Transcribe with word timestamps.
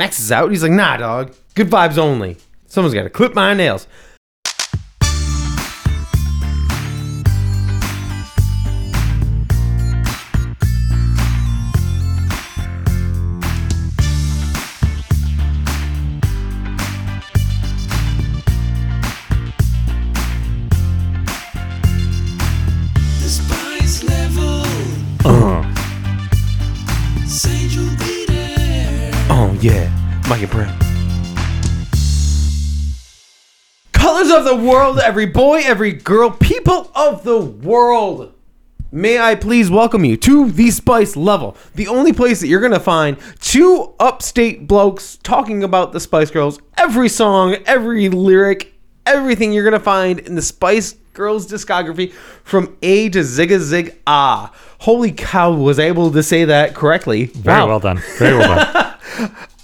Max 0.00 0.18
is 0.18 0.32
out. 0.32 0.50
He's 0.50 0.62
like, 0.62 0.72
nah, 0.72 0.96
dog. 0.96 1.34
Good 1.54 1.68
vibes 1.68 1.98
only. 1.98 2.38
Someone's 2.68 2.94
got 2.94 3.02
to 3.02 3.10
clip 3.10 3.34
my 3.34 3.52
nails. 3.52 3.86
The 34.50 34.56
world, 34.56 34.98
every 34.98 35.26
boy, 35.26 35.60
every 35.62 35.92
girl, 35.92 36.28
people 36.28 36.90
of 36.96 37.22
the 37.22 37.38
world. 37.38 38.34
May 38.90 39.16
I 39.16 39.36
please 39.36 39.70
welcome 39.70 40.04
you 40.04 40.16
to 40.16 40.50
the 40.50 40.72
Spice 40.72 41.14
Level, 41.14 41.56
the 41.76 41.86
only 41.86 42.12
place 42.12 42.40
that 42.40 42.48
you're 42.48 42.58
to 42.68 42.80
find 42.80 43.16
two 43.38 43.94
upstate 44.00 44.66
blokes 44.66 45.18
talking 45.22 45.62
about 45.62 45.92
the 45.92 46.00
Spice 46.00 46.32
Girls. 46.32 46.58
Every 46.76 47.08
song, 47.08 47.58
every 47.64 48.08
lyric, 48.08 48.74
everything 49.06 49.52
you're 49.52 49.62
to 49.70 49.78
find 49.78 50.18
in 50.18 50.34
the 50.34 50.42
Spice 50.42 50.96
Girls 51.12 51.46
discography 51.46 52.12
from 52.42 52.76
A 52.82 53.08
to 53.10 53.20
Zigga 53.20 53.60
Zig 53.60 54.00
Ah. 54.04 54.52
Holy 54.80 55.12
cow, 55.12 55.52
was 55.52 55.78
I 55.78 55.84
able 55.84 56.10
to 56.10 56.24
say 56.24 56.46
that 56.46 56.74
correctly. 56.74 57.26
Very 57.26 57.64
well 57.66 57.78
done. 57.78 58.02
Very 58.18 58.36
well 58.36 58.72
done. 58.72 58.86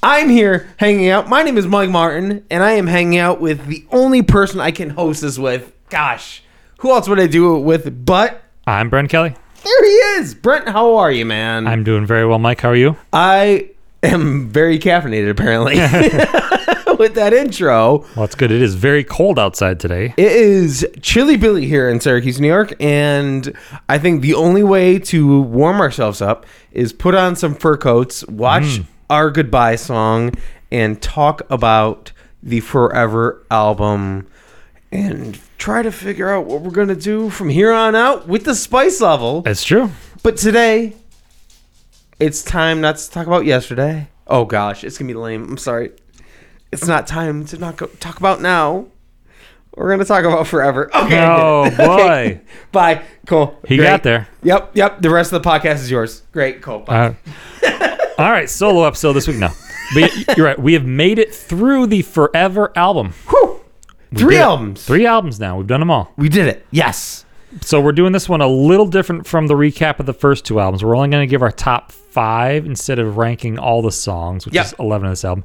I'm 0.03 0.29
here 0.29 0.69
hanging 0.77 1.09
out. 1.09 1.29
My 1.29 1.43
name 1.43 1.59
is 1.59 1.67
Mike 1.67 1.91
Martin, 1.91 2.45
and 2.51 2.63
I 2.63 2.73
am 2.73 2.87
hanging 2.87 3.19
out 3.19 3.41
with 3.41 3.67
the 3.67 3.85
only 3.91 4.23
person 4.23 4.61
I 4.61 4.71
can 4.71 4.91
host 4.91 5.23
this 5.23 5.39
with. 5.39 5.73
Gosh, 5.89 6.43
who 6.79 6.91
else 6.91 7.09
would 7.09 7.21
I 7.21 7.27
do 7.27 7.57
it 7.57 7.61
with 7.61 8.05
but 8.05 8.43
I'm 8.67 8.91
Brent 8.91 9.11
Kelly. 9.11 9.35
there 9.65 9.85
he 9.85 9.91
is. 9.91 10.35
Brent, 10.35 10.69
how 10.69 10.97
are 10.97 11.11
you, 11.11 11.25
man? 11.25 11.67
I'm 11.67 11.85
doing 11.85 12.07
very 12.07 12.27
well, 12.27 12.39
Mike. 12.39 12.61
How 12.61 12.71
are 12.71 12.77
you? 12.77 12.97
I 13.13 13.71
am 14.03 14.49
very 14.49 14.79
caffeinated, 14.79 15.31
apparently, 15.31 15.75
with 16.99 17.15
that 17.15 17.33
intro. 17.33 18.05
Well, 18.15 18.25
it's 18.25 18.35
good. 18.35 18.51
It 18.51 18.63
is 18.63 18.75
very 18.75 19.05
cold 19.05 19.39
outside 19.39 19.81
today. 19.81 20.15
It 20.17 20.33
is 20.33 20.87
chilly 21.03 21.37
Billy 21.37 21.67
here 21.67 21.89
in 21.89 22.01
Syracuse, 22.01 22.41
New 22.41 22.49
York, 22.49 22.75
and 22.81 23.57
I 23.89 23.99
think 23.99 24.23
the 24.23 24.35
only 24.35 24.63
way 24.63 24.99
to 25.01 25.41
warm 25.43 25.81
ourselves 25.81 26.21
up 26.21 26.47
is 26.73 26.93
put 26.93 27.15
on 27.15 27.37
some 27.37 27.55
fur 27.55 27.77
coats, 27.77 28.27
watch 28.27 28.65
mm. 28.65 28.87
Our 29.11 29.31
goodbye 29.31 29.77
song, 29.77 30.35
and 30.71 31.01
talk 31.01 31.43
about 31.51 32.13
the 32.43 32.61
Forever 32.61 33.45
album 33.51 34.27
and 34.93 35.39
try 35.59 35.83
to 35.83 35.91
figure 35.91 36.31
out 36.31 36.47
what 36.47 36.61
we're 36.63 36.71
going 36.71 36.89
to 36.89 36.95
do 36.97 37.29
from 37.31 37.49
here 37.49 37.73
on 37.73 37.95
out 37.97 38.29
with 38.29 38.45
the 38.45 38.55
spice 38.55 39.01
level. 39.01 39.43
That's 39.43 39.65
true. 39.65 39.91
But 40.23 40.37
today, 40.37 40.95
it's 42.21 42.43
time 42.43 42.81
not 42.81 42.97
to 42.99 43.11
talk 43.11 43.27
about 43.27 43.45
yesterday. 43.45 44.09
Oh 44.27 44.45
gosh, 44.45 44.83
it's 44.85 44.99
gonna 44.99 45.09
be 45.09 45.15
lame. 45.15 45.45
I'm 45.51 45.59
sorry. 45.59 45.93
It's 46.73 46.87
not 46.87 47.07
time 47.07 47.45
to 47.47 47.59
not 47.59 47.77
go, 47.77 47.87
talk 47.87 48.19
about 48.19 48.41
now. 48.41 48.87
We're 49.77 49.91
gonna 49.91 50.05
talk 50.05 50.25
about 50.25 50.47
forever. 50.47 50.89
Okay. 50.97 51.21
Oh, 51.25 51.65
it. 51.67 51.73
Okay. 51.79 51.87
boy. 51.87 52.41
Bye. 52.73 53.03
Cool. 53.27 53.61
He 53.69 53.77
got 53.77 54.03
there. 54.03 54.27
Yep. 54.43 54.71
Yep. 54.75 55.03
The 55.03 55.11
rest 55.11 55.33
of 55.33 55.43
the 55.43 55.49
podcast 55.49 55.77
is 55.77 55.91
yours. 55.91 56.23
Great. 56.33 56.63
Cool. 56.63 56.81
Bye. 56.81 57.17
Uh, 57.63 57.93
All 58.19 58.31
right, 58.31 58.49
solo 58.49 58.85
episode 58.87 59.13
this 59.13 59.29
week. 59.29 59.37
No, 59.37 59.51
but 59.95 60.37
you're 60.37 60.47
right. 60.47 60.59
We 60.59 60.73
have 60.73 60.87
made 60.87 61.19
it 61.19 61.35
through 61.35 61.87
the 61.89 62.01
Forever 62.03 62.73
album. 62.77 63.13
Whew. 63.29 63.61
We 64.11 64.19
Three 64.19 64.35
did 64.37 64.41
it. 64.41 64.45
albums. 64.45 64.85
Three 64.87 65.07
albums 65.07 65.39
now. 65.39 65.59
We've 65.59 65.67
done 65.67 65.81
them 65.81 65.91
all. 65.91 66.13
We 66.17 66.29
did 66.31 66.47
it. 66.47 66.67
Yes. 66.71 67.27
So 67.61 67.81
we're 67.81 67.93
doing 67.93 68.13
this 68.13 68.29
one 68.29 68.41
a 68.41 68.47
little 68.47 68.87
different 68.87 69.27
from 69.27 69.47
the 69.49 69.55
recap 69.55 69.99
of 70.01 70.07
the 70.07 70.15
first 70.15 70.47
two 70.47 70.61
albums. 70.61 70.83
We're 70.83 70.97
only 70.97 71.09
going 71.11 71.27
to 71.27 71.31
give 71.31 71.43
our 71.43 71.51
top 71.53 71.93
five 71.93 72.65
instead 72.65 72.99
of 72.99 73.19
ranking 73.19 73.59
all 73.59 73.83
the 73.83 73.93
songs, 73.93 74.47
which 74.47 74.55
Yep. 74.55 74.65
is 74.67 74.75
11 74.79 75.07
of 75.07 75.13
this 75.13 75.25
album. 75.25 75.45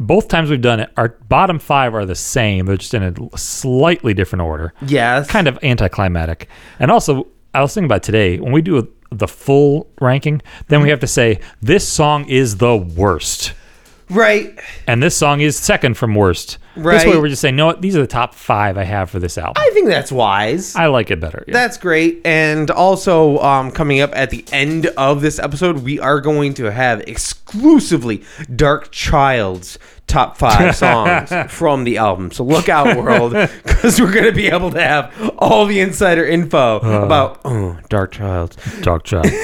Both 0.00 0.26
times 0.28 0.50
we've 0.50 0.60
done 0.60 0.80
it, 0.80 0.90
our 0.96 1.10
bottom 1.28 1.60
five 1.60 1.94
are 1.94 2.04
the 2.04 2.16
same. 2.16 2.66
They're 2.66 2.76
just 2.76 2.94
in 2.94 3.02
a 3.04 3.38
slightly 3.38 4.14
different 4.14 4.42
order. 4.42 4.74
Yes. 4.84 5.28
kind 5.28 5.46
of 5.46 5.58
anticlimactic. 5.62 6.48
And 6.80 6.90
also, 6.90 7.28
I 7.54 7.62
was 7.62 7.72
thinking 7.72 7.86
about 7.86 8.02
today 8.02 8.40
when 8.40 8.50
we 8.52 8.62
do 8.62 8.78
a, 8.78 8.82
the 9.18 9.28
full 9.28 9.88
ranking, 10.00 10.42
then 10.68 10.80
we 10.80 10.84
mm-hmm. 10.84 10.90
have 10.90 11.00
to 11.00 11.06
say 11.06 11.40
this 11.62 11.86
song 11.86 12.28
is 12.28 12.58
the 12.58 12.76
worst, 12.76 13.52
Right. 14.10 14.58
and 14.86 15.02
this 15.02 15.16
song 15.16 15.40
is 15.40 15.56
second 15.56 15.96
from 15.96 16.14
worst. 16.14 16.58
This 16.76 16.84
way, 16.84 17.12
Right. 17.12 17.20
we're 17.20 17.28
just 17.28 17.40
saying, 17.40 17.54
no, 17.56 17.72
these 17.72 17.96
are 17.96 18.00
the 18.00 18.06
top 18.08 18.34
five 18.34 18.76
I 18.76 18.82
have 18.82 19.08
for 19.08 19.18
this 19.20 19.38
album. 19.38 19.54
I 19.56 19.70
think 19.72 19.86
that's 19.86 20.10
wise. 20.10 20.74
I 20.74 20.86
like 20.86 21.10
it 21.12 21.20
better. 21.20 21.44
yeah. 21.46 21.52
That's 21.52 21.78
great. 21.78 22.20
And 22.24 22.68
also, 22.70 23.38
um, 23.38 23.70
coming 23.70 24.00
up 24.00 24.10
at 24.14 24.30
the 24.30 24.44
end 24.52 24.86
of 24.96 25.20
this 25.22 25.38
episode, 25.38 25.78
we 25.84 26.00
are 26.00 26.20
going 26.20 26.52
to 26.54 26.72
have 26.72 27.00
exclusively 27.02 28.18
Darkchild's 28.50 29.78
top 30.06 30.36
five 30.36 30.74
songs 30.84 31.32
from 31.52 31.84
the 31.84 31.96
album. 31.98 32.30
So 32.32 32.44
look 32.44 32.68
out, 32.68 32.96
world, 32.96 33.32
because 33.64 34.00
we're 34.00 34.12
going 34.12 34.24
to 34.24 34.32
be 34.32 34.48
able 34.48 34.70
to 34.72 34.80
have 34.82 35.34
all 35.38 35.66
the 35.66 35.80
insider 35.80 36.26
info 36.26 36.76
about 37.04 37.40
oh, 37.44 37.78
Darkchild. 37.88 38.82
Dark 38.82 39.04
Child. 39.04 39.26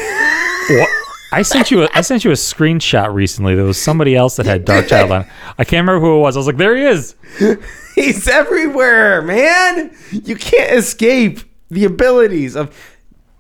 What? 0.70 0.88
I 1.33 1.43
sent 1.43 1.71
you 1.71 1.85
a 1.85 1.89
I 1.95 2.01
sent 2.01 2.25
you 2.25 2.31
a 2.31 2.35
screenshot 2.35 3.13
recently. 3.15 3.55
There 3.55 3.65
was 3.65 3.81
somebody 3.81 4.17
else 4.17 4.37
that 4.37 4.47
had 4.47 4.67
Darkchild 4.67 5.11
on. 5.11 5.27
I 5.59 5.65
can't 5.65 5.87
remember 5.87 6.01
who 6.05 6.17
it 6.17 6.21
was. 6.21 6.37
I 6.37 6.41
was 6.41 6.47
like, 6.47 6.57
there 6.57 6.77
he 6.77 6.83
is. 6.85 7.15
He's 7.95 8.27
everywhere, 8.29 9.23
man. 9.23 9.95
You 10.11 10.37
can't 10.37 10.73
escape 10.73 11.41
the 11.71 11.85
abilities 11.85 12.57
of 12.57 12.77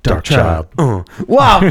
Dark, 0.02 0.24
Child. 0.24 0.68
Uh, 0.78 1.02
wow. 1.26 1.60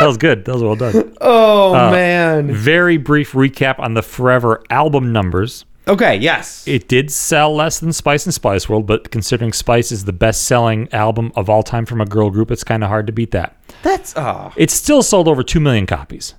That 0.00 0.06
was 0.06 0.16
good. 0.16 0.44
That 0.44 0.52
was 0.54 0.62
well 0.62 0.76
done. 0.76 1.16
oh, 1.20 1.74
Uh, 1.74 1.90
man. 1.90 2.52
Very 2.54 2.98
brief 2.98 3.32
recap 3.32 3.80
on 3.80 3.94
the 3.94 4.02
Forever 4.02 4.62
album 4.70 5.10
numbers. 5.12 5.64
Okay, 5.88 6.16
yes. 6.16 6.66
It 6.68 6.86
did 6.88 7.10
sell 7.10 7.54
less 7.54 7.80
than 7.80 7.92
Spice 7.94 8.26
and 8.26 8.34
Spice 8.34 8.68
World, 8.68 8.86
but 8.86 9.10
considering 9.10 9.52
Spice 9.54 9.90
is 9.90 10.04
the 10.04 10.12
best 10.12 10.44
selling 10.44 10.92
album 10.92 11.32
of 11.34 11.48
all 11.48 11.62
time 11.62 11.86
from 11.86 12.00
a 12.00 12.04
girl 12.04 12.28
group, 12.30 12.50
it's 12.50 12.62
kind 12.64 12.82
of 12.84 12.90
hard 12.90 13.06
to 13.06 13.12
beat 13.12 13.30
that. 13.30 13.56
That's 13.82 14.12
oh, 14.16 14.52
It 14.56 14.70
still 14.70 15.02
sold 15.02 15.28
over 15.28 15.42
2 15.42 15.60
million 15.60 15.86
copies. 15.86 16.34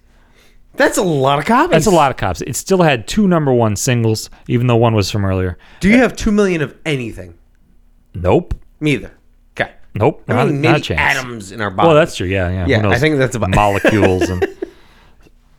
that's 0.75 0.97
a 0.99 1.03
lot 1.03 1.39
of 1.39 1.45
copies. 1.45 1.71
That's 1.71 1.87
a 1.87 1.91
lot 1.91 2.11
of 2.11 2.17
copies. 2.17 2.43
It 2.43 2.55
still 2.55 2.83
had 2.83 3.07
two 3.07 3.27
number 3.27 3.51
one 3.51 3.75
singles, 3.75 4.29
even 4.47 4.67
though 4.67 4.75
one 4.77 4.93
was 4.93 5.09
from 5.09 5.25
earlier. 5.25 5.57
Do 5.79 5.89
you 5.89 5.97
have 5.97 6.15
two 6.15 6.31
million 6.31 6.61
of 6.61 6.77
anything? 6.85 7.33
Nope. 8.13 8.53
Me 8.79 8.91
either. 8.93 9.11
Okay. 9.59 9.71
Nope. 9.95 10.23
I 10.27 10.33
Not, 10.33 10.47
mean, 10.49 10.61
not 10.61 10.69
a 10.69 10.71
maybe 10.73 10.81
chance. 10.83 11.17
atoms 11.17 11.51
in 11.51 11.59
our 11.61 11.71
body. 11.71 11.87
Well, 11.87 11.95
that's 11.95 12.15
true. 12.15 12.27
Yeah, 12.27 12.49
yeah. 12.49 12.81
Yeah? 12.81 12.87
I 12.89 12.99
think 12.99 13.17
that's 13.17 13.35
about- 13.35 13.49
molecules 13.49 14.29
and 14.29 14.45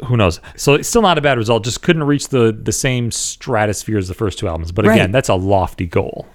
who 0.05 0.17
knows. 0.17 0.41
So 0.57 0.75
it's 0.75 0.89
still 0.89 1.03
not 1.03 1.19
a 1.19 1.21
bad 1.21 1.39
result. 1.39 1.65
Just 1.65 1.83
couldn't 1.83 2.05
reach 2.05 2.29
the 2.29 2.53
the 2.53 2.73
same 2.73 3.11
stratosphere 3.11 3.99
as 3.99 4.09
the 4.09 4.15
first 4.15 4.39
two 4.39 4.49
albums. 4.49 4.73
But 4.73 4.85
again, 4.87 4.99
Right. 4.99 5.13
that's 5.13 5.29
a 5.29 5.35
lofty 5.35 5.87
goal. 5.87 6.27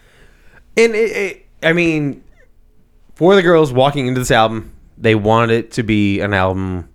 and 0.78 0.94
it, 0.96 1.12
it, 1.12 1.46
I 1.64 1.74
mean, 1.74 2.24
for 3.16 3.36
the 3.36 3.42
girls 3.42 3.72
walking 3.74 4.08
into 4.08 4.20
this 4.20 4.32
album, 4.32 4.74
they 4.98 5.16
wanted 5.16 5.52
it 5.56 5.72
to 5.74 5.84
be 5.84 6.20
an 6.20 6.34
album 6.34 6.90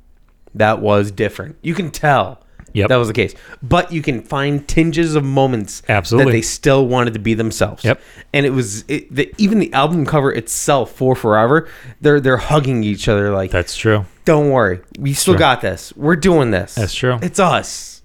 that 0.54 0.80
was 0.80 1.10
different. 1.10 1.56
You 1.62 1.74
can 1.74 1.90
tell. 1.90 2.44
Yep. 2.72 2.88
That 2.88 2.96
was 2.96 3.08
the 3.08 3.14
case. 3.14 3.34
But 3.64 3.90
you 3.90 4.00
can 4.00 4.22
find 4.22 4.66
tinges 4.68 5.16
of 5.16 5.24
moments 5.24 5.82
Absolutely. 5.88 6.30
that 6.30 6.36
they 6.36 6.42
still 6.42 6.86
wanted 6.86 7.14
to 7.14 7.18
be 7.18 7.34
themselves. 7.34 7.84
Yep. 7.84 8.00
And 8.32 8.46
it 8.46 8.50
was 8.50 8.84
it, 8.86 9.12
the, 9.12 9.34
even 9.38 9.58
the 9.58 9.72
album 9.72 10.06
cover 10.06 10.30
itself 10.32 10.92
for 10.92 11.16
Forever, 11.16 11.68
they're 12.00 12.20
they're 12.20 12.36
hugging 12.36 12.84
each 12.84 13.08
other 13.08 13.32
like 13.32 13.50
That's 13.50 13.76
true. 13.76 14.04
Don't 14.30 14.50
worry. 14.50 14.80
We 14.96 15.12
still 15.12 15.34
True. 15.34 15.38
got 15.40 15.60
this. 15.60 15.92
We're 15.96 16.14
doing 16.14 16.52
this. 16.52 16.76
That's 16.76 16.94
true. 16.94 17.18
It's 17.20 17.40
us. 17.40 18.02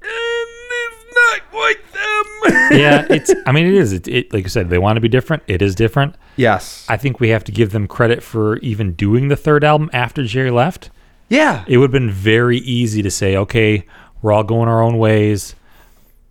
And 0.00 0.08
it's 0.10 1.04
not 1.14 1.50
quite 1.50 1.76
them. 1.92 2.70
yeah, 2.80 3.06
it's. 3.10 3.30
I 3.46 3.52
mean, 3.52 3.66
it 3.66 3.74
is. 3.74 3.92
It, 3.92 4.08
it 4.08 4.32
like 4.32 4.44
you 4.44 4.48
said, 4.48 4.70
they 4.70 4.78
want 4.78 4.96
to 4.96 5.02
be 5.02 5.08
different. 5.08 5.42
It 5.46 5.60
is 5.60 5.74
different. 5.74 6.14
yes. 6.36 6.86
I 6.88 6.96
think 6.96 7.20
we 7.20 7.28
have 7.28 7.44
to 7.44 7.52
give 7.52 7.72
them 7.72 7.86
credit 7.86 8.22
for 8.22 8.56
even 8.58 8.92
doing 8.94 9.28
the 9.28 9.36
third 9.36 9.62
album 9.62 9.90
after 9.92 10.24
Geri 10.24 10.50
left. 10.50 10.88
yeah. 11.28 11.62
It 11.68 11.76
would 11.76 11.84
have 11.92 11.92
been 11.92 12.10
very 12.10 12.56
easy 12.58 13.02
to 13.02 13.10
say, 13.10 13.36
okay, 13.36 13.84
we're 14.22 14.32
all 14.32 14.44
going 14.44 14.66
our 14.66 14.82
own 14.82 14.96
ways. 14.96 15.54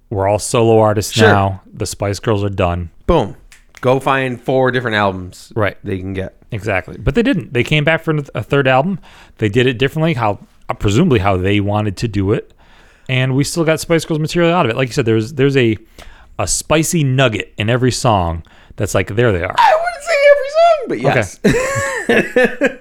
We're 0.10 0.28
all 0.28 0.40
solo 0.40 0.80
artists 0.80 1.14
Sure. 1.14 1.28
now. 1.28 1.62
The 1.72 1.86
Spice 1.86 2.20
Girls 2.20 2.44
are 2.44 2.50
done. 2.50 2.90
Boom. 3.06 3.36
Go 3.80 4.00
find 4.00 4.42
four 4.42 4.72
different 4.72 4.96
albums. 4.96 5.54
Right. 5.56 5.78
They 5.84 6.00
can 6.00 6.14
get. 6.14 6.36
Exactly. 6.51 6.98
But 6.98 7.16
they 7.16 7.22
didn't. 7.24 7.54
They 7.54 7.63
came 7.63 7.84
back 7.84 8.04
for 8.04 8.16
a 8.34 8.42
third 8.44 8.68
album. 8.68 9.00
They 9.38 9.50
did 9.50 9.68
it 9.68 9.78
differently, 9.78 10.13
how 10.16 10.40
uh, 10.68 10.74
presumably 10.74 11.19
how 11.19 11.38
they 11.38 11.60
wanted 11.60 11.96
to 11.98 12.07
do 12.07 12.31
it. 12.34 12.54
And 13.07 13.36
we 13.36 13.44
still 13.44 13.63
got 13.63 13.80
Spice 13.80 14.06
Girls 14.06 14.19
material 14.19 14.54
out 14.54 14.66
of 14.66 14.72
it. 14.72 14.75
Like 14.78 14.88
you 14.90 14.94
said, 14.94 15.06
there's 15.06 15.34
there's 15.34 15.57
a 15.57 15.78
a 16.40 16.48
spicy 16.48 17.04
nugget 17.04 17.54
in 17.57 17.69
every 17.69 17.92
song 17.92 18.44
that's 18.78 18.96
like 18.96 19.07
there 19.16 19.31
they 19.31 19.44
are. 19.44 19.56
I 19.57 19.75
wouldn't 19.75 20.04
say 20.04 20.16
every 20.31 20.50
song, 20.60 20.86
but 20.88 21.00
yes. 22.69 22.80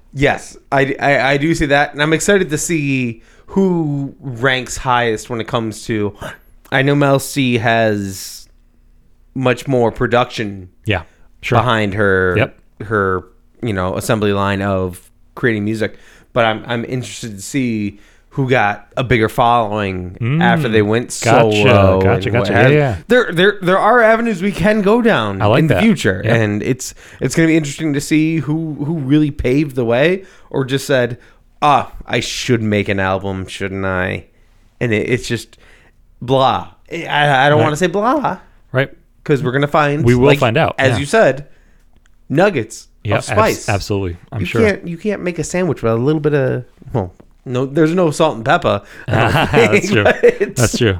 yes. 0.14 0.56
I, 0.72 0.96
I, 1.00 1.20
I 1.32 1.36
do 1.36 1.54
see 1.54 1.66
that. 1.66 1.92
And 1.92 2.02
I'm 2.02 2.12
excited 2.12 2.50
to 2.50 2.58
see 2.58 3.22
who 3.46 4.14
ranks 4.20 4.76
highest 4.76 5.30
when 5.30 5.40
it 5.40 5.46
comes 5.46 5.84
to. 5.86 6.16
I 6.72 6.82
know 6.82 6.94
Mel 6.94 7.18
C 7.18 7.58
has 7.58 8.48
much 9.34 9.68
more 9.68 9.92
production 9.92 10.70
Yeah. 10.86 11.02
Sure. 11.42 11.58
behind 11.58 11.94
her 11.94 12.34
Yep. 12.38 12.58
Her 12.82 13.24
you 13.62 13.72
know 13.72 13.96
assembly 13.96 14.32
line 14.32 14.62
of 14.62 15.10
creating 15.34 15.64
music 15.64 15.96
but 16.32 16.44
i'm 16.44 16.64
i'm 16.66 16.84
interested 16.84 17.30
to 17.30 17.40
see 17.42 17.98
who 18.30 18.50
got 18.50 18.92
a 18.98 19.02
bigger 19.04 19.30
following 19.30 20.14
after 20.42 20.68
they 20.68 20.82
went 20.82 21.08
Mm. 21.08 21.24
Gotcha, 21.24 21.56
solo 21.62 22.00
gotcha, 22.02 22.30
gotcha. 22.30 22.52
Yeah, 22.52 22.68
yeah. 22.68 23.02
there 23.08 23.32
there 23.32 23.58
there 23.62 23.78
are 23.78 24.02
avenues 24.02 24.42
we 24.42 24.52
can 24.52 24.82
go 24.82 25.00
down 25.00 25.38
like 25.38 25.60
in 25.60 25.66
that. 25.68 25.76
the 25.76 25.80
future 25.80 26.20
Yeah. 26.24 26.34
and 26.34 26.62
it's 26.62 26.94
it's 27.20 27.34
going 27.34 27.46
to 27.46 27.50
be 27.50 27.56
interesting 27.56 27.94
to 27.94 28.00
see 28.00 28.36
who 28.38 28.74
who 28.84 28.98
really 28.98 29.30
paved 29.30 29.74
the 29.74 29.86
way 29.86 30.26
or 30.50 30.66
just 30.66 30.86
said 30.86 31.18
ah 31.62 31.92
i 32.04 32.20
should 32.20 32.60
make 32.62 32.88
an 32.90 33.00
album 33.00 33.46
shouldn't 33.46 33.86
i 33.86 34.26
and 34.80 34.92
it, 34.92 35.08
it's 35.08 35.26
just 35.26 35.56
blah 36.20 36.74
i, 36.92 37.06
I 37.46 37.48
don't 37.48 37.58
Right. 37.58 37.64
want 37.64 37.72
to 37.72 37.76
say 37.78 37.86
blah 37.86 38.38
Right. 38.70 38.90
because 39.22 39.42
we're 39.42 39.52
gonna 39.52 39.66
find 39.66 40.04
We 40.04 40.14
will 40.14 40.36
find 40.36 40.58
out, 40.58 40.74
as 40.78 40.90
yeah. 40.92 40.98
you 40.98 41.06
said 41.06 41.48
nuggets 42.28 42.88
Yeah. 43.04 43.18
of 43.18 43.24
spice 43.24 43.68
abs- 43.68 43.68
absolutely. 43.68 44.16
I'm 44.32 44.40
you 44.40 44.46
sure. 44.46 44.60
can't 44.60 44.86
you 44.88 44.98
can't 44.98 45.22
make 45.22 45.38
a 45.38 45.44
sandwich 45.44 45.82
with 45.82 45.92
a 45.92 45.96
little 45.96 46.20
bit 46.20 46.34
of 46.34 46.64
well 46.92 47.14
no 47.44 47.66
there's 47.66 47.94
no 47.94 48.10
salt 48.10 48.36
and 48.36 48.44
pepper 48.44 48.82
That's 49.06 49.90
true. 49.90 50.02
That's 50.54 50.76
true. 50.78 50.98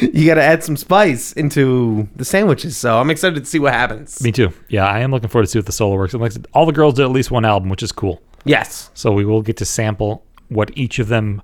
you 0.00 0.24
got 0.26 0.34
to 0.36 0.42
add 0.42 0.62
some 0.62 0.76
spice 0.76 1.32
into 1.32 2.08
the 2.14 2.24
sandwiches 2.24 2.76
so 2.76 2.96
i'm 3.00 3.10
excited 3.10 3.40
to 3.42 3.44
see 3.44 3.58
what 3.58 3.72
happens 3.72 4.22
Me 4.22 4.30
too. 4.30 4.52
Yeah, 4.68 4.86
I 4.86 5.00
am 5.00 5.10
looking 5.10 5.28
forward 5.28 5.46
to 5.46 5.50
see 5.50 5.58
what 5.58 5.66
the 5.66 5.72
solo 5.72 5.96
works. 5.96 6.14
And 6.14 6.22
like 6.22 6.32
all 6.54 6.64
the 6.64 6.72
girls 6.72 6.94
did 6.94 7.02
at 7.04 7.10
least 7.10 7.30
one 7.32 7.44
album, 7.44 7.68
which 7.68 7.82
is 7.82 7.90
cool. 7.90 8.22
yes 8.44 8.90
So 8.94 9.10
we 9.12 9.24
will 9.24 9.42
get 9.42 9.56
to 9.58 9.64
sample 9.64 10.24
what 10.48 10.70
each 10.76 10.98
of 11.00 11.08
them. 11.08 11.42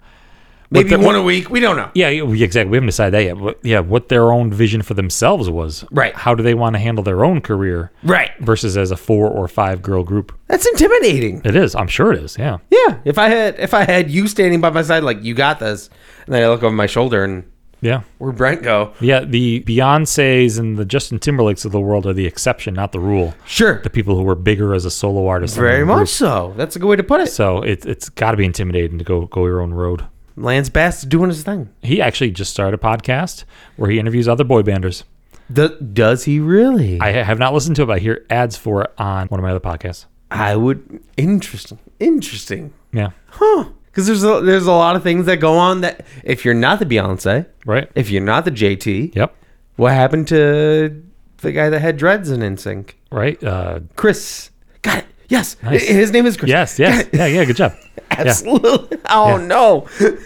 Maybe 0.70 0.94
one 0.96 1.14
a 1.16 1.22
week 1.22 1.50
we 1.50 1.60
don't 1.60 1.76
know 1.76 1.90
Yeah, 1.94 2.08
exactly. 2.08 2.70
We 2.70 2.76
haven't 2.76 2.86
decided 2.86 3.14
that 3.14 3.24
yet. 3.24 3.38
But 3.38 3.58
yeah, 3.62 3.80
what 3.80 4.08
their 4.08 4.32
own 4.32 4.52
vision 4.52 4.82
for 4.82 4.94
themselves 4.94 5.50
was. 5.50 5.84
Right. 5.90 6.14
How 6.14 6.34
do 6.34 6.42
they 6.42 6.54
want 6.54 6.74
to 6.74 6.78
handle 6.78 7.02
their 7.04 7.24
own 7.24 7.40
career 7.40 7.90
right 8.04 8.30
versus 8.40 8.76
as 8.76 8.90
a 8.90 8.96
four 8.96 9.28
or 9.28 9.48
five 9.48 9.82
girl 9.82 10.04
group? 10.04 10.32
that's 10.46 10.66
intimidating 10.66 11.42
It 11.44 11.54
is. 11.56 11.74
I'm 11.74 11.88
sure 11.88 12.12
it 12.12 12.22
is. 12.22 12.36
Yeah. 12.38 12.58
yeah 12.70 12.98
if 13.04 13.18
i 13.18 13.28
had 13.28 13.58
if 13.58 13.72
i 13.74 13.84
had 13.84 14.10
you 14.10 14.26
standing 14.28 14.60
by 14.60 14.70
my 14.70 14.82
side 14.82 15.02
like 15.04 15.22
you 15.22 15.32
got 15.34 15.58
this 15.60 15.88
and 16.26 16.34
then 16.34 16.42
i 16.42 16.48
look 16.48 16.62
over 16.62 16.74
my 16.74 16.86
shoulder 16.86 17.22
and 17.24 17.44
Yeah. 17.80 18.02
where'd 18.18 18.36
brent 18.36 18.62
go 18.62 18.92
Yeah. 19.00 19.20
The 19.20 19.60
Beyonces 19.66 20.58
and 20.58 20.76
the 20.76 20.84
Justin 20.84 21.18
Timberlakes 21.18 21.64
of 21.64 21.72
the 21.72 21.80
world 21.80 22.04
are 22.06 22.12
the 22.12 22.26
exception, 22.26 22.74
not 22.74 22.92
the 22.92 23.00
rule. 23.00 23.34
sure 23.46 23.80
The 23.82 23.90
people 23.90 24.16
who 24.16 24.22
were 24.22 24.34
bigger 24.34 24.74
as 24.74 24.84
a 24.84 24.90
solo 24.90 25.26
artist. 25.28 25.54
very 25.56 25.76
their 25.78 25.84
group. 25.86 25.98
much 25.98 26.08
so 26.10 26.52
that's 26.56 26.76
a 26.76 26.78
good 26.78 26.88
way 26.88 26.96
to 26.96 27.02
put 27.04 27.20
it 27.20 27.28
So 27.28 27.62
it, 27.62 27.86
it's 27.86 28.08
got 28.10 28.32
to 28.32 28.36
be 28.36 28.44
intimidating 28.44 28.98
to 28.98 29.04
go 29.04 29.26
go 29.26 29.46
your 29.46 29.60
own 29.62 29.72
road. 29.72 30.04
Lance 30.42 30.68
bass 30.68 30.98
is 31.02 31.08
doing 31.08 31.28
his 31.28 31.42
thing 31.42 31.68
He 31.82 32.00
actually 32.00 32.30
just 32.30 32.50
started 32.50 32.74
a 32.74 32.82
podcast 32.82 33.44
where 33.76 33.90
he 33.90 33.98
interviews 33.98 34.26
other 34.28 34.44
boy 34.44 34.62
banders. 34.62 35.04
Do- 35.52 35.78
does 35.80 36.24
he 36.24 36.38
really 36.40 37.00
I 37.00 37.12
have 37.12 37.38
not 37.38 37.52
listened 37.54 37.76
to 37.76 37.82
it, 37.82 37.86
but 37.86 37.96
I 37.96 37.98
hear 38.00 38.24
ads 38.30 38.56
for 38.56 38.82
it 38.82 38.92
on 38.98 39.26
one 39.28 39.40
of 39.40 39.42
my 39.44 39.50
other 39.50 39.60
podcasts. 39.60 40.06
I 40.30 40.54
would 40.56 41.00
interesting, 41.16 41.78
interesting, 41.98 42.72
Yeah. 42.92 43.10
huh? 43.30 43.64
Because 43.86 44.06
there's 44.06 44.22
a, 44.22 44.40
there's 44.40 44.66
a 44.66 44.72
lot 44.72 44.94
of 44.94 45.02
things 45.02 45.26
that 45.26 45.38
go 45.38 45.54
on 45.58 45.80
that 45.80 46.06
if 46.22 46.44
you're 46.44 46.54
not 46.54 46.78
the 46.78 46.86
Beyonce, 46.86 47.46
Right. 47.66 47.90
if 47.96 48.08
you're 48.10 48.22
not 48.22 48.44
the 48.44 48.52
JT, 48.52 49.14
Yep. 49.16 49.34
what 49.76 49.92
happened 49.92 50.28
to 50.28 51.02
the 51.38 51.50
guy 51.52 51.68
that 51.70 51.80
had 51.80 51.96
dreads 51.96 52.30
in 52.30 52.40
NSYNC? 52.40 52.90
Right. 53.10 53.42
Uh, 53.42 53.80
Chris, 53.96 54.50
got 54.82 54.98
it. 54.98 55.06
Yes, 55.28 55.56
Nice. 55.62 55.86
his 55.86 56.12
name 56.12 56.26
is 56.26 56.36
Chris. 56.36 56.48
yes. 56.48 56.78
Yes. 56.78 57.08
Yeah. 57.12 57.26
Yeah. 57.26 57.44
Good 57.44 57.56
job. 57.56 57.72
Yeah. 58.24 58.30
absolutely. 58.30 58.98
Oh 59.08 59.38
Yeah. 59.38 59.46
no, 59.46 59.88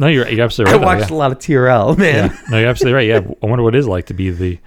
No, 0.00 0.06
you're 0.08 0.28
you're 0.28 0.44
absolutely 0.44 0.74
I 0.74 0.76
right. 0.76 0.80
though, 0.80 0.86
watched 1.00 1.10
yeah. 1.10 1.16
a 1.16 1.18
lot 1.18 1.32
of 1.32 1.38
TRL, 1.38 1.96
man. 1.98 2.30
Yeah. 2.30 2.38
No, 2.50 2.58
you're 2.58 2.68
absolutely 2.68 2.94
right. 2.96 3.06
Yeah. 3.08 3.32
I 3.42 3.46
wonder 3.46 3.62
what 3.62 3.74
it 3.74 3.78
is 3.78 3.86
like 3.88 4.06
to 4.06 4.14
be 4.14 4.30
the. 4.30 4.58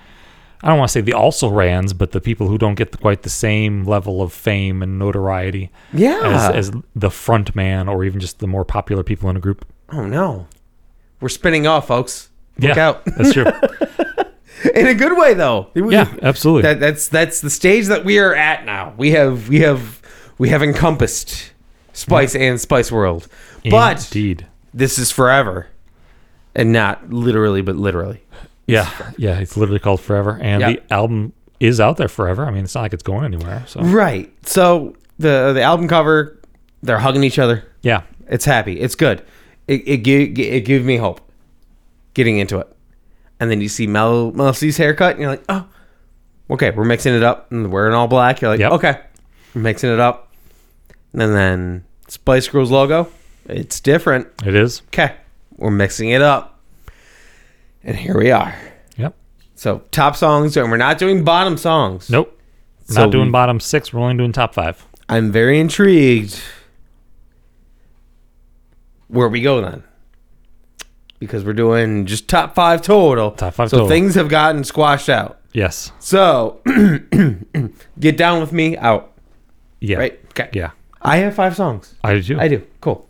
I 0.64 0.70
don't 0.70 0.80
want 0.80 0.90
to 0.90 0.94
say 0.94 1.02
the 1.02 1.14
also 1.14 1.50
rans, 1.50 1.94
but 1.94 2.14
the 2.14 2.20
people 2.22 2.48
who 2.48 2.58
don't 2.58 2.74
get 2.76 3.00
quite 3.00 3.22
the 3.22 3.30
same 3.30 3.84
level 3.84 4.24
of 4.24 4.34
fame 4.34 4.82
and 4.82 4.98
notoriety 4.98 5.70
Yeah. 5.94 6.50
as, 6.56 6.70
as 6.70 6.82
the 6.96 7.12
front 7.12 7.56
man 7.56 7.88
or 7.88 8.04
even 8.04 8.20
just 8.20 8.40
the 8.40 8.48
more 8.48 8.66
popular 8.66 9.04
people 9.04 9.30
in 9.30 9.38
a 9.38 9.40
group. 9.40 9.66
oh 9.92 10.06
no, 10.08 10.48
we're 11.22 11.30
spinning 11.30 11.68
off, 11.68 11.88
folks. 11.88 12.30
Look 12.58 12.76
yeah, 12.76 12.88
out. 12.88 13.06
that's 13.06 13.34
true. 13.34 13.46
in 14.74 14.88
a 14.88 14.96
good 14.96 15.16
way, 15.16 15.36
though. 15.36 15.70
We- 15.76 15.94
Yeah, 15.94 16.12
absolutely. 16.24 16.64
that 16.64 16.80
that's 16.80 17.08
that's 17.08 17.42
the 17.42 17.50
stage 17.52 17.86
that 17.88 18.04
we 18.04 18.18
are 18.18 18.34
at 18.34 18.66
now. 18.66 18.94
We 18.98 19.12
have 19.12 19.50
we 19.50 19.60
have 19.60 20.02
we 20.40 20.50
have 20.50 20.64
encompassed 20.64 21.52
Spice 21.98 22.36
and 22.36 22.60
Spice 22.62 22.92
World, 22.92 23.28
but 23.70 24.06
Indeed. 24.14 24.46
this 24.74 24.98
is 25.00 25.12
forever, 25.12 25.68
and 26.56 26.72
not 26.72 27.12
literally, 27.12 27.62
but 27.62 27.76
literally. 27.76 28.22
Yeah, 28.68 28.90
yeah, 29.18 29.40
it's 29.40 29.56
literally 29.58 29.80
called 29.80 30.02
Forever, 30.02 30.38
and 30.42 30.62
Yeah. 30.62 30.72
the 30.74 30.94
album 30.94 31.34
is 31.60 31.80
out 31.80 31.98
there 31.98 32.08
forever. 32.10 32.46
I 32.46 32.52
mean, 32.52 32.66
it's 32.66 32.76
not 32.76 32.82
like 32.82 32.94
it's 32.94 33.02
going 33.04 33.26
anywhere. 33.34 33.64
So 33.66 33.82
Right. 33.82 34.32
So 34.46 34.96
the 35.18 35.54
the 35.54 35.62
album 35.62 35.88
cover, 35.88 36.38
they're 36.84 37.00
hugging 37.00 37.24
each 37.24 37.40
other. 37.40 37.64
yeah, 37.82 38.02
It's 38.28 38.46
happy. 38.46 38.80
It's 38.80 38.94
good. 38.96 39.24
It 39.68 39.88
it 39.88 39.98
give 39.98 40.38
it 40.38 40.66
gives 40.66 40.86
me 40.86 40.98
hope. 40.98 41.22
Getting 42.14 42.38
into 42.40 42.58
it, 42.60 42.68
and 43.40 43.50
then 43.50 43.62
you 43.62 43.70
see 43.70 43.88
Mel 43.88 44.32
Mel 44.34 44.54
C's 44.54 44.78
haircut, 44.78 45.12
and 45.14 45.22
you're 45.22 45.30
like, 45.32 45.44
oh, 45.50 45.66
okay, 46.52 46.72
we're 46.72 46.84
mixing 46.86 47.14
it 47.14 47.24
up, 47.24 47.52
and 47.52 47.72
wearing 47.72 47.94
all 47.94 48.08
black. 48.08 48.42
You're 48.42 48.52
like, 48.52 48.60
Yep. 48.60 48.72
okay, 48.74 49.00
we're 49.56 49.62
mixing 49.62 49.92
it 49.92 50.00
up, 50.00 50.27
and 51.20 51.36
then 51.36 51.84
Spice 52.08 52.48
Girls 52.48 52.72
logo, 52.72 53.10
it's 53.48 53.80
different. 53.80 54.28
it 54.46 54.56
is. 54.56 54.82
Okay, 54.88 55.16
we're 55.58 55.72
mixing 55.72 56.10
it 56.10 56.22
up, 56.22 56.60
and 57.84 57.96
here 57.98 58.18
we 58.18 58.32
are. 58.32 58.56
Yep. 58.98 59.16
So 59.56 59.80
top 59.92 60.16
songs, 60.16 60.56
and 60.58 60.70
we're 60.72 60.78
not 60.78 60.98
doing 60.98 61.24
bottom 61.24 61.58
songs. 61.58 62.10
Nope. 62.10 62.40
So 62.86 63.02
not 63.02 63.12
doing 63.12 63.26
we- 63.28 63.32
bottom 63.32 63.60
six. 63.60 63.92
We're 63.94 64.02
only 64.02 64.18
doing 64.18 64.32
top 64.32 64.54
five. 64.54 64.86
I'm 65.10 65.32
very 65.32 65.60
intrigued. 65.60 66.40
Where 69.08 69.30
we 69.30 69.42
go 69.42 69.62
then? 69.62 69.84
Because 71.20 71.44
we're 71.46 71.54
doing 71.54 72.06
just 72.06 72.28
top 72.28 72.54
five 72.54 72.82
total. 72.82 73.32
Top 73.32 73.54
five 73.54 73.70
so 73.70 73.78
total. 73.78 73.90
things 73.90 74.16
have 74.16 74.28
gotten 74.30 74.64
squashed 74.64 75.10
out. 75.10 75.40
Yes. 75.54 75.92
So 76.00 76.62
get 78.00 78.18
down 78.18 78.42
with 78.42 78.52
me 78.52 78.78
out. 78.78 79.14
Yeah. 79.80 79.98
Right? 79.98 80.20
Okay. 80.32 80.50
Yeah. 80.54 80.72
I 81.02 81.18
have 81.18 81.36
five 81.36 81.56
songs. 81.56 81.94
I 82.04 82.14
do. 82.16 82.24
too. 82.24 82.40
I 82.40 82.48
do. 82.48 82.64
Cool. 82.82 83.08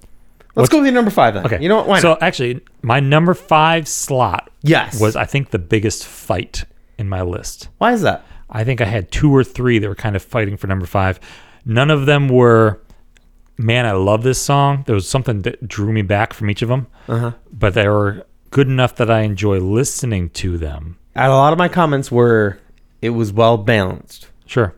Let's 0.56 0.56
What's- 0.56 0.70
go 0.70 0.78
with 0.80 0.86
your 0.88 0.94
number 0.96 1.12
five 1.12 1.34
then. 1.36 1.46
Okay. 1.46 1.62
You 1.62 1.70
know 1.70 1.78
what? 1.78 1.88
Why 1.88 2.00
so 2.00 2.10
not? 2.10 2.24
actually, 2.24 2.62
my 2.82 3.00
number 3.00 3.34
five 3.34 3.88
slot 3.88 4.50
Yes. 4.64 5.00
was 5.00 5.16
I 5.16 5.26
think 5.26 5.52
the 5.52 5.60
biggest 5.60 6.06
fight 6.06 6.66
in 6.98 7.08
my 7.08 7.22
list. 7.22 7.70
Why 7.78 7.94
is 7.94 8.02
that? 8.02 8.26
I 8.50 8.64
think 8.64 8.82
I 8.82 8.86
had 8.86 9.12
two 9.12 9.36
or 9.36 9.44
three 9.44 9.78
that 9.80 9.88
were 9.88 9.96
kind 9.96 10.16
of 10.16 10.24
fighting 10.24 10.58
for 10.58 10.68
number 10.68 10.86
five. 10.86 11.20
None 11.66 11.92
of 11.92 12.06
them 12.06 12.28
were, 12.30 12.82
man, 13.58 13.86
I 13.86 13.92
love 13.92 14.24
this 14.24 14.40
song. 14.42 14.84
There 14.88 14.96
was 14.96 15.08
something 15.08 15.42
that 15.44 15.68
drew 15.68 15.92
me 15.92 16.02
back 16.02 16.34
from 16.34 16.50
each 16.50 16.62
of 16.62 16.70
them, 16.70 16.88
Uh-huh. 17.08 17.32
but 17.52 17.74
they 17.74 17.88
were 17.88 18.26
good 18.52 18.68
enough 18.68 18.96
that 18.96 19.12
I 19.12 19.22
enjoy 19.22 19.60
listening 19.60 20.30
to 20.32 20.58
them. 20.58 20.98
And 21.14 21.32
a 21.32 21.36
lot 21.36 21.52
of 21.54 21.60
my 21.60 21.68
comments 21.68 22.12
were 22.12 22.58
it 23.02 23.10
was 23.12 23.32
well 23.34 23.58
balanced. 23.58 24.28
Sure. 24.46 24.74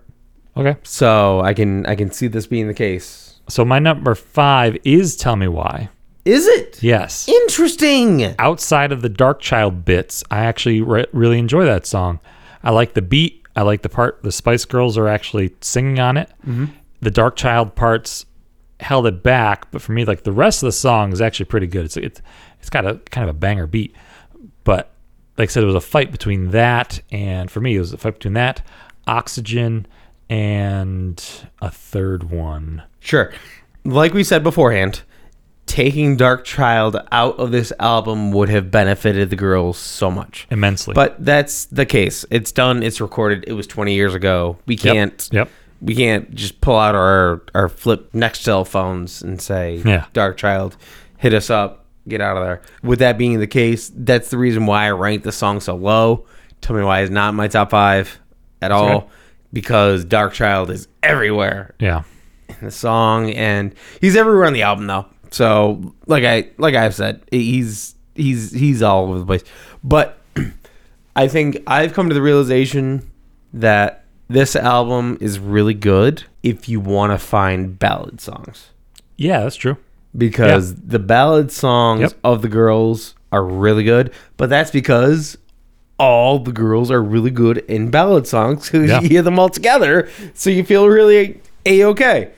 Okay. 0.59 0.77
So 0.83 1.39
I 1.39 1.53
can 1.53 1.85
I 1.85 1.95
can 1.95 2.11
see 2.11 2.27
this 2.27 2.45
being 2.45 2.67
the 2.67 2.73
case. 2.73 3.39
So 3.47 3.63
my 3.63 3.79
number 3.79 4.13
five 4.13 4.77
is 4.83 5.15
Tell 5.15 5.35
Me 5.35 5.47
Why. 5.47 5.89
Is 6.25 6.45
it? 6.45 6.83
Yes. 6.83 7.27
Interesting. 7.27 8.35
Outside 8.37 8.91
of 8.91 9.01
the 9.01 9.09
Darkchild 9.09 9.85
bits, 9.85 10.23
I 10.29 10.39
actually 10.39 10.81
re- 10.81 11.07
really 11.13 11.39
enjoy 11.39 11.65
that 11.65 11.87
song. 11.87 12.19
I 12.61 12.71
like 12.71 12.93
the 12.93 13.01
beat. 13.01 13.47
I 13.55 13.61
like 13.63 13.81
the 13.81 13.89
part 13.89 14.21
the 14.21 14.31
Spice 14.31 14.65
Girls 14.65 14.97
are 14.97 15.07
actually 15.07 15.55
singing 15.61 15.99
on 15.99 16.17
it. 16.17 16.29
Mm-hmm. 16.45 16.65
The 17.01 17.09
Darkchild 17.09 17.73
parts 17.75 18.25
held 18.81 19.07
it 19.07 19.23
back, 19.23 19.71
but 19.71 19.81
for 19.81 19.93
me, 19.93 20.05
like 20.05 20.23
the 20.23 20.31
rest 20.31 20.61
of 20.61 20.67
the 20.67 20.73
song 20.73 21.13
is 21.13 21.21
actually 21.21 21.45
pretty 21.45 21.67
good. 21.67 21.85
It's 21.85 21.97
it's 21.97 22.21
it's 22.59 22.69
got 22.69 22.85
a 22.85 22.95
kind 23.11 23.27
of 23.27 23.35
a 23.35 23.39
banger 23.39 23.65
beat, 23.65 23.95
but 24.65 24.91
like 25.37 25.49
I 25.49 25.51
said, 25.51 25.63
it 25.63 25.67
was 25.67 25.75
a 25.75 25.81
fight 25.81 26.11
between 26.11 26.51
that 26.51 27.01
and 27.11 27.49
for 27.49 27.61
me, 27.61 27.77
it 27.77 27.79
was 27.79 27.93
a 27.93 27.97
fight 27.97 28.15
between 28.15 28.33
that, 28.33 28.61
Oxygen, 29.07 29.87
and 30.29 31.23
a 31.61 31.71
third 31.71 32.29
one. 32.29 32.83
Sure. 32.99 33.33
Like 33.83 34.13
we 34.13 34.23
said 34.23 34.43
beforehand, 34.43 35.01
taking 35.65 36.17
Darkchild 36.17 37.05
out 37.11 37.37
of 37.39 37.51
this 37.51 37.71
album 37.79 38.31
would 38.31 38.49
have 38.49 38.69
benefited 38.71 39.29
the 39.29 39.35
girls 39.35 39.77
so 39.77 40.11
much. 40.11 40.47
Immensely. 40.51 40.93
But 40.93 41.23
that's 41.23 41.65
the 41.65 41.85
case. 41.85 42.25
It's 42.29 42.51
done, 42.51 42.83
it's 42.83 43.01
recorded. 43.01 43.45
It 43.47 43.53
was 43.53 43.67
20 43.67 43.93
years 43.93 44.13
ago. 44.13 44.57
We 44.65 44.75
can't 44.77 45.27
Yep. 45.31 45.49
we 45.81 45.95
can't 45.95 46.33
just 46.35 46.59
pull 46.61 46.77
out 46.77 46.93
our 46.95 47.41
our 47.55 47.69
flip 47.69 48.13
next 48.13 48.41
cell 48.41 48.65
phones 48.65 49.21
and 49.21 49.41
say 49.41 49.81
Yeah. 49.85 50.05
Darkchild 50.13 50.73
hit 51.17 51.33
us 51.33 51.49
up, 51.49 51.85
get 52.07 52.21
out 52.21 52.37
of 52.37 52.43
there. 52.43 52.61
With 52.83 52.99
that 52.99 53.17
being 53.17 53.39
the 53.39 53.47
case, 53.47 53.91
that's 53.95 54.29
the 54.29 54.37
reason 54.37 54.65
why 54.65 54.85
I 54.87 54.91
ranked 54.91 55.23
the 55.23 55.31
song 55.31 55.59
so 55.61 55.75
low. 55.75 56.25
Tell 56.61 56.75
me 56.75 56.83
why 56.83 57.01
it's 57.01 57.11
not 57.11 57.29
in 57.29 57.35
my 57.35 57.47
top 57.47 57.69
5 57.71 58.19
at 58.61 58.71
all. 58.71 59.09
Because 59.51 60.05
Darkchild 60.05 60.69
is 60.69 60.87
everywhere 61.01 61.73
Yeah. 61.79 62.03
the 62.61 62.71
song 62.71 63.31
and 63.31 63.73
he's 64.01 64.15
everywhere 64.15 64.45
on 64.45 64.53
the 64.53 64.61
album 64.63 64.87
though 64.87 65.05
So 65.31 65.93
like 66.07 66.23
I 66.23 66.49
like 66.57 66.75
I've 66.75 66.93
said, 66.95 67.21
he's 67.31 67.95
he's 68.15 68.51
he's 68.51 68.81
all 68.83 69.05
over 69.09 69.19
the 69.19 69.25
place. 69.25 69.43
But 69.83 70.19
I 71.15 71.27
think 71.27 71.57
I've 71.67 71.93
come 71.93 72.09
to 72.09 72.15
the 72.15 72.21
realization 72.21 73.09
that 73.53 74.05
this 74.27 74.55
album 74.55 75.17
is 75.19 75.39
really 75.39 75.73
good 75.73 76.23
if 76.43 76.69
you 76.69 76.79
want 76.79 77.11
to 77.11 77.17
find 77.17 77.77
ballad 77.79 78.21
songs 78.21 78.69
Yeah, 79.17 79.39
that's 79.41 79.55
true. 79.55 79.77
because 80.15 80.75
the 80.75 80.99
ballad 80.99 81.51
songs 81.51 82.01
Yep. 82.01 82.13
of 82.23 82.41
the 82.43 82.47
girls 82.47 83.15
are 83.31 83.43
really 83.43 83.83
good, 83.83 84.11
but 84.37 84.49
that's 84.49 84.69
because 84.71 85.37
all 85.99 86.39
the 86.39 86.51
girls 86.51 86.89
are 86.89 87.03
really 87.03 87.29
good 87.31 87.57
in 87.67 87.91
ballad 87.91 88.25
songs 88.25 88.65
because 88.71 88.89
Yeah. 88.89 88.99
you 89.01 89.09
hear 89.09 89.21
them 89.21 89.37
all 89.37 89.49
together, 89.49 90.09
so 90.33 90.49
you 90.49 90.63
feel 90.63 90.87
really 90.87 91.41
a 91.65 91.83
okay. 91.85 92.31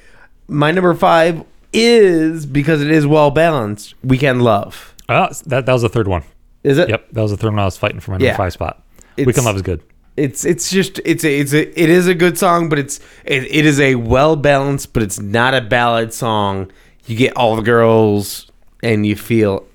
My 0.47 0.71
number 0.71 0.93
five 0.95 1.43
is 1.71 2.45
because 2.45 2.81
it 2.81 2.91
is 2.91 3.07
well 3.07 3.31
balanced. 3.31 3.93
Weekend 4.03 4.41
Love, 4.41 4.93
Uh, 5.07 5.33
that 5.45 5.65
that 5.65 5.73
was 5.73 5.83
the 5.83 5.89
third 5.89 6.07
one. 6.07 6.23
is 6.63 6.77
it? 6.77 6.89
Yep, 6.89 7.07
that 7.13 7.21
was 7.21 7.31
the 7.31 7.37
third 7.37 7.51
one 7.51 7.59
I 7.59 7.65
was 7.65 7.77
fighting 7.77 7.99
for 8.01 8.11
my 8.11 8.15
number 8.15 8.25
Yeah. 8.25 8.35
five 8.37 8.51
spot. 8.53 8.83
It's- 9.15 9.25
Weekend 9.27 9.45
Love 9.45 9.55
is 9.55 9.61
good. 9.61 9.81
It's 10.17 10.43
it's 10.43 10.69
just 10.69 10.99
it's 11.05 11.23
a 11.23 11.39
it's 11.39 11.53
a 11.53 11.81
it 11.81 11.89
is 11.89 12.07
a 12.07 12.13
good 12.13 12.37
song, 12.37 12.67
but 12.67 12.77
it's 12.77 12.99
it, 13.23 13.43
it 13.43 13.65
is 13.65 13.79
a 13.79 13.95
well 13.95 14.35
balanced, 14.35 14.91
but 14.91 15.01
it's 15.03 15.19
not 15.21 15.53
a 15.53 15.61
ballad 15.61 16.13
song. 16.13 16.69
You 17.05 17.15
get 17.15 17.35
all 17.37 17.55
the 17.55 17.61
girls, 17.61 18.51
and 18.83 19.05
you 19.05 19.15
feel 19.15 19.65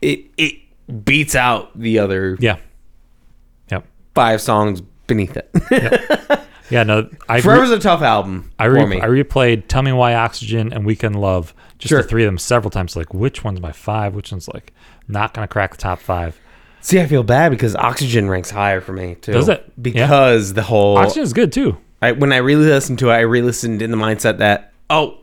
it 0.00 0.26
it 0.36 0.54
beats 1.04 1.34
out 1.34 1.78
the 1.78 1.98
other 1.98 2.36
Yeah. 2.40 2.56
Yep. 3.70 3.86
five 4.14 4.40
songs 4.40 4.80
beneath 5.06 5.36
it. 5.36 5.50
Yeah. 6.70 6.84
No, 6.84 7.08
I 7.28 7.36
re- 7.36 7.42
Forever's 7.42 7.70
a 7.70 7.78
tough 7.78 8.00
album 8.00 8.50
I, 8.58 8.66
for 8.66 8.86
me. 8.86 8.98
I 9.00 9.06
replayed 9.06 9.64
"Tell 9.68 9.82
Me 9.82 9.92
Why 9.92 10.14
Oxygen" 10.14 10.72
and 10.72 10.86
"Weekend 10.86 11.20
Love," 11.20 11.52
just 11.78 11.90
Sure. 11.90 12.00
the 12.00 12.08
three 12.08 12.24
of 12.24 12.28
them 12.28 12.38
several 12.38 12.70
times. 12.70 12.96
Like, 12.96 13.12
which 13.12 13.44
one's 13.44 13.60
my 13.60 13.72
five? 13.72 14.14
Which 14.14 14.32
one's 14.32 14.48
like 14.48 14.72
not 15.06 15.34
gonna 15.34 15.48
crack 15.48 15.72
the 15.72 15.76
top 15.76 15.98
five? 15.98 16.38
See, 16.80 16.98
I 16.98 17.06
feel 17.06 17.24
bad 17.24 17.50
because 17.50 17.76
Oxygen 17.76 18.28
ranks 18.30 18.50
higher 18.50 18.80
for 18.80 18.92
me 18.94 19.16
too. 19.16 19.32
Does 19.32 19.50
it? 19.50 19.60
Yeah. 19.66 19.72
Because 19.82 20.54
the 20.54 20.62
whole 20.62 20.96
Oxygen 20.96 21.24
is 21.24 21.32
good 21.34 21.52
too. 21.52 21.76
I, 22.00 22.12
when 22.12 22.32
I 22.32 22.38
really 22.38 22.64
listened 22.64 22.98
to 23.00 23.10
it, 23.10 23.14
I 23.14 23.20
re-listened 23.20 23.82
in 23.82 23.90
the 23.90 23.96
mindset 23.98 24.38
that 24.38 24.72
oh, 24.88 25.18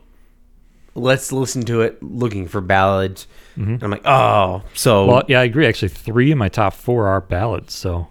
let's 0.94 1.32
listen 1.32 1.62
to 1.66 1.80
it 1.82 2.02
looking 2.02 2.46
for 2.48 2.60
ballads. 2.60 3.26
And 3.56 3.82
I'm 3.82 3.90
like, 3.90 4.06
oh, 4.06 4.62
so 4.74 5.02
Mm-hmm. 5.02 5.10
Well, 5.10 5.22
yeah, 5.28 5.40
I 5.40 5.44
agree. 5.44 5.66
Actually, 5.66 5.88
three 5.88 6.30
of 6.32 6.38
my 6.38 6.48
top 6.48 6.72
four 6.72 7.06
are 7.08 7.20
ballads. 7.20 7.74
So 7.74 8.08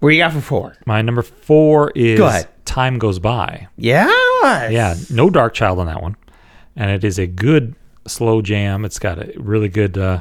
what 0.00 0.10
you 0.10 0.18
got 0.18 0.32
for 0.32 0.40
four? 0.40 0.76
my 0.84 1.00
number 1.02 1.22
four 1.22 1.90
is 1.94 2.18
Go. 2.18 2.40
"Time 2.64 2.98
Goes 2.98 3.18
By." 3.18 3.68
Yeah, 3.76 4.08
Yeah, 4.70 4.94
no 5.10 5.28
Darkchild 5.30 5.78
on 5.78 5.86
that 5.86 6.02
one, 6.02 6.16
and 6.76 6.90
it 6.90 7.04
is 7.04 7.18
a 7.18 7.26
good 7.26 7.76
slow 8.06 8.42
jam. 8.42 8.84
It's 8.84 8.98
got 8.98 9.18
a 9.18 9.32
really 9.36 9.68
good. 9.68 9.96
Uh, 9.96 10.20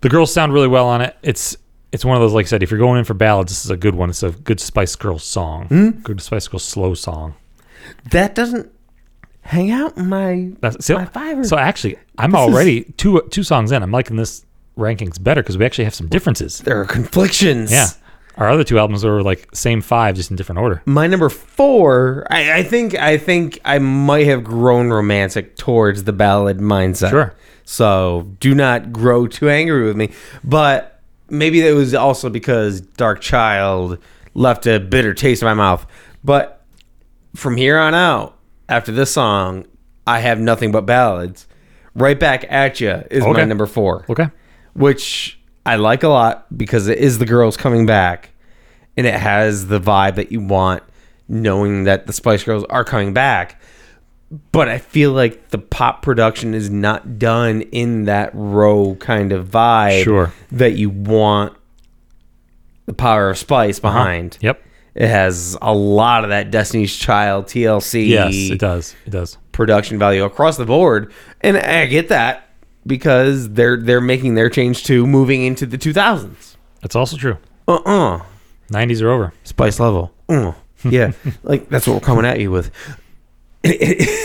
the 0.00 0.08
girls 0.08 0.32
sound 0.32 0.52
really 0.54 0.68
well 0.68 0.88
on 0.88 1.02
it. 1.02 1.14
It's 1.22 1.56
it's 1.92 2.04
one 2.04 2.16
of 2.16 2.22
those 2.22 2.32
like 2.32 2.46
I 2.46 2.48
said, 2.48 2.62
if 2.62 2.70
you're 2.70 2.80
going 2.80 2.98
in 2.98 3.04
for 3.04 3.14
ballads, 3.14 3.52
this 3.52 3.64
is 3.64 3.70
a 3.70 3.76
good 3.76 3.94
one. 3.94 4.10
It's 4.10 4.22
a 4.22 4.30
good 4.30 4.60
Spice 4.60 4.96
Girls 4.96 5.22
song, 5.24 5.66
Hmm? 5.66 5.90
good 6.02 6.20
Spice 6.20 6.48
Girls 6.48 6.64
slow 6.64 6.94
song. 6.94 7.34
that 8.10 8.34
doesn't 8.34 8.72
hang 9.42 9.70
out 9.70 9.96
in 9.96 10.08
my. 10.08 10.50
That's 10.60 10.84
so, 10.84 10.96
My 10.96 11.04
fiver. 11.06 11.44
so 11.44 11.56
actually, 11.56 11.96
I'm 12.18 12.32
This 12.32 12.40
is- 12.40 12.46
already 12.54 12.82
two 12.96 13.22
two 13.30 13.42
songs 13.42 13.72
in. 13.72 13.82
I'm 13.82 13.92
liking 13.92 14.16
this 14.16 14.44
rankings 14.78 15.22
better 15.22 15.42
because 15.42 15.58
we 15.58 15.64
actually 15.64 15.84
have 15.84 15.94
some 15.94 16.08
differences. 16.08 16.58
There 16.60 16.80
are 16.80 16.84
conflictions. 16.86 17.70
Yeah, 17.72 17.88
our 18.36 18.48
other 18.48 18.64
two 18.64 18.78
albums 18.78 19.04
were 19.04 19.22
like 19.22 19.48
same 19.54 19.80
five, 19.82 20.14
just 20.16 20.30
in 20.30 20.36
different 20.36 20.60
order. 20.60 20.82
My 20.86 21.06
number 21.06 21.28
four, 21.28 22.26
I, 22.30 22.58
I 22.58 22.62
think, 22.62 22.94
I 22.94 23.18
think 23.18 23.58
I 23.64 23.78
might 23.78 24.26
have 24.26 24.42
grown 24.44 24.88
romantic 24.90 25.56
towards 25.56 26.04
the 26.04 26.12
ballad 26.12 26.58
mindset. 26.58 27.10
Sure. 27.10 27.34
So 27.64 28.26
do 28.40 28.54
not 28.54 28.92
grow 28.92 29.26
too 29.26 29.48
angry 29.50 29.84
with 29.84 29.96
me. 29.96 30.10
But 30.42 31.00
maybe 31.28 31.60
that 31.60 31.74
was 31.74 31.94
also 31.94 32.28
because 32.30 32.80
Darkchild 32.82 33.98
left 34.34 34.66
a 34.66 34.80
bitter 34.80 35.12
taste 35.14 35.42
in 35.42 35.46
my 35.46 35.54
mouth. 35.54 35.86
But 36.24 36.64
from 37.36 37.56
here 37.56 37.78
on 37.78 37.94
out, 37.94 38.36
after 38.70 38.92
this 38.92 39.10
song, 39.12 39.66
I 40.06 40.20
have 40.20 40.40
nothing 40.40 40.72
but 40.72 40.86
ballads. 40.86 41.46
Right 41.94 42.18
back 42.18 42.46
at 42.48 42.80
you 42.80 43.02
is 43.10 43.24
my 43.24 43.44
number 43.44 43.66
four 43.66 44.06
Okay, 44.08 44.28
which 44.74 45.38
I 45.66 45.76
like 45.76 46.02
a 46.04 46.08
lot 46.08 46.46
because 46.56 46.86
it 46.86 46.98
is 46.98 47.18
the 47.18 47.26
girls 47.26 47.56
coming 47.56 47.84
back 47.84 48.30
and 48.96 49.06
it 49.06 49.14
has 49.14 49.66
the 49.66 49.80
vibe 49.80 50.14
that 50.14 50.30
you 50.32 50.40
want 50.40 50.82
knowing 51.28 51.84
that 51.84 52.06
the 52.06 52.12
Spice 52.12 52.44
Girls 52.44 52.64
are 52.70 52.84
coming 52.84 53.12
back. 53.12 53.60
But 54.52 54.68
I 54.68 54.78
feel 54.78 55.12
like 55.12 55.48
the 55.48 55.58
pop 55.58 56.02
production 56.02 56.54
is 56.54 56.70
not 56.70 57.18
done 57.18 57.62
in 57.62 58.04
that 58.04 58.30
row 58.32 58.96
kind 59.00 59.32
of 59.32 59.48
vibe 59.48 60.04
Sure. 60.04 60.32
that 60.52 60.72
you 60.74 60.90
want 60.90 61.56
the 62.86 62.92
power 62.92 63.30
of 63.30 63.38
Spice 63.38 63.78
uh-huh. 63.78 63.88
behind. 63.88 64.38
yep, 64.40 64.62
It 64.94 65.08
has 65.08 65.56
a 65.62 65.72
lot 65.74 66.24
of 66.24 66.30
that 66.30 66.50
Destiny's 66.50 66.94
Child 66.96 67.46
TLC 67.46 68.08
yes, 68.08 68.34
it 68.34 68.58
does, 68.58 68.94
it 69.06 69.10
does. 69.10 69.38
production 69.52 69.98
value 69.98 70.24
across 70.24 70.56
the 70.56 70.64
board, 70.66 71.12
and 71.42 71.56
I 71.56 71.86
get 71.86 72.08
that 72.08 72.48
because 72.86 73.50
they're 73.50 73.76
they're 73.76 74.00
making 74.00 74.34
their 74.34 74.50
change 74.50 74.84
to 74.84 75.06
moving 75.06 75.42
into 75.44 75.64
the 75.66 75.78
2000s. 75.78 76.56
That's 76.82 76.96
also 76.96 77.16
true. 77.16 77.36
Uh 77.68 77.74
uh 77.84 78.22
90s 78.70 79.00
are 79.02 79.10
over. 79.10 79.32
spice 79.44 79.78
level. 79.78 80.12
Uh, 80.28 80.52
yeah, 80.84 81.12
like 81.44 81.68
that's 81.68 81.86
what 81.86 81.94
we're 81.94 82.00
coming 82.00 82.24
at 82.24 82.40
you 82.40 82.50
with. 82.50 82.70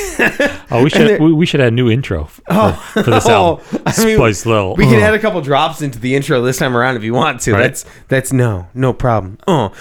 Oh, 0.72 0.84
we 0.84 0.90
should 0.90 1.20
we, 1.22 1.32
we 1.32 1.46
should 1.46 1.62
add 1.62 1.68
a 1.68 1.72
new 1.76 1.92
intro 1.92 2.24
for, 2.26 2.42
for 2.74 3.04
this 3.04 3.26
album. 3.30 3.64
Oh, 3.72 3.82
I 3.86 4.04
mean, 4.06 4.16
Spice 4.18 4.46
level. 4.46 4.76
We 4.76 4.86
can 4.86 4.96
Uh. 4.96 5.06
add 5.06 5.14
a 5.14 5.20
couple 5.20 5.40
drops 5.42 5.82
into 5.82 6.00
the 6.00 6.16
intro 6.16 6.42
this 6.42 6.58
time 6.58 6.76
around 6.76 6.96
if 6.96 7.04
you 7.04 7.14
want 7.14 7.42
to. 7.42 7.52
Right. 7.54 7.62
That's 7.64 7.86
that's 8.08 8.34
no 8.34 8.68
no 8.74 8.92
problem. 8.94 9.38
Oh, 9.48 9.72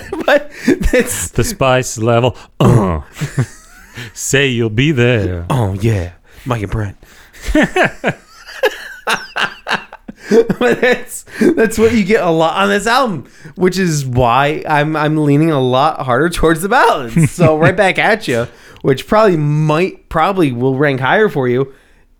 but 0.26 0.50
that's 0.90 1.30
the 1.30 1.44
spice 1.44 1.98
level. 1.98 2.36
Uh. 2.60 3.02
Say 4.12 4.48
you'll 4.48 4.70
be 4.70 4.92
there. 4.92 5.46
Oh 5.50 5.74
yeah, 5.74 6.12
Mike 6.44 6.62
and 6.62 6.70
Brent. 6.70 6.96
but 10.30 10.80
that's 10.80 11.24
that's 11.54 11.78
what 11.78 11.94
you 11.94 12.04
get 12.04 12.22
a 12.22 12.30
lot 12.30 12.56
on 12.56 12.68
this 12.68 12.86
album, 12.86 13.26
which 13.54 13.78
is 13.78 14.04
why 14.04 14.62
I'm 14.68 14.96
I'm 14.96 15.16
leaning 15.16 15.50
a 15.50 15.60
lot 15.60 16.02
harder 16.02 16.28
towards 16.28 16.62
the 16.62 16.68
ballads. 16.68 17.30
So 17.32 17.56
right 17.56 17.76
back 17.76 17.98
at 17.98 18.28
you, 18.28 18.48
which 18.82 19.06
probably 19.06 19.36
might 19.36 20.08
probably 20.08 20.52
will 20.52 20.76
rank 20.76 21.00
higher 21.00 21.28
for 21.28 21.48
you, 21.48 21.72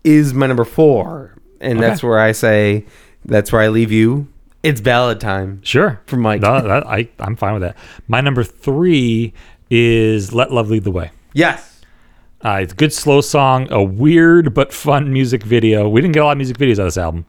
is 0.03 0.33
my 0.33 0.47
number 0.47 0.65
four, 0.65 1.35
and 1.59 1.79
that's 1.79 2.01
where 2.01 2.19
I 2.19 2.31
say 2.31 2.85
that's 3.25 3.51
where 3.51 3.61
I 3.61 3.67
leave 3.67 3.91
you. 3.91 4.27
It's 4.63 4.81
ballad 4.81 5.19
time. 5.19 5.61
Sure. 5.63 6.01
For 6.07 6.17
Mike. 6.17 6.41
No, 6.41 6.61
that, 6.61 6.87
I, 6.87 7.09
I'm 7.19 7.35
fine 7.35 7.53
with 7.53 7.61
that. 7.61 7.77
My 8.07 8.21
number 8.21 8.43
three 8.43 9.33
is 9.69 10.33
Let 10.33 10.51
Love 10.51 10.69
Lead 10.69 10.83
the 10.83 10.91
Way. 10.91 11.11
Yes. 11.33 11.81
Uh, 12.43 12.59
it's 12.61 12.73
a 12.73 12.75
good 12.75 12.93
slow 12.93 13.21
song, 13.21 13.67
a 13.71 13.83
weird 13.83 14.53
but 14.53 14.71
fun 14.73 15.11
music 15.11 15.43
video. 15.43 15.89
We 15.89 16.01
didn't 16.01 16.13
get 16.13 16.21
a 16.21 16.25
lot 16.25 16.31
of 16.33 16.37
music 16.37 16.57
videos 16.57 16.79
on 16.79 16.85
this 16.85 16.97
album. 16.97 17.25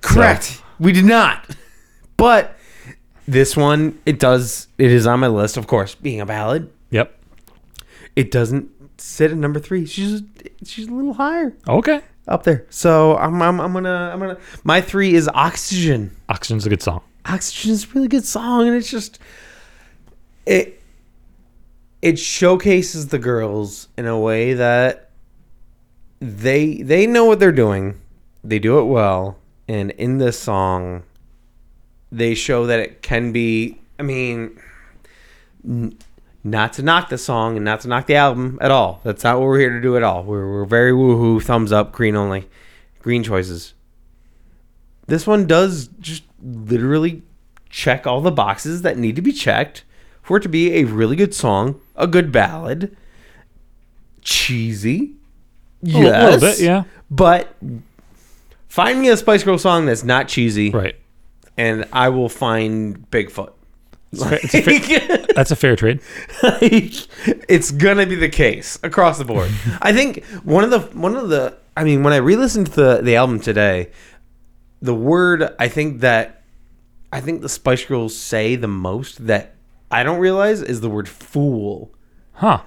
Correct. 0.00 0.62
We 0.78 0.92
did 0.92 1.04
not. 1.04 1.56
But 2.16 2.56
this 3.26 3.56
one, 3.56 3.98
it 4.06 4.18
does. 4.18 4.68
It 4.78 4.90
is 4.90 5.06
on 5.06 5.20
my 5.20 5.26
list, 5.28 5.56
of 5.56 5.66
course, 5.66 5.94
being 5.94 6.20
a 6.20 6.26
ballad. 6.26 6.70
Yep. 6.90 7.18
It 8.14 8.30
doesn't 8.30 8.70
sit 9.00 9.30
at 9.30 9.36
number 9.36 9.58
three. 9.58 9.86
She's 9.86 10.22
she's 10.64 10.86
a 10.86 10.92
little 10.92 11.14
higher 11.14 11.54
Okay. 11.66 12.02
Up 12.32 12.44
there. 12.44 12.66
So 12.70 13.16
I'm 13.18 13.40
I'm, 13.42 13.60
I'm 13.60 13.72
gonna 13.72 14.10
I'm 14.12 14.18
gonna. 14.18 14.38
My 14.64 14.80
three 14.80 15.14
is 15.14 15.28
Oxygen. 15.32 16.16
Oxygen's 16.28 16.66
a 16.66 16.70
good 16.70 16.82
song. 16.82 17.02
Oxygen 17.26 17.72
is 17.72 17.84
a 17.84 17.88
really 17.88 18.08
good 18.08 18.24
song, 18.24 18.66
and 18.66 18.76
it's 18.76 18.90
just 18.90 19.18
it 20.46 20.80
it 22.00 22.18
showcases 22.18 23.08
the 23.08 23.18
girls 23.18 23.88
in 23.96 24.06
a 24.06 24.18
way 24.18 24.54
that 24.54 25.10
they 26.20 26.76
they 26.76 27.06
know 27.06 27.26
what 27.26 27.38
they're 27.38 27.52
doing. 27.52 28.00
They 28.42 28.58
do 28.58 28.80
it 28.80 28.84
well, 28.84 29.36
and 29.68 29.90
in 29.92 30.18
this 30.18 30.38
song, 30.38 31.04
they 32.10 32.34
show 32.34 32.66
that 32.66 32.80
it 32.80 33.02
can 33.02 33.30
be. 33.30 33.78
I 33.98 34.02
mean, 34.02 34.58
n- 35.64 35.96
not 36.44 36.72
to 36.74 36.82
knock 36.82 37.08
the 37.08 37.18
song 37.18 37.56
and 37.56 37.64
not 37.64 37.80
to 37.82 37.88
knock 37.88 38.06
the 38.06 38.16
album 38.16 38.58
at 38.60 38.70
all. 38.70 39.00
That's 39.04 39.22
not 39.24 39.38
what 39.38 39.44
we're 39.46 39.58
here 39.60 39.70
to 39.70 39.80
do 39.80 39.96
at 39.96 40.02
all. 40.02 40.24
We're 40.24 40.50
we're 40.50 40.64
very 40.64 40.92
woohoo, 40.92 41.42
thumbs 41.42 41.70
up, 41.72 41.92
green 41.92 42.16
only, 42.16 42.48
green 43.00 43.22
choices. 43.22 43.74
This 45.06 45.26
one 45.26 45.46
does 45.46 45.88
just 46.00 46.24
literally 46.42 47.22
check 47.70 48.06
all 48.06 48.20
the 48.20 48.30
boxes 48.30 48.82
that 48.82 48.98
need 48.98 49.16
to 49.16 49.22
be 49.22 49.32
checked 49.32 49.84
for 50.22 50.36
it 50.36 50.40
to 50.40 50.48
be 50.48 50.74
a 50.74 50.84
really 50.84 51.16
good 51.16 51.34
song, 51.34 51.80
a 51.96 52.06
good 52.06 52.30
ballad, 52.32 52.96
cheesy. 54.20 55.14
Yes, 55.82 55.96
li- 56.04 56.10
little 56.10 56.40
bit, 56.40 56.60
yeah. 56.60 56.84
But 57.10 57.54
find 58.68 59.00
me 59.00 59.08
a 59.08 59.16
Spice 59.16 59.42
Girl 59.42 59.58
song 59.58 59.86
that's 59.86 60.04
not 60.04 60.28
cheesy, 60.28 60.70
Right. 60.70 60.94
and 61.56 61.86
I 61.92 62.08
will 62.10 62.28
find 62.28 63.10
Bigfoot. 63.10 63.52
It's 64.14 64.54
a 64.54 64.62
fair, 64.62 65.26
that's 65.34 65.50
a 65.50 65.56
fair 65.56 65.74
trade. 65.76 66.00
like, 66.42 66.62
it's 67.48 67.70
gonna 67.70 68.04
be 68.06 68.14
the 68.16 68.28
case 68.28 68.78
across 68.82 69.18
the 69.18 69.24
board. 69.24 69.50
I 69.80 69.92
think 69.92 70.24
one 70.44 70.64
of 70.64 70.70
the 70.70 70.80
one 70.98 71.16
of 71.16 71.28
the 71.30 71.56
I 71.76 71.84
mean 71.84 72.02
when 72.02 72.12
I 72.12 72.16
re-listened 72.18 72.66
to 72.66 72.72
the 72.72 73.00
the 73.02 73.16
album 73.16 73.40
today, 73.40 73.90
the 74.82 74.94
word 74.94 75.54
I 75.58 75.68
think 75.68 76.00
that 76.00 76.42
I 77.12 77.20
think 77.20 77.40
the 77.42 77.48
Spice 77.48 77.84
Girls 77.86 78.16
say 78.16 78.54
the 78.56 78.68
most 78.68 79.26
that 79.26 79.54
I 79.90 80.02
don't 80.02 80.18
realize 80.18 80.60
is 80.62 80.80
the 80.80 80.90
word 80.90 81.08
fool. 81.08 81.94
Huh. 82.32 82.62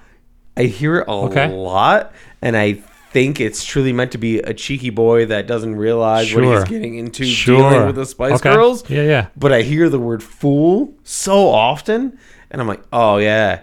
I 0.56 0.64
hear 0.64 0.98
it 0.98 1.08
a 1.08 1.10
Okay. 1.12 1.48
lot, 1.48 2.12
and 2.42 2.56
I 2.56 2.82
think 3.16 3.40
it's 3.40 3.64
truly 3.64 3.94
meant 3.94 4.12
to 4.12 4.18
be 4.18 4.40
a 4.40 4.52
cheeky 4.52 4.90
boy 4.90 5.24
that 5.24 5.46
doesn't 5.46 5.76
realize 5.76 6.34
what 6.34 6.42
Sure. 6.44 6.54
he's 6.60 6.64
getting 6.68 6.96
into 6.96 7.24
Sure. 7.24 7.70
dealing 7.70 7.86
with 7.86 7.96
the 7.96 8.04
Spice 8.04 8.34
Okay. 8.34 8.52
Girls. 8.52 8.88
Yeah, 8.90 9.02
yeah. 9.04 9.26
But 9.38 9.54
I 9.54 9.62
hear 9.62 9.88
the 9.88 9.98
word 9.98 10.22
fool 10.22 10.92
so 11.02 11.48
often, 11.48 12.18
and 12.50 12.60
I'm 12.60 12.68
like, 12.68 12.82
oh 12.92 13.16
yeah, 13.16 13.60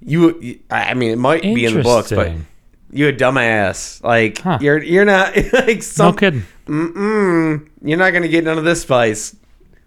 you. 0.00 0.40
you- 0.40 0.58
I 0.70 0.90
I 0.90 0.94
mean, 0.94 1.12
it 1.12 1.18
might 1.18 1.42
be 1.42 1.64
in 1.66 1.74
the 1.74 1.82
books, 1.84 2.10
but 2.10 2.26
Interesting. 2.26 2.46
you 2.90 3.08
a 3.08 3.12
dumbass. 3.12 4.02
Like 4.02 4.38
Huh. 4.40 4.58
you're 4.60 4.82
you're 4.82 5.04
not 5.04 5.36
like 5.52 5.82
No 5.96 6.12
kidding. 6.12 6.42
Mm-mm, 6.66 7.68
you're 7.82 7.98
not 7.98 8.12
gonna 8.12 8.26
get 8.28 8.42
none 8.44 8.58
of 8.58 8.64
this 8.64 8.82
spice. 8.82 9.36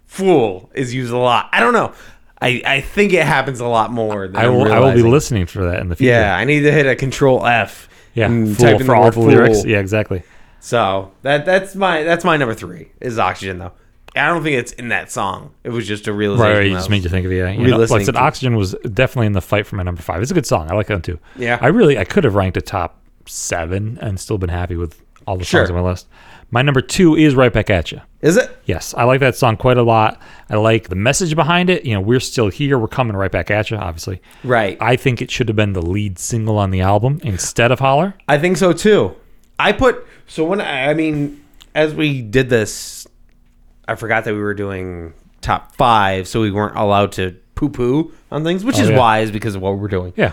Fool 0.06 0.70
is 0.74 0.94
used 0.94 1.12
a 1.12 1.18
lot. 1.18 1.50
I 1.52 1.60
don't 1.60 1.74
know. 1.74 1.92
I, 2.40 2.62
I 2.64 2.80
think 2.80 3.12
it 3.12 3.26
happens 3.26 3.60
a 3.60 3.66
lot 3.66 3.92
more. 3.92 4.28
Than 4.28 4.36
I 4.36 4.48
will. 4.48 4.72
I 4.72 4.78
will 4.78 4.94
be 4.94 5.02
listening 5.02 5.44
for 5.46 5.64
that 5.70 5.80
in 5.80 5.88
the 5.88 5.96
future. 5.96 6.12
Yeah, 6.12 6.34
I 6.36 6.44
need 6.44 6.60
to 6.60 6.72
hit 6.72 6.86
a 6.86 6.94
control 6.96 7.44
F. 7.44 7.87
Yeah. 8.18 8.26
and 8.26 8.56
Fool 8.56 8.66
type 8.66 8.80
in 8.80 8.86
for 8.86 8.92
the 8.92 8.94
all 8.94 9.04
word 9.04 9.14
the 9.14 9.20
lyrics. 9.20 9.64
Yeah. 9.64 9.78
Exactly. 9.78 10.22
So 10.60 11.12
that 11.22 11.44
that's 11.46 11.74
my 11.74 12.02
that's 12.02 12.24
my 12.24 12.36
number 12.36 12.54
three 12.54 12.90
is 13.00 13.18
oxygen 13.18 13.58
though. 13.58 13.72
I 14.16 14.26
don't 14.26 14.42
think 14.42 14.56
it's 14.56 14.72
in 14.72 14.88
that 14.88 15.12
song. 15.12 15.54
It 15.62 15.68
was 15.70 15.86
just 15.86 16.08
a 16.08 16.12
realization. 16.12 16.50
Right. 16.52 16.58
right 16.58 16.66
you 16.68 16.74
just 16.74 16.90
made 16.90 17.04
you 17.04 17.10
think 17.10 17.26
of 17.26 17.30
it. 17.32 17.36
Yeah. 17.36 17.50
You 17.50 17.68
know, 17.68 17.76
like 17.78 17.90
I 17.90 18.04
said, 18.04 18.14
to- 18.14 18.20
Oxygen 18.20 18.56
was 18.56 18.74
definitely 18.92 19.26
in 19.26 19.32
the 19.32 19.40
fight 19.40 19.66
for 19.66 19.76
my 19.76 19.82
number 19.84 20.02
five. 20.02 20.20
It's 20.22 20.30
a 20.30 20.34
good 20.34 20.46
song. 20.46 20.70
I 20.70 20.74
like 20.74 20.88
that 20.88 21.04
too. 21.04 21.18
Yeah. 21.36 21.58
I 21.60 21.68
really. 21.68 21.98
I 21.98 22.04
could 22.04 22.24
have 22.24 22.34
ranked 22.34 22.56
a 22.56 22.60
top 22.62 23.00
seven 23.26 23.98
and 24.00 24.18
still 24.18 24.38
been 24.38 24.48
happy 24.48 24.74
with 24.76 25.00
all 25.26 25.36
the 25.36 25.44
Sure. 25.44 25.60
songs 25.60 25.70
on 25.70 25.76
my 25.76 25.82
list. 25.88 26.08
My 26.50 26.62
number 26.62 26.80
two 26.80 27.14
is 27.14 27.34
Right 27.34 27.52
Back 27.52 27.70
at 27.70 27.92
You. 27.92 28.00
Is 28.20 28.36
it? 28.36 28.56
Yes, 28.64 28.94
I 28.94 29.04
like 29.04 29.20
that 29.20 29.36
song 29.36 29.56
quite 29.56 29.76
a 29.76 29.82
lot. 29.82 30.20
I 30.50 30.56
like 30.56 30.88
the 30.88 30.96
message 30.96 31.36
behind 31.36 31.70
it. 31.70 31.84
You 31.84 31.94
know, 31.94 32.00
we're 32.00 32.18
still 32.20 32.48
here. 32.48 32.76
We're 32.78 32.88
coming 32.88 33.16
right 33.16 33.30
back 33.30 33.50
at 33.50 33.70
you. 33.70 33.76
Obviously, 33.76 34.20
Right. 34.42 34.76
I, 34.80 34.96
think 34.96 35.22
it 35.22 35.30
should 35.30 35.48
have 35.48 35.56
been 35.56 35.72
the 35.72 35.82
lead 35.82 36.18
single 36.18 36.58
on 36.58 36.70
the 36.72 36.80
album 36.80 37.20
instead 37.22 37.70
of 37.70 37.78
Holler. 37.78 38.14
I 38.26 38.38
think 38.38 38.56
so 38.56 38.72
too. 38.72 39.14
I 39.58 39.70
put 39.72 40.04
so 40.26 40.44
when 40.44 40.60
I, 40.60 40.90
I 40.90 40.94
mean 40.94 41.44
as 41.74 41.94
we 41.94 42.20
did 42.22 42.48
this, 42.48 43.06
I 43.86 43.94
forgot 43.94 44.24
that 44.24 44.34
we 44.34 44.40
were 44.40 44.54
doing 44.54 45.14
top 45.40 45.76
five, 45.76 46.26
so 46.26 46.40
we 46.40 46.50
weren't 46.50 46.76
allowed 46.76 47.12
to 47.12 47.36
poo 47.54 47.68
poo 47.68 48.12
on 48.32 48.42
things, 48.42 48.64
which 48.64 48.78
Oh, 48.78 48.82
is 48.82 48.90
yeah. 48.90 48.98
wise 48.98 49.30
because 49.30 49.54
of 49.54 49.62
what 49.62 49.78
we're 49.78 49.86
doing. 49.88 50.12
Yeah, 50.16 50.32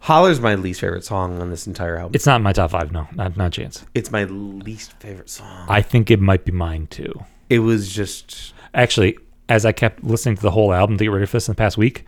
Holler's 0.00 0.40
my 0.40 0.54
least 0.54 0.80
favorite 0.80 1.04
song 1.04 1.40
on 1.40 1.50
this 1.50 1.66
entire 1.66 1.96
album. 1.96 2.12
it's 2.14 2.24
not 2.26 2.36
in 2.36 2.42
my 2.42 2.52
top 2.52 2.70
five. 2.70 2.92
No, 2.92 3.08
not 3.14 3.36
not 3.36 3.46
a 3.48 3.50
chance. 3.50 3.84
It's 3.94 4.10
my 4.10 4.24
least 4.24 4.92
favorite 5.00 5.28
song. 5.30 5.66
I 5.68 5.82
think 5.82 6.10
it 6.10 6.20
might 6.20 6.44
be 6.44 6.52
mine 6.52 6.86
too. 6.86 7.12
It 7.50 7.60
was 7.60 7.92
just 7.92 8.54
Actually, 8.74 9.18
as 9.48 9.64
I 9.66 9.72
kept 9.72 10.04
listening 10.04 10.36
to 10.36 10.42
the 10.42 10.50
whole 10.52 10.72
album 10.72 10.98
to 10.98 11.04
get 11.04 11.10
ready 11.10 11.26
for 11.26 11.32
this 11.38 11.48
in 11.48 11.52
the 11.52 11.56
past 11.56 11.76
week, 11.78 12.04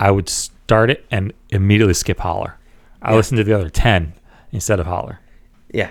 I 0.00 0.10
would 0.10 0.28
start 0.28 0.90
it 0.90 1.06
and 1.10 1.32
immediately 1.50 1.94
skip 1.94 2.18
Holler. 2.18 2.58
I 3.00 3.14
listened 3.14 3.38
to 3.38 3.44
the 3.44 3.52
other 3.54 3.70
ten 3.70 4.12
instead 4.52 4.78
of 4.80 4.86
Holler. 4.86 5.20
yeah. 5.72 5.90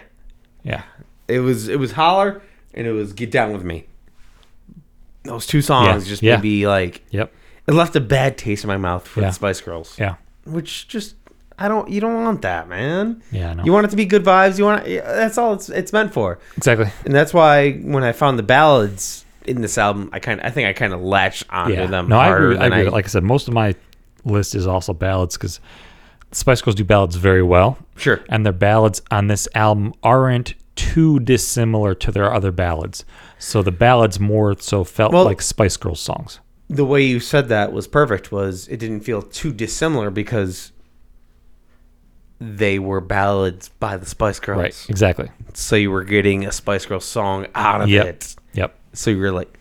Yeah, 0.63 0.83
It 1.27 1.39
was 1.39 1.67
it 1.69 1.79
was 1.79 1.93
holler 1.93 2.39
and 2.75 2.85
it 2.85 2.91
was 2.91 3.13
get 3.13 3.31
down 3.31 3.51
with 3.51 3.63
me. 3.63 3.87
Those 5.23 5.47
two 5.47 5.61
songs 5.63 6.03
Yeah, 6.05 6.09
just 6.09 6.21
yeah. 6.21 6.35
made 6.35 6.43
me 6.43 6.67
like 6.67 7.03
yep, 7.09 7.33
it 7.67 7.73
left 7.73 7.95
a 7.95 7.99
bad 7.99 8.37
taste 8.37 8.63
in 8.63 8.67
my 8.67 8.77
mouth 8.77 9.07
for 9.07 9.21
Yeah. 9.21 9.27
the 9.29 9.33
Spice 9.33 9.59
Girls. 9.61 9.95
yeah, 9.97 10.15
Which 10.45 10.87
just 10.87 11.15
I 11.63 11.67
don't 11.67 11.89
you 11.89 12.01
don't 12.01 12.23
want 12.23 12.41
that, 12.41 12.67
man. 12.69 13.21
yeah. 13.31 13.51
I 13.51 13.53
know 13.55 13.63
You 13.63 13.71
want 13.73 13.85
it 13.85 13.89
to 13.91 13.95
be 13.95 14.05
good 14.05 14.23
vibes. 14.23 14.57
You 14.57 14.65
want 14.65 14.85
it, 14.87 15.03
that's 15.03 15.37
all 15.37 15.53
it's 15.53 15.69
it's 15.69 15.93
meant 15.93 16.13
for. 16.13 16.39
exactly. 16.57 16.87
And 17.05 17.13
that's 17.13 17.33
why 17.33 17.73
when 17.73 18.03
I 18.03 18.11
found 18.11 18.39
the 18.39 18.43
ballads 18.43 19.25
in 19.45 19.61
this 19.61 19.77
album, 19.77 20.09
I 20.13 20.19
kind 20.19 20.39
of 20.39 20.45
I 20.45 20.49
think 20.49 20.67
I 20.67 20.73
kind 20.73 20.93
of 20.93 21.01
latched 21.01 21.45
onto 21.49 21.73
Yeah, 21.73 21.85
them 21.87 22.07
no, 22.09 22.17
I 22.17 22.35
agree. 22.35 22.57
I 22.57 22.65
agree. 22.67 22.89
Like 22.89 23.05
I 23.05 23.07
said, 23.09 23.23
most 23.23 23.47
of 23.47 23.53
my 23.53 23.75
list 24.25 24.55
is 24.55 24.67
also 24.67 24.93
ballads 24.93 25.37
because 25.37 25.59
Spice 26.31 26.61
Girls 26.61 26.75
do 26.75 26.83
ballads 26.83 27.15
very 27.15 27.43
well. 27.43 27.77
Sure. 27.97 28.21
and 28.29 28.43
their 28.45 28.53
ballads 28.53 29.01
on 29.11 29.27
this 29.27 29.47
album 29.53 29.93
aren't 30.01 30.55
too 30.75 31.19
dissimilar 31.19 31.93
to 31.95 32.11
their 32.11 32.33
other 32.33 32.51
ballads. 32.51 33.05
So 33.37 33.61
the 33.61 33.71
ballads 33.71 34.19
more 34.19 34.55
so 34.59 34.83
felt 34.83 35.11
Well- 35.13 35.25
like 35.25 35.41
Spice 35.41 35.77
Girls 35.77 35.99
songs. 35.99 36.39
the 36.69 36.85
way 36.85 37.03
you 37.03 37.19
said 37.19 37.49
that 37.49 37.73
was 37.73 37.87
perfect. 37.87 38.31
Was 38.31 38.67
it 38.69 38.77
didn't 38.77 39.01
feel 39.01 39.21
too 39.21 39.51
dissimilar 39.51 40.09
because 40.09 40.71
they 42.43 42.79
were 42.79 42.99
ballads 43.01 43.69
by 43.79 43.95
the 43.97 44.05
Spice 44.05 44.39
Girls. 44.39 44.59
Right. 44.59 44.85
Exactly. 44.89 45.29
So 45.53 45.75
you 45.75 45.91
were 45.91 46.03
getting 46.03 46.45
a 46.45 46.51
Spice 46.51 46.85
Girls 46.87 47.05
song 47.05 47.45
out 47.53 47.81
of 47.81 47.89
Yep. 47.89 48.05
it. 48.07 48.35
Yep. 48.53 48.75
So 48.93 49.11
you 49.11 49.17
were 49.19 49.31
like, 49.31 49.59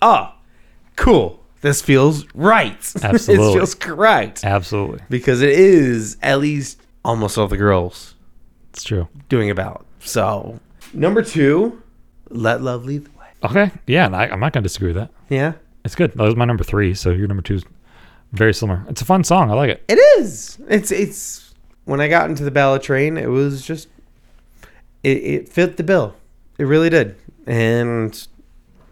oh, 0.00 0.32
cool. 0.96 1.42
This 1.60 1.82
feels 1.82 2.24
right. 2.34 2.76
Absolutely. 3.02 3.46
this 3.46 3.54
feels 3.54 3.74
correct. 3.74 4.44
Absolutely. 4.44 5.00
Because 5.10 5.42
it 5.42 5.50
is 5.50 6.16
at 6.22 6.38
least 6.38 6.80
almost 7.04 7.36
all 7.36 7.48
the 7.48 7.56
girls 7.56 8.14
It's 8.72 8.84
true. 8.84 9.08
doing 9.28 9.50
a 9.50 9.54
ballad. 9.56 9.84
So, 9.98 10.60
number 10.94 11.20
two, 11.22 11.82
Let 12.30 12.62
Love 12.62 12.84
Lead 12.84 13.06
the 13.06 13.10
Way. 13.18 13.26
Okay. 13.42 13.72
Yeah. 13.88 14.06
And 14.06 14.14
I, 14.14 14.26
I'm 14.28 14.38
not 14.38 14.52
going 14.52 14.62
to 14.62 14.68
disagree 14.68 14.92
with 14.92 14.96
that. 14.98 15.10
Yeah. 15.28 15.54
It's 15.84 15.96
good. 15.96 16.12
That 16.12 16.22
was 16.22 16.36
my 16.36 16.44
number 16.44 16.62
three. 16.62 16.94
So 16.94 17.10
your 17.10 17.26
number 17.26 17.42
two 17.42 17.54
is 17.56 17.64
very 18.32 18.54
similar. 18.54 18.84
It's 18.88 19.02
a 19.02 19.04
fun 19.04 19.24
song. 19.24 19.50
I 19.50 19.54
like 19.54 19.70
it. 19.70 19.82
It 19.88 19.98
is. 20.20 20.58
It's, 20.68 20.92
it's, 20.92 21.47
when 21.88 22.00
I 22.02 22.08
got 22.08 22.28
into 22.28 22.44
the 22.44 22.50
ballad 22.50 22.82
train, 22.82 23.16
it 23.16 23.28
was 23.30 23.62
just, 23.64 23.88
it, 25.02 25.16
it 25.16 25.48
fit 25.48 25.78
the 25.78 25.82
bill. 25.82 26.14
It 26.58 26.64
really 26.64 26.90
did. 26.90 27.16
And 27.46 28.26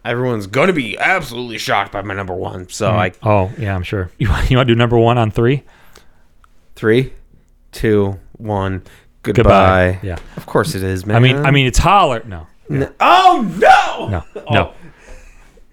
everyone's 0.02 0.46
going 0.46 0.68
to 0.68 0.72
be 0.72 0.96
absolutely 0.98 1.58
shocked 1.58 1.92
by 1.92 2.00
my 2.00 2.14
number 2.14 2.32
one. 2.34 2.68
So, 2.70 2.88
mm-hmm. 2.88 2.98
I, 2.98 3.12
Oh, 3.22 3.52
yeah, 3.58 3.74
I'm 3.74 3.82
sure. 3.82 4.10
You, 4.18 4.30
want- 4.30 4.50
you 4.50 4.56
want 4.56 4.68
to 4.68 4.74
do 4.74 4.78
number 4.78 4.96
one 4.98 5.18
on 5.18 5.30
three? 5.30 5.62
Three, 6.74 7.12
two, 7.72 8.18
one. 8.38 8.82
Goodbye. 9.22 9.98
Yeah. 10.02 10.16
Of 10.38 10.46
course 10.46 10.74
it 10.74 10.82
is, 10.82 11.04
man. 11.04 11.16
I 11.16 11.20
mean, 11.20 11.36
I 11.36 11.50
mean, 11.50 11.66
it's 11.66 11.78
holler. 11.78 12.22
No. 12.24 12.46
N- 12.70 12.94
oh 13.00 13.46
no, 13.58 14.08
No. 14.08 14.24
Oh. 14.36 14.54
No. 14.54 14.74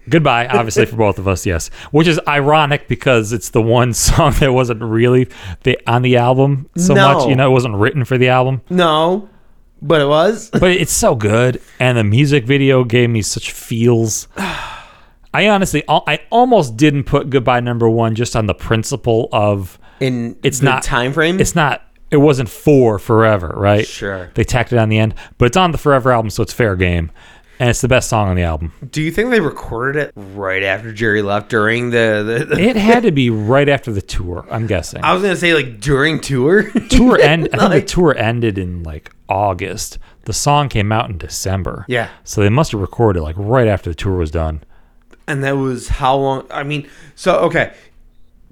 Goodbye, 0.08 0.46
obviously 0.46 0.86
for 0.86 0.96
both 0.96 1.18
of 1.18 1.26
us, 1.26 1.46
yes. 1.46 1.68
Which 1.90 2.06
is 2.06 2.20
ironic 2.28 2.88
because 2.88 3.32
it's 3.32 3.50
the 3.50 3.62
one 3.62 3.92
song 3.94 4.32
that 4.40 4.52
wasn't 4.52 4.82
really 4.82 5.28
the, 5.62 5.78
on 5.86 6.02
the 6.02 6.16
album 6.16 6.68
so 6.76 6.94
No. 6.94 7.14
much. 7.18 7.28
You 7.28 7.34
know, 7.36 7.48
it 7.50 7.52
wasn't 7.52 7.76
written 7.76 8.04
for 8.04 8.18
the 8.18 8.28
album, 8.28 8.60
no, 8.70 9.28
but 9.82 10.00
it 10.00 10.06
was. 10.08 10.50
but 10.52 10.70
it's 10.72 10.92
so 10.92 11.14
good, 11.14 11.60
and 11.80 11.96
the 11.98 12.04
music 12.04 12.44
video 12.44 12.84
gave 12.84 13.10
me 13.10 13.22
such 13.22 13.50
feels. 13.52 14.28
I 15.32 15.48
honestly, 15.48 15.82
I 15.88 16.20
almost 16.30 16.76
didn't 16.76 17.04
put 17.04 17.28
"Goodbye" 17.30 17.60
number 17.60 17.88
one 17.88 18.14
just 18.14 18.36
on 18.36 18.46
the 18.46 18.54
principle 18.54 19.28
of 19.32 19.78
In 20.00 20.36
It's 20.44 20.60
the 20.60 20.66
not- 20.66 20.82
time 20.84 21.12
frame. 21.12 21.40
it's 21.40 21.54
not. 21.56 21.82
It 22.10 22.18
wasn't 22.18 22.48
for 22.48 23.00
forever, 23.00 23.52
right? 23.56 23.84
Sure. 23.84 24.30
They 24.34 24.44
tacked 24.44 24.72
it 24.72 24.78
on 24.78 24.88
the 24.90 24.98
end, 24.98 25.14
but 25.36 25.46
it's 25.46 25.56
on 25.56 25.72
the 25.72 25.78
Forever 25.78 26.12
album, 26.12 26.30
so 26.30 26.44
it's 26.44 26.52
fair 26.52 26.76
game, 26.76 27.10
and 27.58 27.70
it's 27.70 27.80
the 27.80 27.88
best 27.88 28.08
song 28.08 28.28
on 28.28 28.36
the 28.36 28.42
album. 28.42 28.72
Do 28.90 29.00
you 29.02 29.10
think 29.10 29.30
they 29.30 29.40
recorded 29.40 30.00
it 30.00 30.12
right 30.16 30.62
after 30.62 30.92
Geri 30.92 31.22
left 31.22 31.48
during 31.50 31.90
the? 31.90 32.22
the, 32.48 32.54
the 32.56 32.60
It 32.60 32.76
had 32.76 33.02
to 33.04 33.12
be 33.12 33.30
right 33.30 33.68
after 33.68 33.92
the 33.92 34.02
tour. 34.02 34.46
I'm 34.50 34.66
guessing. 34.66 35.02
I 35.04 35.12
was 35.14 35.22
gonna 35.22 35.36
say 35.36 35.54
like 35.54 35.80
during 35.80 36.20
tour. 36.20 36.70
tour 36.88 37.18
end. 37.22 37.48
I 37.52 37.58
think 37.58 37.62
Like- 37.62 37.82
the 37.82 37.88
tour 37.88 38.16
ended 38.16 38.58
in 38.58 38.82
like 38.82 39.10
August. 39.28 39.98
The 40.26 40.32
song 40.32 40.68
came 40.68 40.90
out 40.90 41.10
in 41.10 41.18
December. 41.18 41.84
Yeah. 41.88 42.08
So 42.24 42.40
they 42.40 42.48
must 42.48 42.72
have 42.72 42.80
recorded 42.80 43.22
like 43.22 43.36
right 43.38 43.68
after 43.68 43.90
the 43.90 43.94
tour 43.94 44.16
was 44.16 44.30
done. 44.30 44.62
and 45.26 45.44
that 45.44 45.52
was 45.52 45.88
how 45.88 46.16
long? 46.16 46.46
I 46.50 46.62
mean, 46.62 46.88
so 47.14 47.36
okay, 47.40 47.74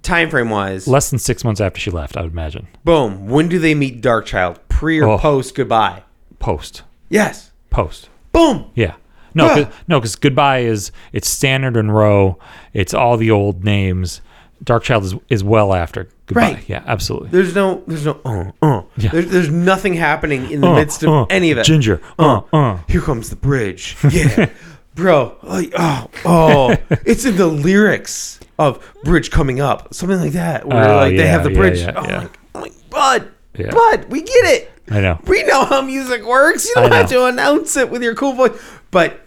time 0.03 0.29
frame 0.31 0.51
wise, 0.51 0.87
Less 0.87 1.11
than 1.11 1.19
six 1.19 1.45
months 1.45 1.61
after 1.61 1.81
she 1.81 1.91
left, 1.91 2.17
I 2.17 2.23
would 2.23 2.33
imagine. 2.33 2.69
boom. 2.85 3.27
When 3.29 3.49
do 3.49 3.59
they 3.59 3.75
meet 3.75 4.03
Darkchild? 4.03 4.59
Pre 4.69 5.01
or 5.01 5.09
Oh. 5.11 5.19
post 5.19 5.55
Goodbye? 5.55 6.03
Post. 6.39 6.83
Yes. 7.09 7.53
Post. 7.71 8.09
Boom. 8.33 8.67
Yeah. 8.75 8.95
No. 9.35 9.49
'cause- 9.49 9.67
no, 9.89 9.99
because 10.01 10.17
goodbye 10.17 10.59
is 10.61 10.93
it's 11.13 11.29
Stannard 11.29 11.77
and 11.77 11.95
Rowe. 11.95 12.39
It's 12.75 12.93
all 12.95 13.17
the 13.17 13.31
old 13.31 13.65
names. 13.65 14.21
Darkchild 14.65 15.03
is, 15.05 15.15
is 15.29 15.43
well 15.43 15.75
after 15.75 16.09
goodbye. 16.27 16.41
Right. 16.53 16.65
Yeah, 16.69 16.83
absolutely. 16.87 17.31
There's 17.31 17.55
no, 17.55 17.83
there's 17.89 18.05
no, 18.07 18.21
uh, 18.25 18.53
uh. 18.65 18.83
Yeah. 18.97 19.11
There's, 19.11 19.27
there's 19.29 19.51
nothing 19.51 19.95
happening 19.95 20.51
in 20.51 20.61
the 20.61 20.69
Uh, 20.69 20.75
midst 20.77 21.03
of 21.03 21.09
uh, 21.11 21.27
any 21.31 21.51
of 21.51 21.59
it. 21.59 21.65
Ginger. 21.65 22.01
Uh, 22.19 22.43
uh. 22.53 22.79
Here 22.89 23.01
comes 23.01 23.31
the 23.31 23.37
bridge. 23.37 23.97
Yeah, 24.11 24.51
bro. 24.95 25.37
Like, 25.43 25.73
oh, 25.77 26.07
oh, 26.25 26.77
it's 27.07 27.25
in 27.25 27.37
the 27.37 27.47
lyrics 27.49 28.39
of 28.59 28.79
"Bridge 29.05 29.31
Coming 29.31 29.61
Up," 29.61 29.93
something 29.95 30.21
like 30.21 30.33
that, 30.33 30.69
where 30.69 30.89
Oh, 30.91 30.97
like 30.97 31.17
they 31.17 31.27
have 31.27 31.43
the 31.45 31.51
bridge. 31.51 31.81
yeah, 31.81 31.93
oh, 31.97 32.05
yeah. 32.07 32.19
My, 32.19 32.29
I'm 32.55 32.61
like, 32.61 32.91
bud, 32.91 33.29
Yeah. 33.59 33.71
bud, 33.71 34.05
we 34.11 34.21
get 34.21 34.45
it. 34.45 34.72
I 34.91 35.01
know. 35.01 35.21
We 35.27 35.43
know 35.45 35.65
how 35.65 35.83
music 35.83 36.25
works. 36.25 36.67
You 36.67 36.75
don't 36.75 36.93
have 36.93 37.09
to 37.11 37.27
announce 37.27 37.77
it 37.77 37.91
with 37.91 38.03
your 38.03 38.15
cool 38.15 38.33
voice. 38.33 38.61
But 38.91 39.21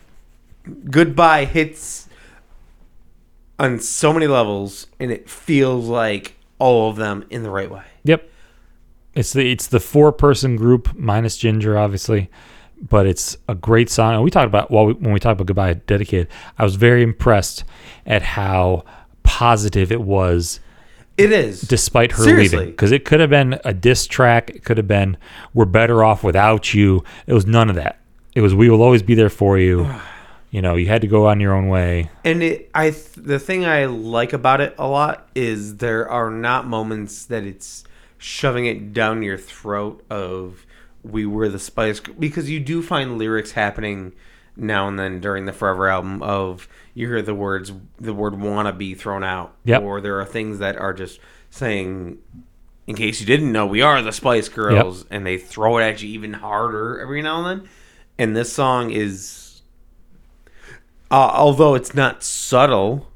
goodbye 0.89 1.45
hits 1.45 2.07
on 3.57 3.79
so 3.79 4.11
many 4.13 4.27
levels, 4.27 4.87
and 4.99 5.11
it 5.11 5.29
feels 5.29 5.87
like 5.87 6.35
all 6.59 6.89
of 6.89 6.97
them 6.97 7.25
in 7.29 7.43
the 7.43 7.49
right 7.49 7.69
way. 7.69 7.83
Yep. 8.03 8.29
It's 9.13 9.33
the 9.33 9.49
it's 9.49 9.67
the 9.67 9.79
four 9.79 10.11
person 10.11 10.57
group 10.57 10.93
minus 10.95 11.37
Ginger, 11.37 11.77
obviously, 11.77 12.29
but 12.81 13.07
it's 13.07 13.37
a 13.47 13.55
great 13.55 13.89
song. 13.89 14.15
And 14.15 14.23
we 14.23 14.29
talked 14.29 14.47
about 14.47 14.71
while 14.71 14.87
we, 14.87 14.93
when 14.93 15.13
we 15.13 15.19
talked 15.19 15.39
about 15.39 15.47
Goodbye 15.47 15.75
Dedicated, 15.75 16.27
I 16.57 16.63
was 16.63 16.75
very 16.75 17.01
impressed 17.01 17.63
at 18.05 18.21
how 18.21 18.83
positive 19.23 19.91
it 19.91 20.01
was 20.01 20.59
It 21.17 21.31
is. 21.31 21.61
despite 21.61 22.11
her 22.13 22.23
Seriously. 22.23 22.57
leaving. 22.57 22.71
Because 22.71 22.91
it 22.91 23.05
could 23.05 23.19
have 23.19 23.29
been 23.29 23.59
a 23.63 23.73
diss 23.73 24.05
track 24.05 24.49
it 24.49 24.63
could 24.63 24.77
have 24.77 24.87
been 24.87 25.17
we're 25.53 25.65
better 25.65 26.03
off 26.03 26.23
without 26.23 26.73
you. 26.73 27.03
It 27.27 27.33
was 27.33 27.45
none 27.45 27.69
of 27.69 27.75
that. 27.75 27.99
It 28.33 28.41
was 28.41 28.53
we 28.53 28.69
will 28.69 28.81
always 28.81 29.01
be 29.03 29.15
there 29.15 29.29
for 29.29 29.57
you. 29.57 29.89
You 30.51 30.61
know 30.61 30.75
you 30.75 30.87
had 30.87 31.01
to 31.01 31.07
go 31.07 31.27
on 31.27 31.41
your 31.41 31.53
own 31.53 31.67
way. 31.67 32.09
And 32.23 32.41
it 32.41 32.69
i 32.73 32.91
th- 32.91 33.11
the 33.17 33.39
thing 33.39 33.65
i 33.65 33.83
like 33.87 34.31
about 34.31 34.61
it 34.61 34.73
a 34.77 34.87
lot 34.87 35.27
is 35.35 35.77
there 35.77 36.09
are 36.09 36.31
not 36.31 36.65
moments 36.65 37.25
that 37.25 37.43
it's 37.43 37.83
shoving 38.17 38.65
it 38.65 38.93
down 38.93 39.21
your 39.21 39.37
throat 39.37 40.01
of 40.09 40.65
we 41.03 41.25
were 41.25 41.49
the 41.49 41.59
spice 41.59 41.99
because 41.99 42.49
you 42.49 42.61
do 42.61 42.81
find 42.81 43.17
lyrics 43.17 43.51
happening 43.51 44.13
now 44.55 44.87
and 44.87 44.97
then 44.97 45.19
during 45.19 45.45
the 45.45 45.51
forever 45.51 45.89
album 45.89 46.23
of 46.23 46.69
you 46.95 47.07
hear 47.07 47.21
the 47.21 47.35
words 47.35 47.71
the 47.99 48.13
word 48.13 48.39
wanna 48.39 48.73
be 48.73 48.95
thrown 48.95 49.23
out 49.23 49.53
Yep. 49.65 49.81
or 49.83 50.01
there 50.01 50.19
are 50.19 50.25
things 50.25 50.57
that 50.59 50.75
are 50.77 50.93
just 50.93 51.19
saying 51.51 52.17
in 52.87 52.95
case 52.95 53.19
you 53.19 53.25
didn't 53.27 53.51
know 53.51 53.65
we 53.67 53.81
are 53.81 54.01
the 54.01 54.11
spice 54.11 54.49
girls 54.49 55.05
and 55.11 55.25
they 55.25 55.37
throw 55.37 55.77
it 55.77 55.83
at 55.83 56.01
you 56.01 56.09
even 56.09 56.33
harder 56.33 56.99
every 56.99 57.21
now 57.21 57.45
and 57.45 57.61
then. 57.61 57.69
And 58.17 58.35
this 58.35 58.51
song 58.53 58.91
is 58.91 59.61
uh, 61.11 61.31
although 61.33 61.75
it's 61.75 61.93
not 61.93 62.23
subtle, 62.23 63.07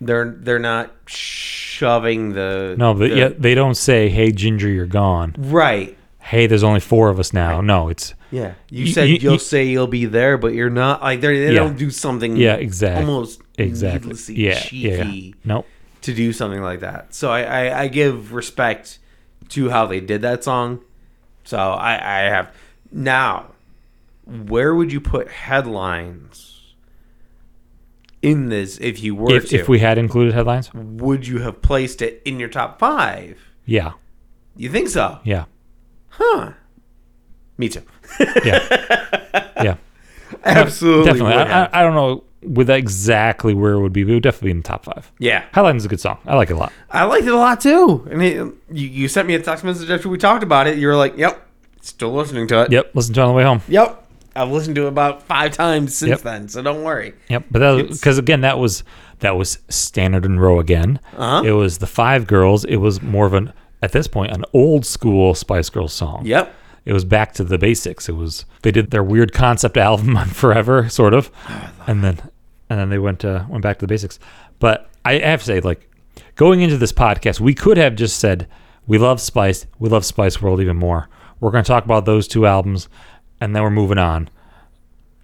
they're 0.00 0.30
they're 0.38 0.58
not 0.58 0.92
shoving 1.06 2.32
the 2.32 2.74
no 2.78 2.94
but 2.94 3.10
the- 3.10 3.16
yeah 3.16 3.28
they 3.36 3.54
don't 3.54 3.74
say 3.76 4.08
hey 4.08 4.30
ginger 4.32 4.68
you're 4.68 4.86
gone. 4.86 5.34
Right. 5.38 5.96
Hey 6.20 6.46
there's 6.46 6.64
only 6.64 6.80
four 6.80 7.08
of 7.10 7.18
us 7.18 7.32
now. 7.32 7.60
No 7.60 7.88
it's 7.88 8.14
yeah 8.30 8.54
you, 8.70 8.84
You- 8.86 8.92
said 8.92 9.08
you- 9.08 9.16
you, 9.16 9.28
will 9.28 9.34
you- 9.34 9.38
say 9.40 9.64
you'll 9.66 9.86
be 9.86 10.04
there 10.06 10.36
but 10.38 10.52
you're 10.54 10.70
not 10.70 11.02
like 11.02 11.20
they're- 11.20 11.32
Yeah. 11.32 11.54
don't 11.60 11.78
do 11.78 11.90
something 11.90 12.36
yeah 12.36 12.54
exactly 12.54 13.04
almost 13.04 13.40
exactly 13.56 13.98
needlessly 14.00 14.34
yeah 14.36 14.58
cheeky 14.60 14.76
yeah, 14.88 15.04
yeah 15.04 15.32
nope 15.44 15.66
to 16.02 16.14
do 16.14 16.32
something 16.32 16.62
like 16.62 16.80
that 16.80 17.12
so 17.14 17.30
I, 17.30 17.42
I 17.42 17.80
I 17.82 17.88
give 17.88 18.32
respect 18.32 18.98
to 19.50 19.70
how 19.70 19.86
they 19.86 20.00
did 20.00 20.22
that 20.22 20.44
song 20.44 20.80
so 21.44 21.56
I 21.58 21.94
I 21.94 22.20
have 22.30 22.54
now 22.92 23.52
where 24.26 24.74
would 24.74 24.92
you 24.92 25.00
put 25.00 25.28
headlines 25.28 26.74
in 28.20 28.48
this 28.48 28.78
if 28.80 29.02
you 29.02 29.14
were 29.14 29.32
if, 29.36 29.48
to 29.50 29.56
if 29.58 29.68
we 29.68 29.78
had 29.78 29.96
included 29.98 30.34
headlines 30.34 30.72
would 30.74 31.26
you 31.26 31.38
have 31.38 31.62
placed 31.62 32.02
it 32.02 32.20
in 32.24 32.38
your 32.40 32.48
top 32.48 32.78
five? 32.78 33.38
yeah 33.64 33.92
You 34.56 34.68
think 34.70 34.88
so? 34.88 35.18
yeah 35.24 35.44
Huh. 36.10 36.52
Me 37.56 37.68
too. 37.68 37.82
Yeah 38.44 39.52
yeah 39.62 39.76
Absolutely. 40.44 41.04
definitely 41.04 41.34
I. 41.34 41.64
I, 41.64 41.80
I 41.80 41.82
don't 41.82 41.94
know 41.94 42.24
with 42.42 42.70
exactly 42.70 43.54
where 43.54 43.72
it 43.72 43.80
would 43.80 43.92
be 43.92 44.04
but 44.04 44.10
it 44.10 44.14
would 44.14 44.22
definitely 44.22 44.48
be 44.48 44.50
in 44.52 44.56
the 44.58 44.62
top 44.68 44.84
five 44.84 45.10
yeah. 45.18 45.44
Headline's 45.52 45.84
a 45.84 45.88
good 45.88 46.00
song. 46.00 46.18
I 46.26 46.36
like 46.36 46.50
it 46.50 46.54
a 46.54 46.56
lot. 46.56 46.72
I 46.90 47.04
liked 47.04 47.26
it 47.26 47.32
a 47.32 47.36
lot 47.36 47.60
too. 47.60 48.06
I 48.10 48.14
mean, 48.14 48.34
you, 48.70 48.86
you 48.88 49.08
sent 49.08 49.26
me 49.26 49.34
a 49.34 49.42
text 49.42 49.64
message 49.64 49.90
after 49.90 50.08
we 50.08 50.18
talked 50.18 50.42
about 50.44 50.66
it. 50.68 50.78
You 50.78 50.86
were 50.86 50.96
like, 50.96 51.16
yep, 51.16 51.46
still 51.80 52.12
listening 52.12 52.46
to 52.48 52.62
it. 52.62 52.70
Yep, 52.72 52.92
listen 52.94 53.14
to 53.14 53.20
it 53.20 53.24
on 53.24 53.28
the 53.30 53.34
way 53.34 53.42
home. 53.42 53.60
Yep. 53.68 54.04
I've 54.36 54.50
listened 54.50 54.76
to 54.76 54.84
it 54.84 54.88
about 54.88 55.24
five 55.24 55.50
times 55.52 55.96
since 55.96 56.10
Yep. 56.10 56.20
then, 56.20 56.48
so 56.48 56.62
don't 56.62 56.84
worry. 56.84 57.14
Yep, 57.28 57.46
but 57.50 57.58
that 57.58 57.78
It's- 57.80 57.98
because 57.98 58.18
again 58.18 58.42
that 58.42 58.58
was 58.58 58.84
that 59.18 59.36
was 59.36 59.58
Stannard 59.68 60.24
and 60.24 60.40
Rowe 60.40 60.60
again. 60.60 61.00
Uh-huh. 61.16 61.42
It 61.44 61.50
was 61.52 61.78
the 61.78 61.88
five 61.88 62.28
girls. 62.28 62.64
It 62.64 62.76
was 62.76 63.02
more 63.02 63.26
of 63.26 63.32
an 63.34 63.52
at 63.82 63.90
this 63.90 64.06
point 64.06 64.30
an 64.32 64.44
old 64.52 64.86
school 64.86 65.34
Spice 65.34 65.68
Girls 65.70 65.92
song. 65.92 66.24
Yep. 66.24 66.54
It 66.88 66.94
was 66.94 67.04
back 67.04 67.34
to 67.34 67.44
the 67.44 67.58
basics. 67.58 68.08
It 68.08 68.16
was 68.16 68.46
they 68.62 68.70
did 68.70 68.92
their 68.92 69.04
weird 69.04 69.34
concept 69.34 69.76
album 69.76 70.16
on 70.16 70.26
Forever, 70.28 70.88
sort 70.88 71.12
of, 71.12 71.30
and 71.86 72.02
then 72.02 72.18
and 72.70 72.80
then 72.80 72.88
they 72.88 72.98
went 72.98 73.26
uh, 73.26 73.44
went 73.46 73.62
back 73.62 73.76
to 73.76 73.82
the 73.82 73.92
basics. 73.92 74.18
But 74.58 74.88
I 75.04 75.18
have 75.18 75.40
to 75.40 75.44
say, 75.44 75.60
like 75.60 75.86
going 76.36 76.62
into 76.62 76.78
this 76.78 76.94
podcast, 76.94 77.40
we 77.40 77.52
could 77.52 77.76
have 77.76 77.94
just 77.94 78.18
said 78.18 78.48
we 78.86 78.96
love 78.96 79.20
Spice, 79.20 79.66
we 79.78 79.90
love 79.90 80.02
Spice 80.02 80.40
World 80.40 80.62
even 80.62 80.78
more. 80.78 81.10
We're 81.40 81.50
going 81.50 81.62
to 81.62 81.68
talk 81.68 81.84
about 81.84 82.06
those 82.06 82.26
two 82.26 82.46
albums, 82.46 82.88
and 83.38 83.54
then 83.54 83.62
we're 83.62 83.68
moving 83.68 83.98
on. 83.98 84.30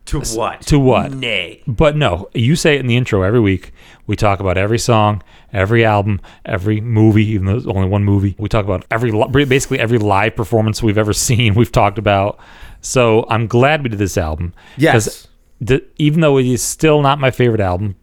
To 0.04 0.20
what? 0.20 0.60
to 0.66 0.78
what? 0.78 1.14
Nay. 1.14 1.62
But 1.66 1.96
no, 1.96 2.28
you 2.34 2.56
say 2.56 2.74
it 2.74 2.80
in 2.80 2.88
the 2.88 2.96
intro 2.98 3.22
every 3.22 3.40
week. 3.40 3.72
We 4.06 4.16
talk 4.16 4.38
about 4.38 4.58
every 4.58 4.78
song, 4.78 5.22
every 5.54 5.84
album, 5.84 6.20
every 6.44 6.80
movie, 6.80 7.24
even 7.28 7.46
though 7.46 7.52
there's 7.52 7.66
only 7.66 7.88
one 7.88 8.04
movie. 8.04 8.34
We 8.38 8.48
talk 8.48 8.64
about 8.64 8.84
every 8.90 9.10
basically 9.46 9.78
every 9.78 9.98
live 9.98 10.36
performance 10.36 10.82
we've 10.82 10.98
ever 10.98 11.12
seen. 11.28 11.54
We've 11.54 11.72
talked 11.72 11.98
about. 11.98 12.38
So 12.80 13.26
I'm 13.30 13.46
glad 13.46 13.82
we 13.82 13.88
did 13.88 13.98
this 13.98 14.18
album. 14.18 14.52
Yes. 14.76 15.28
the, 15.60 15.82
even 15.96 16.20
though 16.20 16.36
it 16.36 16.46
is 16.46 16.62
still 16.62 17.00
not 17.00 17.18
my 17.18 17.30
favorite 17.30 17.60
album, 17.62 17.96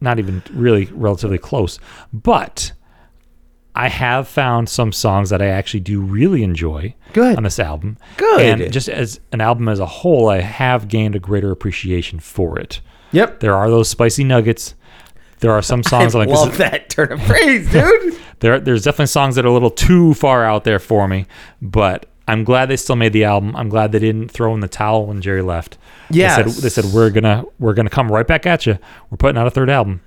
not 0.00 0.18
even 0.18 0.42
really 0.52 0.86
relatively 0.86 1.38
close, 1.38 1.78
but 2.12 2.72
I 3.74 3.88
have 3.88 4.26
found 4.26 4.70
some 4.70 4.90
songs 4.90 5.28
that 5.28 5.42
I 5.42 5.48
actually 5.48 5.80
do 5.80 6.00
really 6.00 6.42
enjoy 6.42 6.94
Good. 7.12 7.36
on 7.36 7.42
this 7.42 7.58
album. 7.58 7.98
Good. 8.16 8.40
And 8.40 8.72
just 8.72 8.88
as 8.88 9.20
an 9.32 9.42
album 9.42 9.68
as 9.68 9.80
a 9.80 9.86
whole, 9.86 10.30
I 10.30 10.40
have 10.40 10.88
gained 10.88 11.14
a 11.14 11.18
greater 11.18 11.50
appreciation 11.50 12.18
for 12.18 12.58
it. 12.58 12.80
Yep. 13.12 13.40
There 13.40 13.54
are 13.54 13.68
those 13.68 13.88
spicy 13.90 14.24
nuggets. 14.24 14.74
There 15.40 15.52
are 15.52 15.62
some 15.62 15.82
songs 15.82 16.14
I'm 16.14 16.20
like 16.20 16.28
this 16.28 16.38
love 16.38 16.52
is- 16.52 16.58
that 16.58 16.88
turn 16.90 17.12
of 17.12 17.22
phrase, 17.22 17.70
dude. 17.70 18.18
there 18.40 18.58
there's 18.60 18.84
definitely 18.84 19.06
songs 19.06 19.34
that 19.36 19.44
are 19.44 19.48
a 19.48 19.52
little 19.52 19.70
too 19.70 20.14
far 20.14 20.44
out 20.44 20.64
there 20.64 20.78
for 20.78 21.06
me, 21.08 21.26
but 21.60 22.06
I'm 22.28 22.42
glad 22.44 22.66
they 22.66 22.76
still 22.76 22.96
made 22.96 23.12
the 23.12 23.24
album. 23.24 23.54
I'm 23.54 23.68
glad 23.68 23.92
they 23.92 23.98
didn't 23.98 24.28
throw 24.30 24.52
in 24.54 24.60
the 24.60 24.68
towel 24.68 25.06
when 25.06 25.20
Geri 25.20 25.42
left. 25.42 25.78
Yes. 26.10 26.36
They 26.36 26.50
said, 26.50 26.62
they 26.62 26.68
said 26.68 26.84
we're 26.86 27.10
gonna 27.10 27.44
we're 27.58 27.74
gonna 27.74 27.90
come 27.90 28.10
right 28.10 28.26
back 28.26 28.46
at 28.46 28.66
you. 28.66 28.78
We're 29.10 29.16
putting 29.18 29.38
out 29.38 29.46
a 29.46 29.50
third 29.50 29.70
album. 29.70 30.00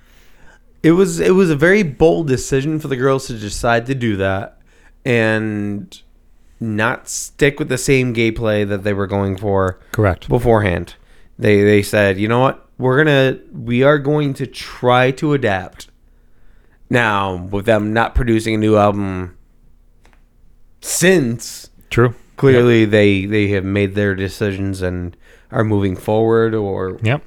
It 0.82 0.92
was 0.92 1.20
it 1.20 1.34
was 1.34 1.50
a 1.50 1.56
very 1.56 1.82
bold 1.82 2.26
decision 2.26 2.78
for 2.80 2.88
the 2.88 2.96
girls 2.96 3.26
to 3.28 3.34
decide 3.38 3.86
to 3.86 3.94
do 3.94 4.16
that 4.16 4.58
and 5.04 6.00
not 6.58 7.08
stick 7.08 7.58
with 7.58 7.68
the 7.68 7.78
same 7.78 8.14
gameplay 8.14 8.68
that 8.68 8.84
they 8.84 8.92
were 8.92 9.06
going 9.06 9.36
for 9.36 9.78
Correct. 9.92 10.28
beforehand. 10.28 10.94
They 11.38 11.62
they 11.62 11.82
said, 11.82 12.18
you 12.18 12.28
know 12.28 12.40
what, 12.40 12.66
we're 12.80 13.04
gonna 13.04 13.38
we 13.52 13.82
are 13.82 13.98
going 13.98 14.34
to 14.34 14.46
try 14.46 15.10
to 15.12 15.32
adapt. 15.34 15.88
Now, 16.88 17.36
with 17.36 17.66
them 17.66 17.92
not 17.92 18.14
producing 18.16 18.54
a 18.54 18.58
new 18.58 18.76
album 18.76 19.36
since 20.80 21.70
True. 21.90 22.14
clearly 22.36 22.84
they 22.84 23.26
they 23.26 23.48
have 23.48 23.64
made 23.64 23.94
their 23.94 24.14
decisions 24.14 24.82
and 24.82 25.16
are 25.50 25.64
moving 25.64 25.96
forward 25.96 26.54
or 26.54 26.98
Yep. 27.02 27.22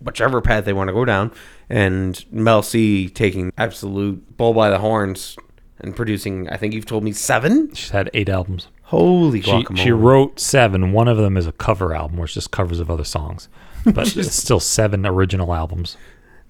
whichever 0.00 0.40
path 0.40 0.64
they 0.64 0.72
want 0.72 0.88
to 0.88 0.94
go 0.94 1.04
down. 1.04 1.32
And 1.68 2.24
Mel 2.30 2.62
C 2.62 3.08
taking 3.08 3.52
absolute 3.56 4.36
bull 4.36 4.52
by 4.54 4.70
the 4.70 4.78
horns 4.78 5.36
and 5.80 5.94
producing, 5.96 6.48
I 6.50 6.56
think 6.56 6.72
you've 6.74 6.86
told 6.86 7.02
me 7.04 7.12
seven. 7.12 7.72
She's 7.74 7.90
had 7.90 8.10
eight 8.14 8.28
albums. 8.28 8.68
Holy 8.84 9.40
She, 9.40 9.50
guacamole! 9.50 9.78
she 9.78 9.90
wrote 9.90 10.38
seven. 10.38 10.92
One 10.92 11.08
of 11.08 11.16
them 11.16 11.36
is 11.36 11.46
a 11.46 11.52
cover 11.52 11.94
album, 11.94 12.18
where 12.18 12.26
it's 12.26 12.34
just 12.34 12.50
covers 12.50 12.80
of 12.80 12.90
other 12.90 13.02
songs. 13.04 13.48
But 13.84 14.16
it's 14.16 14.34
still 14.34 14.60
seven 14.60 15.04
original 15.06 15.54
albums. 15.54 15.96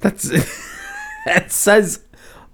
That's 0.00 0.22
that 1.26 1.50
says 1.50 2.00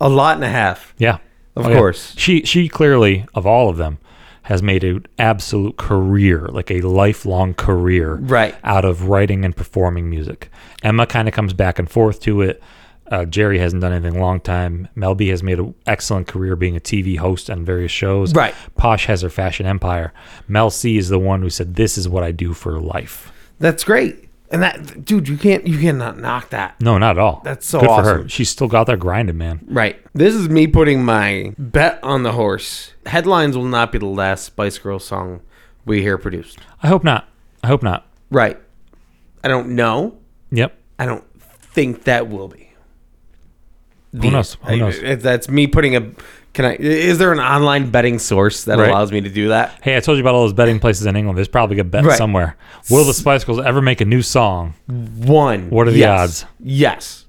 a 0.00 0.08
lot 0.08 0.36
and 0.36 0.44
a 0.44 0.48
half. 0.48 0.94
Yeah. 0.98 1.18
Of 1.56 1.66
Oh, 1.66 1.68
yeah. 1.70 1.76
course. 1.76 2.14
She 2.16 2.42
she 2.44 2.68
clearly 2.68 3.26
of 3.34 3.46
all 3.46 3.68
of 3.68 3.76
them 3.76 3.98
has 4.42 4.62
made 4.62 4.82
an 4.84 5.04
absolute 5.18 5.76
career, 5.76 6.48
like 6.48 6.70
a 6.70 6.80
lifelong 6.80 7.54
career 7.54 8.14
Right. 8.14 8.54
out 8.64 8.84
of 8.84 9.08
writing 9.08 9.44
and 9.44 9.54
performing 9.54 10.08
music. 10.08 10.50
Emma 10.82 11.06
kind 11.06 11.28
of 11.28 11.34
comes 11.34 11.52
back 11.52 11.78
and 11.78 11.88
forth 11.90 12.20
to 12.22 12.40
it. 12.42 12.62
Uh, 13.10 13.24
Geri 13.24 13.58
hasn't 13.58 13.82
done 13.82 13.92
anything 13.92 14.20
long 14.20 14.40
time. 14.40 14.88
Mel 14.94 15.14
B 15.16 15.28
has 15.28 15.42
made 15.42 15.58
an 15.58 15.74
excellent 15.86 16.28
career 16.28 16.54
being 16.56 16.76
a 16.76 16.80
TV 16.80 17.16
host 17.18 17.50
on 17.50 17.64
various 17.64 17.90
shows. 17.92 18.32
Right. 18.34 18.54
Posh 18.76 19.06
has 19.06 19.22
her 19.22 19.28
fashion 19.30 19.66
empire. 19.66 20.12
Mel 20.48 20.70
C 20.70 20.96
is 20.96 21.08
the 21.08 21.18
one 21.18 21.42
who 21.42 21.50
said, 21.50 21.74
"This 21.74 21.98
is 21.98 22.08
what 22.08 22.22
I 22.22 22.30
do 22.30 22.52
for 22.54 22.80
life." 22.80 23.32
That's 23.58 23.82
great. 23.84 24.29
And 24.50 24.62
that 24.62 25.04
dude, 25.04 25.28
you 25.28 25.36
can't 25.36 25.66
you 25.66 25.78
cannot 25.78 26.18
knock 26.18 26.50
that. 26.50 26.80
No, 26.80 26.98
not 26.98 27.16
at 27.16 27.20
all. 27.20 27.40
That's 27.44 27.66
so 27.66 27.80
good 27.80 27.86
for 27.86 27.92
awesome. 27.92 28.22
her. 28.22 28.28
She's 28.28 28.50
still 28.50 28.66
got 28.66 28.84
that 28.88 28.98
grinding, 28.98 29.38
man. 29.38 29.60
Right. 29.66 30.00
This 30.12 30.34
is 30.34 30.48
me 30.48 30.66
putting 30.66 31.04
my 31.04 31.54
bet 31.56 32.02
on 32.02 32.24
the 32.24 32.32
horse. 32.32 32.92
Headlines 33.06 33.56
will 33.56 33.64
not 33.66 33.92
be 33.92 33.98
the 33.98 34.06
last 34.06 34.44
Spice 34.44 34.78
Girls 34.78 35.04
song 35.04 35.40
we 35.84 36.02
hear 36.02 36.18
produced. 36.18 36.58
I 36.82 36.88
hope 36.88 37.04
not. 37.04 37.28
I 37.62 37.68
hope 37.68 37.82
not. 37.82 38.06
Right. 38.30 38.60
I 39.44 39.48
don't 39.48 39.70
know. 39.70 40.18
Yep. 40.50 40.76
I 40.98 41.06
don't 41.06 41.24
think 41.40 42.04
that 42.04 42.28
will 42.28 42.48
be. 42.48 42.69
Who 44.12 44.30
knows? 44.30 44.56
Who 44.64 44.76
knows? 44.76 44.98
if 44.98 45.22
that's 45.22 45.48
me 45.48 45.66
putting 45.66 45.96
a. 45.96 46.10
Can 46.52 46.64
I? 46.64 46.74
Is 46.76 47.18
there 47.18 47.32
an 47.32 47.38
online 47.38 47.90
betting 47.90 48.18
source 48.18 48.64
that 48.64 48.76
Right. 48.78 48.88
allows 48.90 49.12
me 49.12 49.20
to 49.20 49.28
do 49.28 49.48
that? 49.50 49.78
Hey, 49.82 49.96
I 49.96 50.00
told 50.00 50.18
you 50.18 50.24
about 50.24 50.34
all 50.34 50.42
those 50.42 50.52
betting 50.52 50.80
places 50.80 51.06
in 51.06 51.14
England. 51.14 51.38
There's 51.38 51.46
probably 51.48 51.78
a 51.78 51.84
bet 51.84 52.04
Right. 52.04 52.18
somewhere. 52.18 52.56
Will 52.90 53.04
the 53.04 53.14
Spice 53.14 53.44
Girls 53.44 53.60
ever 53.60 53.80
make 53.80 54.00
a 54.00 54.04
new 54.04 54.20
song? 54.22 54.74
One. 54.88 55.70
What 55.70 55.86
are 55.86 55.92
the 55.92 56.00
Yes. 56.00 56.20
odds? 56.20 56.44
Yes. 56.58 57.24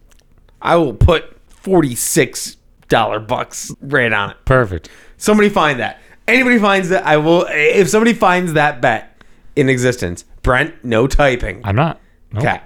I 0.62 0.76
will 0.78 0.94
put 0.94 1.38
46 1.50 2.58
dollar 2.90 3.20
bucks 3.20 3.72
right 3.82 4.12
on 4.12 4.32
it. 4.32 4.38
Perfect. 4.46 4.90
Somebody 5.18 5.50
find 5.50 5.80
that. 5.80 6.00
Anybody 6.28 6.58
finds 6.60 6.90
that, 6.90 7.06
I 7.06 7.18
will. 7.18 7.46
If 7.50 7.90
somebody 7.90 8.14
finds 8.14 8.54
that 8.54 8.82
bet 8.82 9.22
in 9.56 9.70
existence, 9.70 10.26
Brent, 10.44 10.74
no 10.84 11.06
typing. 11.08 11.62
I'm 11.64 11.76
not. 11.76 12.00
Nope. 12.34 12.44
Okay. 12.44 12.60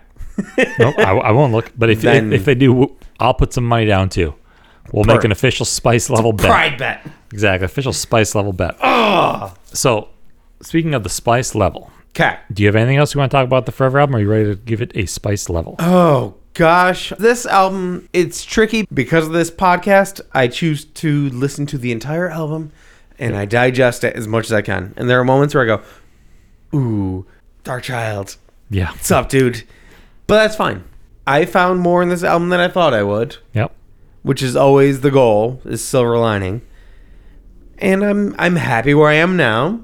nope, 0.79 0.95
I, 0.99 1.11
I 1.11 1.31
won't 1.31 1.51
look. 1.53 1.71
But 1.77 1.89
if, 1.89 2.01
Then- 2.01 2.31
if 2.33 2.41
if 2.41 2.45
they 2.45 2.55
do, 2.55 2.95
I'll 3.19 3.33
put 3.33 3.53
some 3.53 3.63
money 3.65 3.85
down 3.85 4.09
too. 4.09 4.35
We'll 4.91 5.03
make 5.05 5.23
an 5.23 5.31
official 5.31 5.65
spice 5.65 6.09
level 6.09 6.31
bet. 6.31 6.45
Pride 6.47 6.77
bet. 6.77 7.05
Exactly, 7.31 7.65
official 7.65 7.93
spice 7.93 8.35
level 8.35 8.53
bet. 8.53 8.75
So, 9.73 10.09
speaking 10.61 10.93
of 10.93 11.03
the 11.03 11.09
spice 11.09 11.55
level, 11.55 11.91
Okay. 12.11 12.37
do 12.53 12.63
you 12.63 12.67
have 12.67 12.75
anything 12.75 12.97
else 12.97 13.13
you 13.13 13.19
want 13.19 13.31
to 13.31 13.35
talk 13.37 13.45
about 13.45 13.65
the 13.65 13.71
Forever 13.71 13.99
album? 13.99 14.15
Or 14.15 14.19
are 14.19 14.21
you 14.21 14.29
ready 14.29 14.45
to 14.45 14.55
give 14.55 14.81
it 14.81 14.91
a 14.95 15.05
spice 15.05 15.49
level? 15.49 15.75
Oh 15.79 16.35
gosh, 16.53 17.11
this 17.19 17.45
album 17.45 18.07
it's 18.13 18.45
tricky 18.45 18.87
because 18.93 19.25
of 19.27 19.33
this 19.33 19.49
podcast. 19.51 20.21
I 20.33 20.47
choose 20.47 20.85
to 20.85 21.29
listen 21.31 21.65
to 21.67 21.77
the 21.77 21.91
entire 21.91 22.29
album 22.29 22.71
and 23.19 23.35
I 23.35 23.45
digest 23.45 24.03
it 24.03 24.15
as 24.15 24.27
much 24.27 24.45
as 24.45 24.53
I 24.53 24.61
can. 24.61 24.93
And 24.97 25.09
there 25.09 25.19
are 25.19 25.25
moments 25.25 25.55
where 25.55 25.63
I 25.63 25.67
go, 25.67 25.81
"Ooh, 26.77 27.25
Darkchild, 27.63 28.37
Yeah. 28.69 28.91
what's 28.91 29.11
up, 29.11 29.29
dude?" 29.29 29.63
But 30.27 30.35
that's 30.37 30.55
fine. 30.55 30.83
I 31.27 31.45
found 31.45 31.79
more 31.79 32.01
in 32.03 32.09
this 32.09 32.23
album 32.23 32.49
than 32.49 32.59
I 32.59 32.67
thought 32.67 32.93
I 32.93 33.03
would, 33.03 33.37
Yep. 33.53 33.71
which 34.23 34.41
is 34.43 34.55
always 34.55 35.01
the 35.01 35.11
goal, 35.11 35.61
is 35.65 35.83
silver 35.83 36.17
lining. 36.17 36.61
And 37.79 38.03
I'm 38.05 38.35
I'm 38.37 38.55
happy 38.55 38.93
where 38.93 39.09
I 39.09 39.15
am 39.15 39.35
now. 39.37 39.81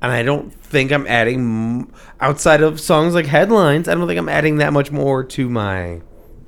And 0.00 0.12
I 0.12 0.22
don't 0.22 0.52
think 0.54 0.92
I'm 0.92 1.06
adding 1.08 1.92
outside 2.20 2.62
of 2.62 2.80
songs 2.80 3.14
like 3.14 3.26
headlines. 3.26 3.88
I 3.88 3.94
don't 3.94 4.06
think 4.06 4.18
I'm 4.18 4.28
adding 4.28 4.58
that 4.58 4.72
much 4.72 4.92
more 4.92 5.24
to 5.24 5.48
my 5.48 6.00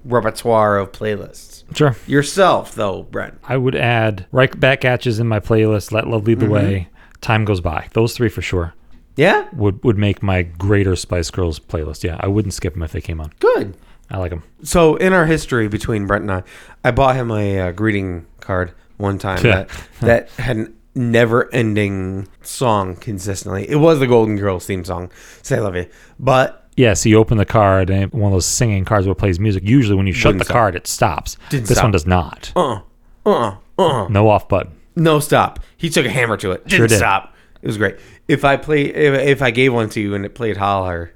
repertoire 0.04 0.78
of 0.78 0.92
playlists. 0.92 1.64
Sure. 1.76 1.96
Yourself, 2.06 2.74
though, 2.76 3.02
Brent. 3.04 3.38
I 3.44 3.56
would 3.56 3.74
add 3.74 4.26
right 4.32 4.58
back 4.58 4.82
atches 4.82 5.18
in 5.20 5.26
my 5.28 5.40
playlist. 5.40 5.90
Let 5.92 6.06
love 6.08 6.26
lead 6.26 6.38
Mm-hmm. 6.38 6.46
the 6.46 6.52
way. 6.52 6.88
Time 7.20 7.44
goes 7.44 7.60
by. 7.60 7.88
Those 7.92 8.14
three 8.16 8.28
for 8.30 8.40
sure 8.40 8.72
Yeah, 9.16 9.46
would 9.52 9.82
would 9.84 9.98
make 9.98 10.22
my 10.22 10.42
greater 10.42 10.94
Spice 10.96 11.30
Girls 11.30 11.58
playlist. 11.60 12.02
Yeah, 12.04 12.16
I 12.20 12.28
wouldn't 12.28 12.54
skip 12.54 12.74
them 12.74 12.82
if 12.84 12.92
they 12.92 13.00
came 13.00 13.20
on. 13.20 13.32
good. 13.40 13.76
I 14.10 14.18
like 14.18 14.30
them. 14.30 14.42
So 14.62 14.96
in 14.96 15.12
our 15.12 15.26
history 15.26 15.68
between 15.68 16.06
Brent 16.06 16.22
and 16.22 16.32
I, 16.32 16.42
I 16.84 16.90
bought 16.90 17.14
him 17.16 17.30
a 17.30 17.60
uh, 17.60 17.72
greeting 17.72 18.26
card 18.40 18.72
one 18.96 19.18
time 19.18 19.44
Yeah. 19.44 19.64
that 19.64 19.70
that 20.00 20.30
had 20.32 20.56
an 20.56 20.74
never-ending 20.94 22.26
song 22.42 22.96
consistently. 22.96 23.68
It 23.70 23.76
was 23.76 24.00
the 24.00 24.06
Golden 24.06 24.36
Girls 24.36 24.66
theme 24.66 24.84
song, 24.84 25.10
"Say 25.42 25.56
I 25.56 25.60
Love 25.60 25.76
You," 25.76 25.86
but 26.18 26.68
Yeah, 26.76 26.94
so 26.94 27.08
you 27.08 27.18
open 27.18 27.38
the 27.38 27.44
card 27.44 27.88
and 27.90 28.12
one 28.12 28.32
of 28.32 28.36
those 28.36 28.46
singing 28.46 28.84
cards 28.84 29.06
where 29.06 29.12
it 29.12 29.16
plays 29.18 29.38
music. 29.38 29.62
Usually, 29.64 29.96
when 29.96 30.06
you 30.06 30.12
shut 30.12 30.30
Wouldn't 30.30 30.40
the 30.40 30.44
stop. 30.46 30.54
card, 30.54 30.74
it 30.74 30.86
stops. 30.86 31.36
Didn't 31.50 31.68
this 31.68 31.76
stop. 31.78 31.84
one 31.84 31.92
does 31.92 32.06
not. 32.06 32.52
uh, 32.56 32.80
uh, 33.24 33.56
uh, 33.78 34.08
No 34.08 34.28
off 34.28 34.48
button. 34.48 34.72
no 34.96 35.20
stop. 35.20 35.60
He 35.76 35.88
took 35.88 36.04
a 36.06 36.10
hammer 36.10 36.36
to 36.38 36.50
it. 36.52 36.64
Didn't 36.64 36.76
Sure 36.78 36.86
did. 36.88 36.96
stop. 36.98 37.34
It 37.62 37.66
was 37.66 37.76
great. 37.78 37.96
If 38.26 38.44
I 38.44 38.56
play, 38.56 38.82
if, 38.86 39.14
if 39.20 39.42
I 39.42 39.50
gave 39.50 39.72
one 39.72 39.88
to 39.90 40.00
you 40.00 40.14
and 40.14 40.24
it 40.24 40.34
played 40.34 40.56
holler, 40.56 41.12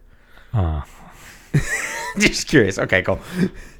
Uh, 0.52 0.82
just 2.18 2.48
curious. 2.48 2.78
Okay, 2.78 3.02
cool. 3.02 3.20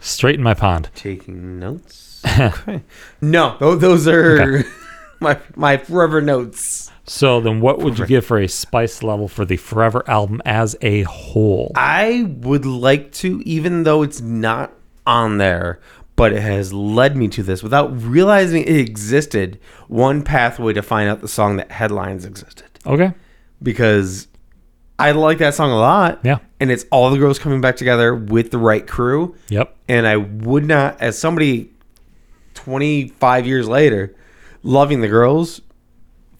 straight 0.00 0.34
in 0.36 0.42
my 0.42 0.54
pond. 0.54 0.90
Taking 0.94 1.58
notes. 1.58 2.22
Okay. 2.40 2.82
no, 3.20 3.76
those 3.76 4.08
are 4.08 4.40
Okay. 4.40 4.68
my 5.20 5.38
my 5.56 5.76
forever 5.76 6.20
notes. 6.22 6.90
So 7.06 7.40
then, 7.40 7.60
what 7.60 7.80
would 7.80 7.98
you 7.98 8.06
give 8.06 8.24
for 8.24 8.38
a 8.38 8.48
spice 8.48 9.02
level 9.02 9.28
for 9.28 9.44
the 9.44 9.58
Forever 9.58 10.02
album 10.08 10.40
as 10.46 10.74
a 10.80 11.02
whole? 11.02 11.70
I 11.76 12.24
would 12.38 12.64
like 12.64 13.12
to, 13.12 13.42
even 13.44 13.82
though 13.82 14.02
it's 14.02 14.22
not 14.22 14.72
on 15.06 15.36
there, 15.36 15.80
but 16.16 16.32
it 16.32 16.40
has 16.40 16.72
led 16.72 17.14
me 17.14 17.28
to 17.28 17.42
this 17.42 17.62
without 17.62 17.88
realizing 18.02 18.62
it 18.62 18.76
existed. 18.76 19.60
One 19.88 20.22
pathway 20.22 20.72
to 20.72 20.82
find 20.82 21.10
out 21.10 21.20
the 21.20 21.28
song 21.28 21.56
that 21.58 21.70
headlines 21.70 22.24
existed 22.24 22.70
Okay. 22.86 23.12
because 23.62 24.28
I 24.98 25.10
like 25.10 25.36
that 25.38 25.52
song 25.54 25.70
a 25.72 25.76
lot. 25.76 26.20
Yeah. 26.24 26.38
And 26.64 26.72
it's 26.72 26.86
all 26.90 27.10
the 27.10 27.18
girls 27.18 27.38
coming 27.38 27.60
back 27.60 27.76
together 27.76 28.14
with 28.14 28.50
the 28.50 28.56
right 28.56 28.86
crew. 28.86 29.36
Yep. 29.50 29.76
And 29.86 30.06
I 30.06 30.16
would 30.16 30.64
not, 30.64 30.98
as 30.98 31.18
somebody 31.18 31.70
25 32.54 33.46
years 33.46 33.68
later, 33.68 34.14
loving 34.62 35.02
the 35.02 35.08
girls, 35.08 35.60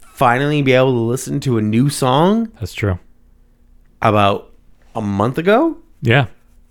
finally 0.01 0.63
be 0.63 0.73
able 0.73 0.93
to 0.93 0.99
listen 1.01 1.41
to 1.41 1.59
a 1.59 1.63
new 1.63 1.91
song 1.91 2.51
That's 2.59 2.73
true. 2.73 2.99
about 4.01 4.51
a 4.95 5.03
month 5.03 5.37
ago 5.37 5.77
Yeah. 6.01 6.27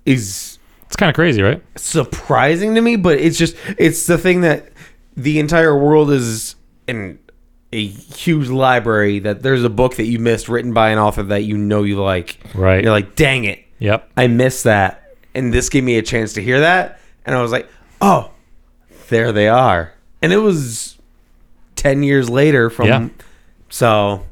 is 0.05 0.57
It's 0.87 0.95
kind 0.95 1.09
of 1.11 1.15
crazy, 1.15 1.43
right? 1.43 1.61
surprising 1.75 2.73
to 2.73 2.81
me, 2.81 2.95
but 2.95 3.19
it's 3.19 3.37
just 3.37 3.55
it's 3.77 4.07
the 4.07 4.17
thing 4.17 4.41
that 4.41 4.71
the 5.15 5.37
entire 5.39 5.77
world 5.77 6.09
is 6.09 6.55
in 6.87 7.19
a 7.73 7.87
huge 7.87 8.49
library 8.49 9.19
that 9.19 9.41
there's 9.41 9.63
a 9.63 9.69
book 9.69 9.95
that 9.95 10.05
you 10.05 10.19
missed 10.19 10.47
written 10.47 10.73
by 10.73 10.89
an 10.89 10.99
author 10.99 11.23
that 11.23 11.43
you 11.43 11.57
know 11.57 11.83
you 11.83 12.01
like. 12.01 12.37
Right. 12.53 12.83
You're 12.83 12.91
like, 12.91 13.15
dang 13.15 13.45
it. 13.45 13.63
Yep. 13.79 14.11
I 14.15 14.27
missed 14.27 14.65
that. 14.65 15.15
And 15.33 15.53
this 15.53 15.69
gave 15.69 15.83
me 15.83 15.97
a 15.97 16.03
chance 16.03 16.33
to 16.33 16.41
hear 16.41 16.59
that. 16.59 16.99
And 17.25 17.35
I 17.35 17.41
was 17.41 17.51
like, 17.51 17.67
oh, 17.99 18.31
there 19.09 19.31
they 19.31 19.47
are. 19.47 19.93
And 20.21 20.31
it 20.31 20.37
was 20.37 20.97
10 21.75 22.03
years 22.03 22.29
later 22.29 22.69
from. 22.69 22.87
Yeah. 22.87 23.09
So 23.69 24.23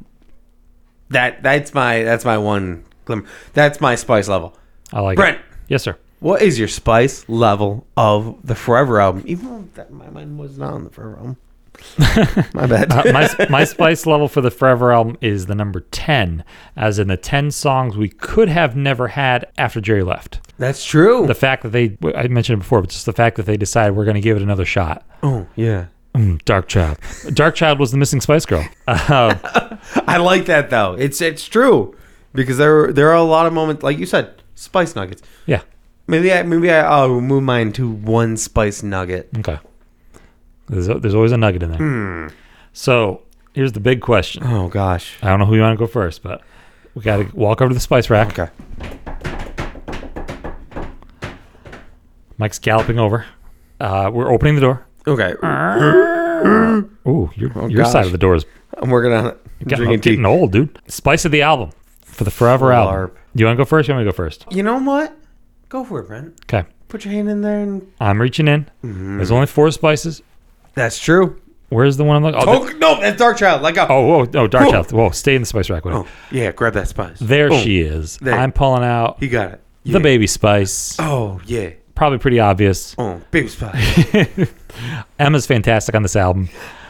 that 1.10 1.42
that's 1.42 1.74
my 1.74 2.04
that's 2.04 2.24
my 2.24 2.38
one 2.38 2.84
glimmer. 3.04 3.24
That's 3.54 3.80
my 3.80 3.96
spice 3.96 4.28
level. 4.28 4.56
I 4.92 5.00
like 5.00 5.16
Brent. 5.16 5.38
it. 5.38 5.44
Yes, 5.68 5.82
sir. 5.82 5.98
What 6.20 6.42
is 6.42 6.58
your 6.58 6.68
spice 6.68 7.28
level 7.28 7.86
of 7.96 8.38
the 8.44 8.54
Forever 8.54 9.00
album? 9.00 9.24
Even 9.26 9.46
though 9.46 9.68
that 9.74 9.92
my 9.92 10.08
mind 10.10 10.38
was 10.38 10.56
not 10.58 10.72
on 10.72 10.84
the 10.84 10.90
Forever 10.90 11.16
album. 11.16 11.36
my 12.54 12.66
bad. 12.66 12.92
Uh, 12.92 13.12
my 13.12 13.46
my 13.48 13.64
spice 13.64 14.06
level 14.06 14.28
for 14.28 14.40
the 14.40 14.50
Forever 14.50 14.92
album 14.92 15.16
is 15.20 15.46
the 15.46 15.54
number 15.54 15.80
ten, 15.80 16.44
as 16.76 16.98
in 16.98 17.08
the 17.08 17.16
ten 17.16 17.50
songs 17.50 17.96
we 17.96 18.08
could 18.08 18.48
have 18.48 18.76
never 18.76 19.08
had 19.08 19.46
after 19.58 19.80
Geri 19.80 20.02
left. 20.02 20.40
That's 20.58 20.84
true. 20.84 21.26
The 21.26 21.34
fact 21.34 21.62
that 21.64 21.70
they, 21.70 21.96
I 22.14 22.28
mentioned 22.28 22.58
it 22.58 22.62
before, 22.62 22.80
but 22.82 22.90
just 22.90 23.06
the 23.06 23.12
fact 23.12 23.36
that 23.36 23.46
they 23.46 23.56
decided 23.56 23.96
we're 23.96 24.04
going 24.04 24.14
to 24.14 24.20
give 24.20 24.36
it 24.36 24.42
another 24.42 24.64
shot. 24.64 25.04
oh 25.22 25.46
yeah. 25.56 25.86
Mm, 26.14 26.42
Darkchild. 26.42 27.34
Dark 27.34 27.54
Child 27.54 27.78
was 27.80 27.90
the 27.90 27.96
missing 27.96 28.20
Spice 28.20 28.44
Girl. 28.44 28.66
Uh, 28.86 29.34
I 30.06 30.18
like 30.18 30.44
that 30.44 30.68
though. 30.68 30.92
It's 30.92 31.22
it's 31.22 31.46
true 31.48 31.96
because 32.34 32.58
there 32.58 32.92
there 32.92 33.08
are 33.08 33.16
a 33.16 33.22
lot 33.22 33.46
of 33.46 33.54
moments 33.54 33.82
like 33.82 33.98
you 33.98 34.04
said, 34.06 34.42
spice 34.54 34.94
nuggets. 34.94 35.22
yeah. 35.46 35.62
Maybe 36.06 36.30
I 36.32 36.42
maybe 36.42 36.70
I, 36.70 36.80
I'll 36.82 37.20
move 37.20 37.44
mine 37.44 37.72
to 37.74 37.88
one 37.90 38.36
spice 38.36 38.82
nugget. 38.82 39.30
Okay. 39.38 39.58
There's, 40.72 40.86
there's 41.02 41.14
always 41.14 41.32
a 41.32 41.36
nugget 41.36 41.62
in 41.62 41.70
there. 41.70 41.78
Hmm. 41.78 42.28
So 42.72 43.22
here's 43.52 43.72
the 43.72 43.80
big 43.80 44.00
question. 44.00 44.42
Oh 44.44 44.68
gosh. 44.68 45.16
I 45.22 45.28
don't 45.28 45.38
know 45.38 45.44
who 45.46 45.54
you 45.54 45.60
want 45.60 45.78
to 45.78 45.78
go 45.78 45.86
first, 45.86 46.22
but 46.22 46.40
we 46.94 47.02
got 47.02 47.18
to 47.18 47.36
walk 47.36 47.60
over 47.60 47.68
to 47.68 47.74
the 47.74 47.80
spice 47.80 48.08
rack. 48.10 48.38
Okay. 48.38 48.50
Mike's 52.38 52.58
galloping 52.58 52.98
over. 52.98 53.24
Uh, 53.80 54.10
we're 54.12 54.32
opening 54.32 54.54
the 54.54 54.60
door. 54.60 54.86
Okay. 55.06 55.32
Ooh, 57.06 57.30
your, 57.36 57.50
your 57.50 57.52
Oh, 57.56 57.68
gosh. 57.68 57.92
side 57.92 58.06
of 58.06 58.12
the 58.12 58.18
door 58.18 58.34
is 58.34 58.44
I'm 58.78 58.90
working 58.90 59.12
on 59.12 59.26
it. 59.26 59.38
I'm 59.60 59.66
getting, 59.68 59.84
drinking 59.84 60.00
tea. 60.00 60.10
getting 60.10 60.26
old, 60.26 60.52
dude. 60.52 60.78
Spice 60.88 61.24
of 61.24 61.32
the 61.32 61.42
album 61.42 61.70
for 62.02 62.24
the 62.24 62.30
Forever 62.30 62.72
album. 62.72 63.10
Do 63.36 63.40
you 63.42 63.46
want 63.46 63.56
to 63.56 63.60
go 63.60 63.64
first? 63.68 63.88
Or 63.88 63.92
you 63.92 63.96
want 63.96 64.06
me 64.06 64.10
to 64.10 64.12
go 64.12 64.16
first? 64.16 64.46
You 64.50 64.62
know 64.62 64.78
what? 64.78 65.16
Go 65.68 65.84
for 65.84 66.00
it, 66.00 66.06
Brent. 66.08 66.34
Okay. 66.44 66.68
Put 66.88 67.04
your 67.04 67.12
hand 67.14 67.28
in 67.30 67.40
there 67.42 67.60
and 67.60 67.90
I'm 68.00 68.20
reaching 68.20 68.48
in. 68.48 68.64
Mm-hmm. 68.84 69.16
There's 69.18 69.30
only 69.30 69.46
four 69.46 69.70
spices. 69.70 70.22
That's 70.74 70.98
true. 70.98 71.38
Where's 71.68 71.96
the 71.96 72.04
one 72.04 72.16
I'm 72.16 72.22
looking? 72.22 72.40
Oh, 72.46 72.68
Oh 72.68 72.78
no, 72.78 73.00
that's 73.00 73.20
Darkchild. 73.20 73.62
Let 73.62 73.74
go. 73.74 73.84
Uh, 73.84 73.86
oh, 73.88 74.06
whoa, 74.06 74.20
oh, 74.34 74.46
Dark 74.46 74.66
Whoa. 74.66 74.70
Child. 74.72 74.92
Whoa, 74.92 75.10
stay 75.10 75.34
in 75.34 75.42
the 75.42 75.46
spice 75.46 75.70
rack 75.70 75.84
with. 75.86 75.94
Oh, 75.94 76.06
yeah, 76.30 76.52
grab 76.52 76.74
that 76.74 76.88
spice. 76.88 77.18
There 77.18 77.48
Boom. 77.48 77.62
she 77.62 77.80
is. 77.80 78.18
There. 78.18 78.34
I'm 78.34 78.52
pulling 78.52 78.84
out 78.84 79.16
He 79.20 79.28
got 79.28 79.52
it. 79.52 79.60
the 79.86 80.00
baby 80.00 80.26
spice. 80.26 80.96
Oh 80.98 81.40
yeah. 81.46 81.70
Probably 81.94 82.18
pretty 82.18 82.40
obvious. 82.40 82.94
Oh, 82.98 83.20
baby 83.30 83.48
spice. 83.48 84.06
Emma's 85.18 85.46
fantastic 85.46 85.94
on 85.94 86.02
this 86.02 86.16
album. 86.16 86.48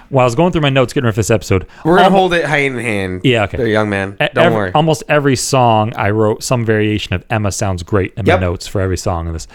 While 0.08 0.22
I 0.22 0.26
was 0.26 0.34
going 0.34 0.52
through 0.52 0.60
my 0.60 0.68
notes 0.68 0.92
getting 0.92 1.06
ready 1.06 1.14
for 1.14 1.20
this 1.20 1.30
episode, 1.30 1.66
We're 1.84 1.94
gonna 1.96 2.04
almo- 2.06 2.16
hold 2.18 2.34
it 2.34 2.44
hand 2.44 2.74
in 2.78 2.84
hand. 2.84 3.20
Yeah, 3.24 3.44
okay. 3.44 3.56
There, 3.56 3.66
young 3.66 3.88
man. 3.88 4.16
e- 4.20 4.26
Don't 4.34 4.44
every- 4.46 4.56
worry. 4.56 4.72
Almost 4.74 5.04
every 5.08 5.36
song 5.36 5.92
I 5.96 6.10
wrote 6.10 6.42
some 6.42 6.64
variation 6.66 7.14
of 7.14 7.24
Emma 7.30 7.50
sounds 7.50 7.82
great 7.82 8.12
in 8.16 8.26
Yep. 8.26 8.40
my 8.40 8.46
notes 8.46 8.66
for 8.66 8.80
every 8.80 8.98
song 8.98 9.26
in 9.26 9.32
this. 9.32 9.48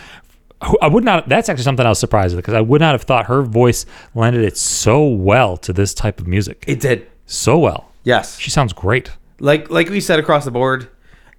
I 0.81 0.87
would 0.87 1.03
not. 1.03 1.29
That's 1.29 1.49
actually 1.49 1.63
something 1.63 1.85
I 1.85 1.89
was 1.89 1.99
surprised 1.99 2.35
with 2.35 2.43
because 2.43 2.55
I 2.55 2.61
would 2.61 2.81
not 2.81 2.93
have 2.93 3.03
thought 3.03 3.27
her 3.27 3.43
voice 3.43 3.85
lended 4.15 4.43
it 4.43 4.57
so 4.57 5.05
well 5.07 5.55
to 5.57 5.71
this 5.73 5.93
type 5.93 6.19
of 6.19 6.27
music. 6.27 6.63
it 6.67 6.79
did. 6.79 7.07
so 7.27 7.57
well. 7.59 7.91
Yes. 8.03 8.39
She 8.39 8.49
sounds 8.49 8.73
great. 8.73 9.11
Like 9.39 9.69
like 9.69 9.89
we 9.89 9.99
said 10.01 10.17
across 10.19 10.45
the 10.45 10.51
board. 10.51 10.89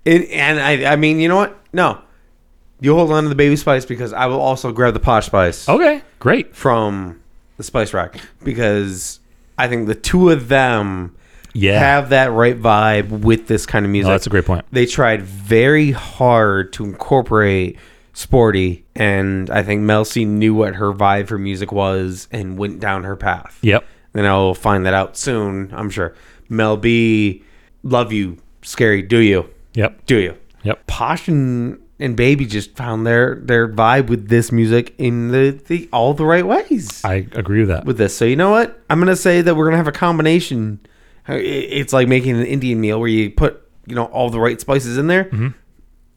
It, 0.04 0.31
and 0.31 0.61
I 0.61 0.92
I 0.92 0.96
mean, 0.96 1.18
you 1.20 1.28
know 1.28 1.37
what? 1.37 1.59
No. 1.72 2.00
You 2.81 2.94
hold 2.94 3.11
on 3.11 3.24
to 3.24 3.28
the 3.28 3.35
baby 3.35 3.57
spice 3.57 3.85
because 3.85 4.12
I 4.12 4.26
will 4.26 4.40
also 4.40 4.70
grab 4.70 4.94
the 4.94 5.00
posh 5.00 5.26
spice 5.26 5.68
Okay, 5.68 6.00
great. 6.20 6.54
from 6.54 7.20
the 7.57 7.64
spice 7.64 7.92
rack 7.92 8.20
because 8.44 9.18
I 9.59 9.66
think 9.66 9.88
the 9.88 9.96
two 9.96 10.31
of 10.31 10.46
them 10.46 11.16
Yeah, 11.54 11.81
have 11.81 12.11
that 12.11 12.31
right 12.31 12.57
vibe 12.57 13.09
with 13.11 13.48
this 13.48 13.66
kind 13.66 13.85
of 13.85 13.90
music. 13.90 14.07
no, 14.07 14.12
that's 14.12 14.28
a 14.28 14.31
great 14.31 14.44
point. 14.44 14.64
they 14.70 14.87
tried 14.87 15.22
very 15.22 15.90
hard 15.90 16.72
to 16.74 16.85
incorporate 16.85 17.76
sporty, 18.18 18.85
and 18.96 19.48
I 19.48 19.62
think 19.62 19.83
Mel 19.83 20.04
C 20.04 20.24
knew 20.24 20.52
what 20.52 20.74
her 20.74 20.92
vibe 20.92 21.28
for 21.28 21.38
music 21.38 21.70
was 21.70 22.26
and 22.33 22.59
went 22.59 22.81
down 22.81 23.04
her 23.04 23.14
path. 23.14 23.57
Yep. 23.62 23.85
Then 24.12 24.26
I'll 24.26 24.54
find 24.54 24.85
that 24.87 24.94
out 24.94 25.16
soon, 25.16 25.72
I'm 25.72 25.88
sure. 25.88 26.16
Mel 26.48 26.76
B, 26.76 27.44
love 27.85 28.12
you, 28.12 28.38
scary, 28.62 29.02
do 29.02 29.18
you? 29.18 29.48
Yep. 29.74 30.07
Do 30.07 30.18
you? 30.18 30.37
Yep. 30.64 30.88
Posh 30.88 31.28
and, 31.28 31.81
and 32.00 32.16
Baby 32.16 32.44
just 32.44 32.74
found 32.74 33.07
their 33.07 33.37
their 33.37 33.68
vibe 33.68 34.09
with 34.09 34.28
this 34.28 34.50
music 34.50 34.96
in 34.98 35.28
the, 35.31 35.61
the 35.66 35.88
all 35.92 36.12
the 36.12 36.26
right 36.26 36.44
ways 36.44 37.04
I 37.04 37.26
agree 37.33 37.61
with 37.61 37.68
that. 37.68 37.85
with 37.85 37.98
this. 37.98 38.16
So 38.16 38.24
you 38.24 38.35
know 38.35 38.50
what? 38.50 38.83
I'm 38.90 38.98
gonna 38.98 39.14
say 39.14 39.42
that 39.42 39.54
we're 39.54 39.66
gonna 39.66 39.76
have 39.76 39.87
a 39.87 39.92
combination. 39.92 40.81
It's 41.28 41.92
like 41.92 42.09
making 42.09 42.37
an 42.37 42.46
Indian 42.46 42.81
meal 42.81 42.98
where 42.98 43.09
you 43.09 43.31
put 43.31 43.62
you 43.87 43.94
know 43.94 44.07
all 44.07 44.28
the 44.31 44.40
right 44.40 44.61
spices 44.61 44.98
in 44.98 45.07
there. 45.07 45.24
Mm-hmm. 45.26 45.48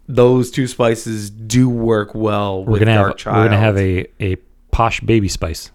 Those 0.07 0.51
two 0.51 0.67
spices 0.67 1.29
do 1.29 1.69
work 1.69 2.13
well 2.15 2.65
we're 2.65 2.71
with 2.73 2.79
gonna 2.81 2.93
have 2.93 3.15
Child. 3.17 3.37
we're 3.37 3.45
gonna 3.45 3.57
have 3.59 3.77
a 3.77 4.07
a 4.19 4.35
posh 4.71 4.99
baby 5.01 5.27
spice, 5.29 5.71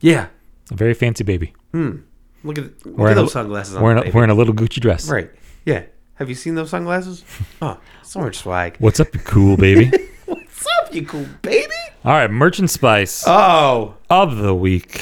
yeah. 0.00 0.26
a 0.70 0.74
very 0.74 0.94
fancy 0.94 1.22
baby. 1.24 1.52
Hmm. 1.72 1.98
Look 2.44 2.58
at 2.58 2.64
look 2.86 2.98
Wearing 2.98 3.12
at 3.12 3.18
a- 3.18 3.22
those 3.22 3.32
sunglasses 3.32 3.76
on. 3.76 3.82
Wearing 3.82 4.08
a, 4.08 4.10
wearing 4.12 4.30
a 4.30 4.34
little 4.34 4.54
Gucci 4.54 4.80
dress. 4.80 5.08
right. 5.08 5.30
Yeah. 5.64 5.84
Have 6.14 6.28
you 6.28 6.34
seen 6.34 6.54
those 6.56 6.70
sunglasses? 6.70 7.24
Oh, 7.62 7.78
so 8.02 8.20
much 8.20 8.38
swag. 8.38 8.76
What's 8.78 8.98
up, 9.00 9.12
you 9.14 9.20
cool 9.20 9.56
baby? 9.56 9.90
What's 10.26 10.66
up, 10.80 10.92
you 10.94 11.04
cool 11.06 11.26
baby? 11.42 11.72
All 12.04 12.12
right, 12.12 12.30
merchant 12.30 12.70
spice 12.70 13.22
Oh, 13.26 13.94
of 14.10 14.36
the 14.38 14.54
week. 14.54 14.98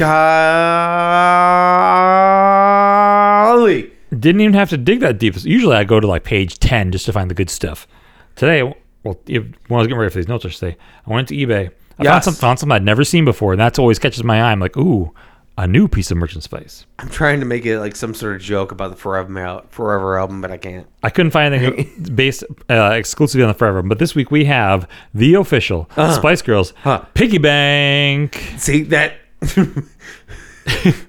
golly. 3.47 3.93
Didn't 4.11 4.41
even 4.41 4.55
have 4.55 4.71
to 4.71 4.77
dig 4.77 5.01
that 5.01 5.19
deep. 5.19 5.35
Usually 5.45 5.77
I 5.77 5.85
go 5.85 6.01
to 6.01 6.07
like 6.07 6.25
page 6.25 6.59
10 6.59 6.93
just 6.93 7.07
to 7.07 7.13
find 7.13 7.31
the 7.31 7.35
good 7.35 7.51
stuff. 7.51 7.87
Today, 8.37 8.63
well, 8.63 9.19
when 9.27 9.55
I 9.71 9.75
was 9.75 9.87
getting 9.87 9.99
ready 9.99 10.11
for 10.13 10.19
these 10.19 10.29
notes 10.29 10.45
today, 10.59 10.77
I 11.07 11.13
went 11.13 11.29
to 11.29 11.35
eBay. 11.35 11.71
I 11.99 12.03
Yes. 12.05 12.13
found, 12.13 12.25
some, 12.25 12.35
found 12.35 12.59
something 12.59 12.75
I'd 12.77 12.85
never 12.85 13.05
seen 13.05 13.25
before, 13.25 13.53
and 13.53 13.61
that's 13.61 13.79
always 13.79 13.99
catches 13.99 14.23
my 14.23 14.43
eye. 14.43 14.53
I'm 14.53 14.61
like, 14.61 14.77
ooh, 14.77 15.15
a 15.57 15.67
new 15.67 15.89
piece 15.89 16.11
of 16.11 16.19
merchant 16.19 16.43
spice. 16.45 16.85
I'm 16.99 17.09
trying 17.09 17.41
to 17.41 17.47
make 17.47 17.65
it 17.65 17.81
like 17.81 17.97
some 17.97 18.13
sort 18.13 18.37
of 18.37 18.43
joke 18.43 18.73
about 18.73 18.91
the 18.91 18.97
Forever 18.97 19.63
Forever 19.71 20.19
album, 20.19 20.43
but 20.43 20.51
I 20.51 20.59
can't. 20.59 20.87
I 21.03 21.09
couldn't 21.09 21.31
find 21.31 21.55
anything 21.55 22.13
based 22.15 22.45
uh, 22.69 22.91
exclusively 22.93 23.43
on 23.43 23.49
the 23.49 23.55
Forever, 23.55 23.81
but 23.83 23.99
this 23.99 24.15
week 24.15 24.31
we 24.31 24.45
have 24.45 24.87
the 25.15 25.33
official 25.35 25.89
Spice 25.95 26.43
Girls 26.43 26.73
Uh-huh. 26.85 26.99
Huh. 26.99 27.05
Piggy 27.15 27.39
Bank. 27.39 28.35
See 28.59 28.83
that 28.83 29.15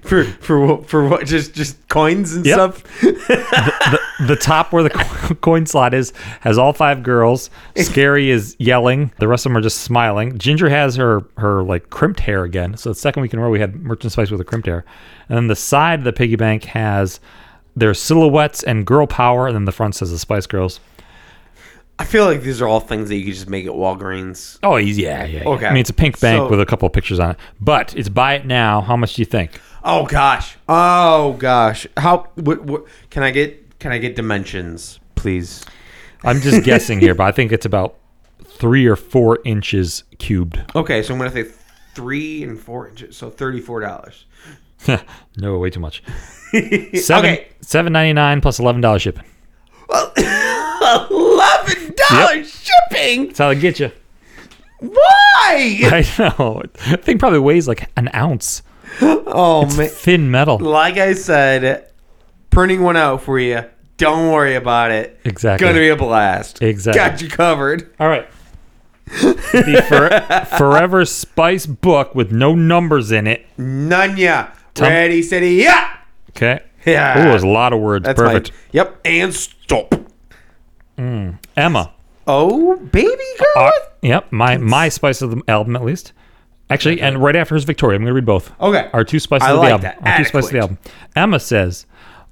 for 0.02 0.24
for 0.24 0.60
what 0.64 0.88
for 0.88 1.06
what 1.08 1.26
just 1.26 1.52
just 1.54 1.86
coins 1.88 2.32
and 2.34 2.46
Yep. 2.46 2.54
stuff. 2.54 3.00
The 3.02 3.97
top 4.40 4.72
where 4.72 4.82
the 4.82 4.90
coin 5.40 5.66
slot 5.66 5.94
is 5.94 6.12
has 6.40 6.58
all 6.58 6.72
five 6.72 7.02
girls. 7.02 7.50
Scary 7.76 8.30
is 8.30 8.56
yelling. 8.58 9.12
The 9.18 9.28
rest 9.28 9.46
of 9.46 9.50
them 9.50 9.56
are 9.58 9.62
just 9.62 9.80
smiling. 9.82 10.38
Ginger 10.38 10.68
has 10.68 10.96
her 10.96 11.24
her 11.36 11.62
like 11.62 11.90
crimped 11.90 12.20
hair 12.20 12.44
again. 12.44 12.76
So 12.76 12.88
the 12.90 12.94
second 12.94 13.22
week 13.22 13.32
in 13.32 13.38
a 13.38 13.42
row 13.42 13.50
we 13.50 13.60
had 13.60 13.76
Merchant 13.76 14.12
Spice 14.12 14.30
with 14.30 14.40
a 14.40 14.44
crimped 14.44 14.66
hair. 14.66 14.84
And 15.28 15.36
then 15.36 15.46
the 15.46 15.56
side 15.56 16.00
of 16.00 16.04
the 16.04 16.12
piggy 16.12 16.36
bank 16.36 16.64
has 16.64 17.20
their 17.76 17.94
silhouettes 17.94 18.62
and 18.64 18.84
girl 18.84 19.06
power, 19.06 19.46
and 19.46 19.54
then 19.54 19.64
the 19.64 19.72
front 19.72 19.94
says 19.94 20.10
the 20.10 20.18
Spice 20.18 20.46
Girls. 20.46 20.80
I 22.00 22.04
feel 22.04 22.24
like 22.24 22.42
these 22.42 22.60
are 22.62 22.66
all 22.68 22.80
things 22.80 23.08
that 23.08 23.16
you 23.16 23.24
could 23.24 23.34
just 23.34 23.48
make 23.48 23.66
at 23.66 23.72
Walgreens. 23.72 24.58
Oh, 24.62 24.76
yeah, 24.76 25.24
yeah. 25.24 25.42
yeah. 25.42 25.48
Okay. 25.48 25.66
I 25.66 25.70
mean, 25.72 25.80
it's 25.80 25.90
a 25.90 25.94
pink 25.94 26.18
bank 26.20 26.38
So- 26.42 26.48
with 26.48 26.60
a 26.60 26.66
couple 26.66 26.86
of 26.86 26.92
pictures 26.92 27.18
on 27.18 27.30
it, 27.32 27.36
but 27.60 27.94
it's 27.96 28.08
buy 28.08 28.34
it 28.34 28.46
now. 28.46 28.80
How 28.80 28.96
much 28.96 29.14
do 29.14 29.22
you 29.22 29.26
think? 29.26 29.60
Oh 29.84 30.06
gosh. 30.06 30.56
Oh 30.68 31.34
gosh. 31.34 31.86
How 31.96 32.28
what, 32.34 32.62
what 32.64 32.84
can 33.10 33.22
I 33.22 33.30
get 33.30 33.64
can 33.78 33.92
I 33.92 33.98
get 33.98 34.16
dimensions, 34.16 34.98
please? 35.14 35.64
I'm 36.24 36.40
just 36.40 36.64
guessing 36.64 36.98
here, 37.00 37.14
but 37.14 37.24
I 37.24 37.32
think 37.32 37.52
it's 37.52 37.66
about 37.66 37.96
three 38.44 38.86
or 38.86 38.96
four 38.96 39.38
inches 39.44 40.04
cubed. 40.18 40.60
Okay, 40.74 41.02
so 41.02 41.12
I'm 41.14 41.18
gonna 41.18 41.30
say 41.30 41.46
three 41.94 42.42
and 42.42 42.58
four 42.58 42.88
inches, 42.88 43.16
so 43.16 43.30
thirty-four 43.30 43.80
dollars. 43.80 44.26
no, 45.36 45.58
way 45.58 45.70
too 45.70 45.80
much. 45.80 46.02
Seven 46.94 47.30
Okay. 47.34 47.48
seven 47.60 47.92
ninety 47.92 48.12
nine 48.14 48.40
plus 48.40 48.58
eleven 48.58 48.80
dollars 48.80 49.02
shipping. 49.02 49.24
Eleven 51.10 51.94
dollars 52.10 52.50
shipping. 52.90 53.26
That's 53.26 53.38
how 53.38 53.48
they 53.52 53.60
get 53.60 53.78
you. 53.80 53.90
Why? 54.80 55.80
I 55.84 56.04
know. 56.18 56.62
The 56.88 56.96
thing 56.96 57.18
probably 57.18 57.40
weighs 57.40 57.66
like 57.68 57.90
an 57.96 58.08
ounce. 58.14 58.62
Oh 59.00 59.66
man. 59.76 59.88
Thin 59.88 60.30
metal. 60.30 60.58
Like 60.58 60.96
I 60.96 61.12
said, 61.14 61.87
printing 62.58 62.82
one 62.82 62.96
out 62.96 63.22
for 63.22 63.38
you. 63.38 63.62
Don't 63.98 64.32
worry 64.32 64.56
about 64.56 64.90
it. 64.90 65.20
Exactly. 65.24 65.64
It's 65.64 65.72
gonna 65.72 65.78
be 65.84 65.90
a 65.90 65.96
blast. 65.96 66.60
Exactly. 66.60 66.98
Got 66.98 67.22
you 67.22 67.28
covered. 67.28 67.94
All 68.00 68.08
right. 68.08 68.28
the 69.06 69.84
for- 69.88 70.56
Forever 70.56 71.04
Spice 71.04 71.66
book 71.66 72.16
with 72.16 72.32
no 72.32 72.56
numbers 72.56 73.12
in 73.12 73.28
it. 73.28 73.46
Nunya. 73.58 74.50
Tom- 74.74 74.88
Ready, 74.88 75.22
steady, 75.22 75.54
yeah. 75.54 75.98
Okay. 76.30 76.58
Yeah. 76.84 77.14
Oh, 77.18 77.22
there's 77.30 77.44
a 77.44 77.46
lot 77.46 77.72
of 77.72 77.78
words. 77.78 78.04
That's 78.06 78.18
Perfect. 78.18 78.50
Mine. 78.50 78.60
Yep. 78.72 79.00
And 79.04 79.34
stop. 79.34 79.94
Emma. 80.98 81.92
Oh, 82.26 82.76
baby 82.76 83.24
girl. 83.38 83.66
Uh, 83.68 83.70
yep. 84.02 84.32
My 84.32 84.56
my 84.56 84.88
spice 84.88 85.22
of 85.22 85.30
the 85.30 85.42
album 85.46 85.76
at 85.76 85.84
least. 85.84 86.12
Actually, 86.70 87.00
and 87.00 87.22
right 87.22 87.36
after 87.36 87.54
is 87.54 87.62
Victoria. 87.62 87.94
I'm 87.96 88.02
going 88.02 88.08
to 88.10 88.14
read 88.14 88.26
both. 88.26 88.50
Okay. 88.60 88.90
Our 88.92 89.04
two 89.04 89.20
spices 89.20 89.46
I 89.46 89.52
of 89.52 89.60
the 89.60 89.68
album. 89.68 89.82
that. 89.82 89.98
Our 90.02 90.18
two 90.18 90.24
spices 90.24 90.48
of 90.48 90.52
the 90.52 90.58
album. 90.58 90.78
Emma 91.14 91.38
says, 91.40 91.86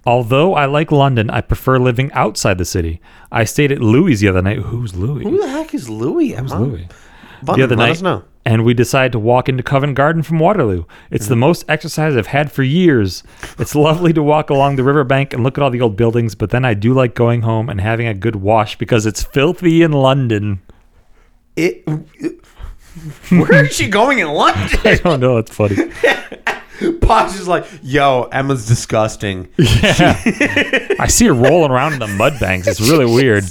although 0.06 0.54
I 0.54 0.64
like 0.66 0.90
London, 0.92 1.28
I 1.30 1.40
prefer 1.40 1.78
living 1.78 2.10
outside 2.12 2.58
the 2.58 2.64
city. 2.64 3.00
I 3.30 3.44
stayed 3.44 3.72
at 3.72 3.80
Louis 3.80 4.16
the 4.20 4.28
other 4.28 4.40
night. 4.42 4.58
Who's 4.58 4.94
Louis? 4.94 5.24
Who 5.24 5.38
the 5.40 5.48
heck 5.48 5.74
is 5.74 5.90
Louis? 5.90 6.32
Who's 6.32 6.54
Louis? 6.54 6.88
Fun, 7.44 7.58
the 7.58 7.64
other 7.64 7.76
night, 7.76 8.02
and 8.46 8.64
we 8.64 8.72
decided 8.72 9.12
to 9.12 9.18
walk 9.18 9.48
into 9.48 9.62
Covent 9.62 9.94
Garden 9.94 10.22
from 10.22 10.38
Waterloo. 10.38 10.84
It's 11.10 11.24
Mm-hmm. 11.26 11.30
the 11.32 11.36
most 11.36 11.64
exercise 11.68 12.16
I've 12.16 12.28
had 12.28 12.50
for 12.50 12.62
years. 12.62 13.22
It's 13.58 13.74
lovely 13.88 14.12
to 14.14 14.22
walk 14.22 14.48
along 14.48 14.76
the 14.76 14.84
riverbank 14.84 15.34
and 15.34 15.42
look 15.44 15.58
at 15.58 15.62
all 15.62 15.68
the 15.70 15.80
old 15.82 15.96
buildings, 15.96 16.34
but 16.34 16.48
then 16.50 16.64
I 16.64 16.72
do 16.74 16.94
like 16.94 17.14
going 17.14 17.42
home 17.42 17.68
and 17.68 17.80
having 17.80 18.06
a 18.06 18.14
good 18.14 18.36
wash 18.36 18.78
because 18.78 19.04
it's 19.04 19.22
filthy 19.22 19.82
in 19.82 19.92
London. 19.92 20.62
It. 21.56 21.86
Where 23.28 23.66
is 23.66 23.74
she 23.76 23.88
going 23.88 24.20
in 24.20 24.28
London? 24.28 24.78
I 24.84 24.94
don't 24.96 25.20
know. 25.20 25.36
It's 25.36 25.54
funny. 25.54 25.76
Posh 27.00 27.34
is 27.34 27.48
like, 27.48 27.66
yo, 27.82 28.24
Emma's 28.32 28.66
disgusting. 28.66 29.48
Yeah. 29.58 30.20
I 30.98 31.06
see 31.08 31.26
her 31.26 31.34
rolling 31.34 31.70
around 31.70 31.94
in 31.94 31.98
the 31.98 32.06
mud 32.06 32.38
banks. 32.40 32.66
It's 32.66 32.80
really 32.80 33.04
weird. 33.06 33.44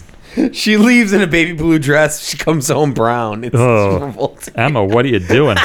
She 0.53 0.77
leaves 0.77 1.13
in 1.13 1.21
a 1.21 1.27
baby 1.27 1.53
blue 1.53 1.79
dress. 1.79 2.27
She 2.27 2.37
comes 2.37 2.67
home 2.67 2.93
brown. 2.93 3.43
It's 3.43 3.53
revolting. 3.55 4.53
Emma, 4.55 4.83
what 4.83 5.05
are 5.05 5.07
you 5.07 5.19
doing? 5.19 5.57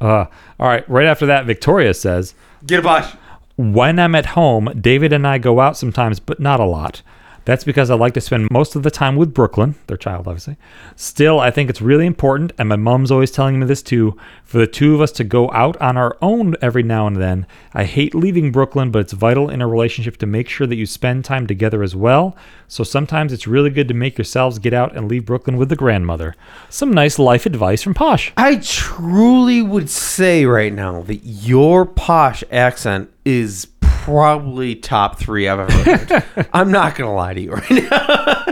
Uh, 0.00 0.26
all 0.60 0.68
right. 0.68 0.88
Right 0.88 1.06
after 1.06 1.26
that, 1.26 1.46
Victoria 1.46 1.94
says, 1.94 2.34
Get 2.66 2.80
a 2.80 2.82
Posh. 2.82 3.14
When 3.56 3.98
I'm 3.98 4.14
at 4.14 4.26
home, 4.26 4.70
David 4.80 5.12
and 5.12 5.26
I 5.26 5.38
go 5.38 5.60
out 5.60 5.76
sometimes, 5.76 6.20
but 6.20 6.40
not 6.40 6.60
a 6.60 6.64
lot. 6.64 7.02
That's 7.44 7.64
because 7.64 7.90
I 7.90 7.94
like 7.94 8.14
to 8.14 8.20
spend 8.20 8.48
most 8.50 8.74
of 8.74 8.82
the 8.82 8.90
time 8.90 9.16
with 9.16 9.34
Brooklyn, 9.34 9.74
their 9.86 9.96
child, 9.96 10.26
obviously. 10.26 10.56
Still, 10.96 11.40
I 11.40 11.50
think 11.50 11.68
it's 11.68 11.82
really 11.82 12.06
important, 12.06 12.52
and 12.58 12.68
my 12.68 12.76
mom's 12.76 13.10
always 13.10 13.30
telling 13.30 13.60
me 13.60 13.66
this 13.66 13.82
too, 13.82 14.16
for 14.44 14.58
the 14.58 14.66
two 14.66 14.94
of 14.94 15.00
us 15.00 15.12
to 15.12 15.24
go 15.24 15.50
out 15.52 15.76
on 15.80 15.96
our 15.96 16.16
own 16.22 16.54
every 16.62 16.82
now 16.82 17.06
and 17.06 17.16
then. 17.16 17.46
I 17.74 17.84
hate 17.84 18.14
leaving 18.14 18.52
Brooklyn, 18.52 18.90
but 18.90 19.00
it's 19.00 19.12
vital 19.12 19.50
in 19.50 19.60
a 19.60 19.68
relationship 19.68 20.16
to 20.18 20.26
make 20.26 20.48
sure 20.48 20.66
that 20.66 20.76
you 20.76 20.86
spend 20.86 21.24
time 21.24 21.46
together 21.46 21.82
as 21.82 21.94
well. 21.94 22.36
So 22.66 22.82
sometimes 22.82 23.32
it's 23.32 23.46
really 23.46 23.70
good 23.70 23.88
to 23.88 23.94
make 23.94 24.16
yourselves 24.16 24.58
get 24.58 24.72
out 24.72 24.96
and 24.96 25.08
leave 25.08 25.26
Brooklyn 25.26 25.56
with 25.56 25.68
the 25.68 25.76
grandmother. 25.76 26.34
Some 26.70 26.92
nice 26.92 27.18
life 27.18 27.46
advice 27.46 27.82
from 27.82 27.94
Posh. 27.94 28.32
I 28.36 28.56
truly 28.56 29.60
would 29.60 29.90
say 29.90 30.46
right 30.46 30.72
now 30.72 31.02
that 31.02 31.24
your 31.24 31.84
posh 31.84 32.42
accent 32.50 33.10
is 33.24 33.66
probably 34.04 34.74
top 34.74 35.18
three 35.18 35.48
I've 35.48 35.60
ever 35.60 35.96
heard. 35.96 36.48
I'm 36.52 36.70
not 36.70 36.94
gonna 36.94 37.14
lie 37.14 37.32
to 37.32 37.40
you 37.40 37.52
right 37.52 37.70
now. 37.70 38.44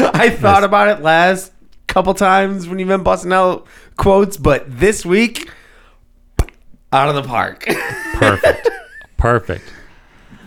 I 0.12 0.28
thought 0.30 0.64
about 0.64 0.88
it 0.88 1.02
last 1.02 1.52
couple 1.86 2.14
times 2.14 2.68
when 2.68 2.80
you've 2.80 2.88
been 2.88 3.04
busting 3.04 3.32
out 3.32 3.66
quotes, 3.96 4.36
but 4.36 4.64
this 4.66 5.06
week, 5.06 5.50
out 6.92 7.08
of 7.08 7.14
the 7.14 7.22
park. 7.22 7.64
Perfect. 8.14 8.68
Perfect. 9.16 9.72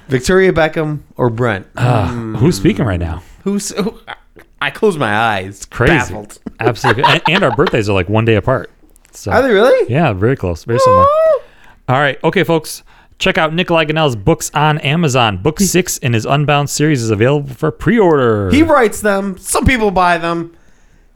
Victoria 0.10 0.52
Beckham 0.52 1.04
or 1.16 1.30
Brent? 1.30 1.68
Uh, 1.78 2.08
Who's 2.10 2.58
speaking 2.58 2.86
right 2.86 3.00
now? 3.00 3.24
Who's? 3.46 3.70
Who, 3.70 4.00
I 4.62 4.70
close 4.70 4.98
my 4.98 5.16
eyes. 5.16 5.66
Crazy. 5.66 5.94
Baffled. 5.94 6.40
Absolutely. 6.60 7.04
and, 7.06 7.22
and 7.30 7.44
our 7.44 7.56
birthdays 7.56 7.88
are 7.90 7.94
like 7.94 8.10
one 8.10 8.26
day 8.26 8.36
apart. 8.36 8.70
So 9.12 9.32
Are 9.32 9.42
they 9.42 9.52
really? 9.52 9.92
Yeah, 9.92 10.12
very 10.12 10.36
close. 10.36 10.66
Very 10.66 10.80
similar. 10.80 11.06
All 11.88 12.00
right. 12.00 12.20
Okay, 12.24 12.44
folks. 12.44 12.84
Check 13.22 13.38
out 13.38 13.52
Nicoli 13.52 13.88
Gonnella's 13.88 14.16
books 14.16 14.50
on 14.56 14.80
Amazon. 14.80 15.38
Book 15.38 15.60
six 15.60 16.00
in 16.00 16.14
his 16.14 16.26
Unbound 16.26 16.72
series 16.72 17.04
is 17.04 17.12
available 17.12 17.54
for 17.54 17.70
pre-order. 17.70 18.50
He 18.50 18.64
writes 18.64 19.00
them. 19.02 19.38
Some 19.38 19.64
people 19.64 19.92
buy 19.92 20.18
them. 20.18 20.58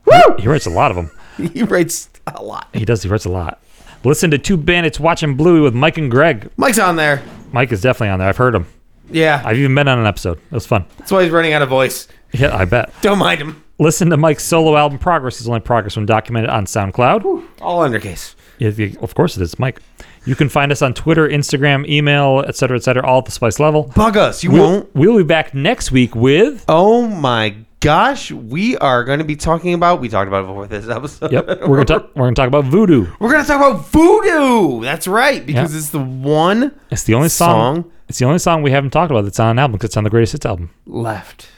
Woo! 0.05 0.35
He 0.37 0.47
writes 0.47 0.67
a 0.67 0.69
lot 0.69 0.91
of 0.91 0.97
them. 0.97 1.09
He 1.53 1.63
writes 1.63 2.09
a 2.27 2.43
lot. 2.43 2.69
He 2.73 2.85
does. 2.85 3.01
He 3.01 3.09
writes 3.09 3.25
a 3.25 3.29
lot. 3.29 3.59
Listen 4.03 4.29
to 4.31 4.37
Two 4.37 4.55
Bandits 4.55 4.99
Watching 4.99 5.35
Bluey 5.35 5.59
with 5.61 5.73
Mike 5.73 5.97
and 5.97 6.09
Greg. 6.11 6.49
Mike's 6.57 6.77
on 6.79 6.95
there. 6.95 7.23
Mike 7.51 7.71
is 7.71 7.81
definitely 7.81 8.09
on 8.09 8.19
there. 8.19 8.29
I've 8.29 8.37
heard 8.37 8.53
him. 8.53 8.67
Yeah, 9.09 9.41
I've 9.43 9.57
even 9.57 9.73
been 9.73 9.87
on 9.87 9.97
an 9.99 10.05
episode. 10.05 10.37
It 10.37 10.51
was 10.51 10.65
fun. 10.67 10.85
that's 10.99 11.11
why 11.11 11.23
he's 11.23 11.31
running 11.31 11.53
out 11.53 11.61
of 11.63 11.69
voice. 11.69 12.07
Yeah, 12.33 12.55
I 12.55 12.65
bet. 12.65 12.93
Don't 13.01 13.17
mind 13.17 13.41
him. 13.41 13.63
listen 13.79 14.09
to 14.11 14.17
Mike's 14.17 14.43
solo 14.43 14.77
album 14.77 14.99
Progress 14.99 15.41
is 15.41 15.47
only 15.49 15.59
progress 15.59 15.95
when 15.97 16.05
documented 16.05 16.51
on 16.51 16.65
SoundCloud. 16.67 17.43
All 17.61 17.81
undercase. 17.81 18.35
You- 18.59 18.97
of 19.01 19.13
course 19.15 19.35
it 19.35 19.41
is, 19.43 19.57
Mike. 19.59 19.81
You 20.25 20.35
can 20.35 20.49
find 20.49 20.71
us 20.71 20.81
on 20.81 20.93
Twitter, 20.93 21.27
Instagram, 21.29 21.87
email, 21.87 22.39
etc., 22.47 22.77
etc., 22.77 23.05
all 23.05 23.19
at 23.19 23.25
the 23.25 23.31
Spice 23.31 23.59
level. 23.59 23.83
Bug 23.95 24.17
us. 24.17 24.43
You 24.43 24.51
We'll, 24.51 24.63
won't. 24.63 24.95
we'll 24.95 25.17
be 25.17 25.23
back 25.23 25.53
next 25.53 25.91
week 25.91 26.15
with. 26.15 26.65
Oh 26.67 27.07
my 27.07 27.55
gosh, 27.79 28.31
we 28.31 28.75
are 28.77 29.03
going 29.03 29.19
to 29.19 29.25
be 29.25 29.35
talking 29.35 29.73
about. 29.75 30.01
We 30.01 30.09
talked 30.09 30.27
about 30.27 30.43
it 30.45 30.47
before 30.47 30.65
this 30.67 30.89
episode. 30.89 31.31
Yep, 31.31 31.47
we're 31.67 31.83
gonna 31.83 31.85
talk. 31.85 32.15
We're 32.15 32.25
gonna 32.25 32.35
talk 32.35 32.47
about 32.47 32.65
voodoo. 32.65 33.05
We're 33.19 33.31
going 33.31 33.43
to 33.43 33.47
talk 33.47 33.57
about 33.57 33.85
voodoo. 33.87 34.81
That's 34.81 35.07
right, 35.07 35.45
because 35.45 35.73
Yeah. 35.73 35.77
it's 35.79 35.89
the 35.91 35.99
one 35.99 36.73
It's 36.89 37.03
the 37.03 37.13
only 37.13 37.29
song. 37.29 37.83
Song? 37.83 37.91
It's 38.09 38.17
the 38.19 38.25
only 38.25 38.39
song 38.39 38.63
we 38.63 38.71
haven't 38.71 38.91
talked 38.91 39.11
about 39.11 39.23
that's 39.25 39.39
on 39.39 39.51
an 39.51 39.59
album 39.59 39.73
because 39.73 39.89
it's 39.89 39.97
on 39.97 40.03
the 40.03 40.09
greatest 40.09 40.31
hits 40.33 40.45
album. 40.45 40.71
left. 40.87 41.49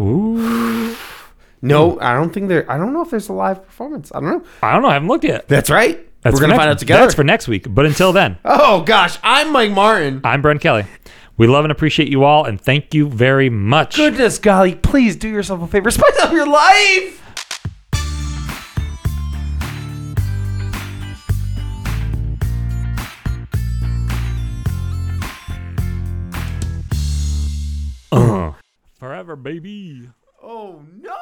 Ooh. 0.00 0.94
No, 1.60 1.98
I 2.00 2.14
don't 2.14 2.32
think 2.32 2.48
there. 2.48 2.70
I 2.70 2.78
don't 2.78 2.92
know 2.92 3.02
if 3.02 3.10
there's 3.10 3.28
a 3.28 3.32
live 3.32 3.64
performance. 3.66 4.12
I 4.14 4.20
don't 4.20 4.28
know. 4.30 4.44
I 4.62 4.72
don't 4.74 4.82
know. 4.82 4.88
I 4.88 4.92
haven't 4.94 5.08
looked 5.08 5.24
yet. 5.24 5.48
That's 5.48 5.70
right. 5.70 6.07
That's 6.22 6.34
We're 6.34 6.40
gonna 6.40 6.52
next- 6.54 6.58
find 6.60 6.70
out 6.70 6.78
together. 6.78 7.02
That's 7.02 7.14
for 7.14 7.24
next 7.24 7.48
week. 7.48 7.66
But 7.72 7.86
until 7.86 8.12
then, 8.12 8.38
oh 8.44 8.82
gosh, 8.82 9.18
I'm 9.22 9.52
Mike 9.52 9.70
Martin. 9.70 10.20
I'm 10.24 10.42
Brent 10.42 10.60
Kelly. 10.60 10.84
We 11.36 11.46
love 11.46 11.64
and 11.64 11.70
appreciate 11.70 12.08
you 12.08 12.24
all, 12.24 12.44
and 12.44 12.60
thank 12.60 12.92
you 12.94 13.08
very 13.08 13.48
much. 13.48 13.94
Goodness 13.96 14.38
golly, 14.38 14.74
please 14.74 15.14
do 15.14 15.28
yourself 15.28 15.62
a 15.62 15.68
favor. 15.68 15.90
Spice 15.92 16.18
up 16.18 16.32
your 16.32 16.48
life. 16.48 17.14
Uh. 28.10 28.52
Forever, 28.98 29.36
baby. 29.36 30.10
Oh 30.42 30.82
no. 31.00 31.14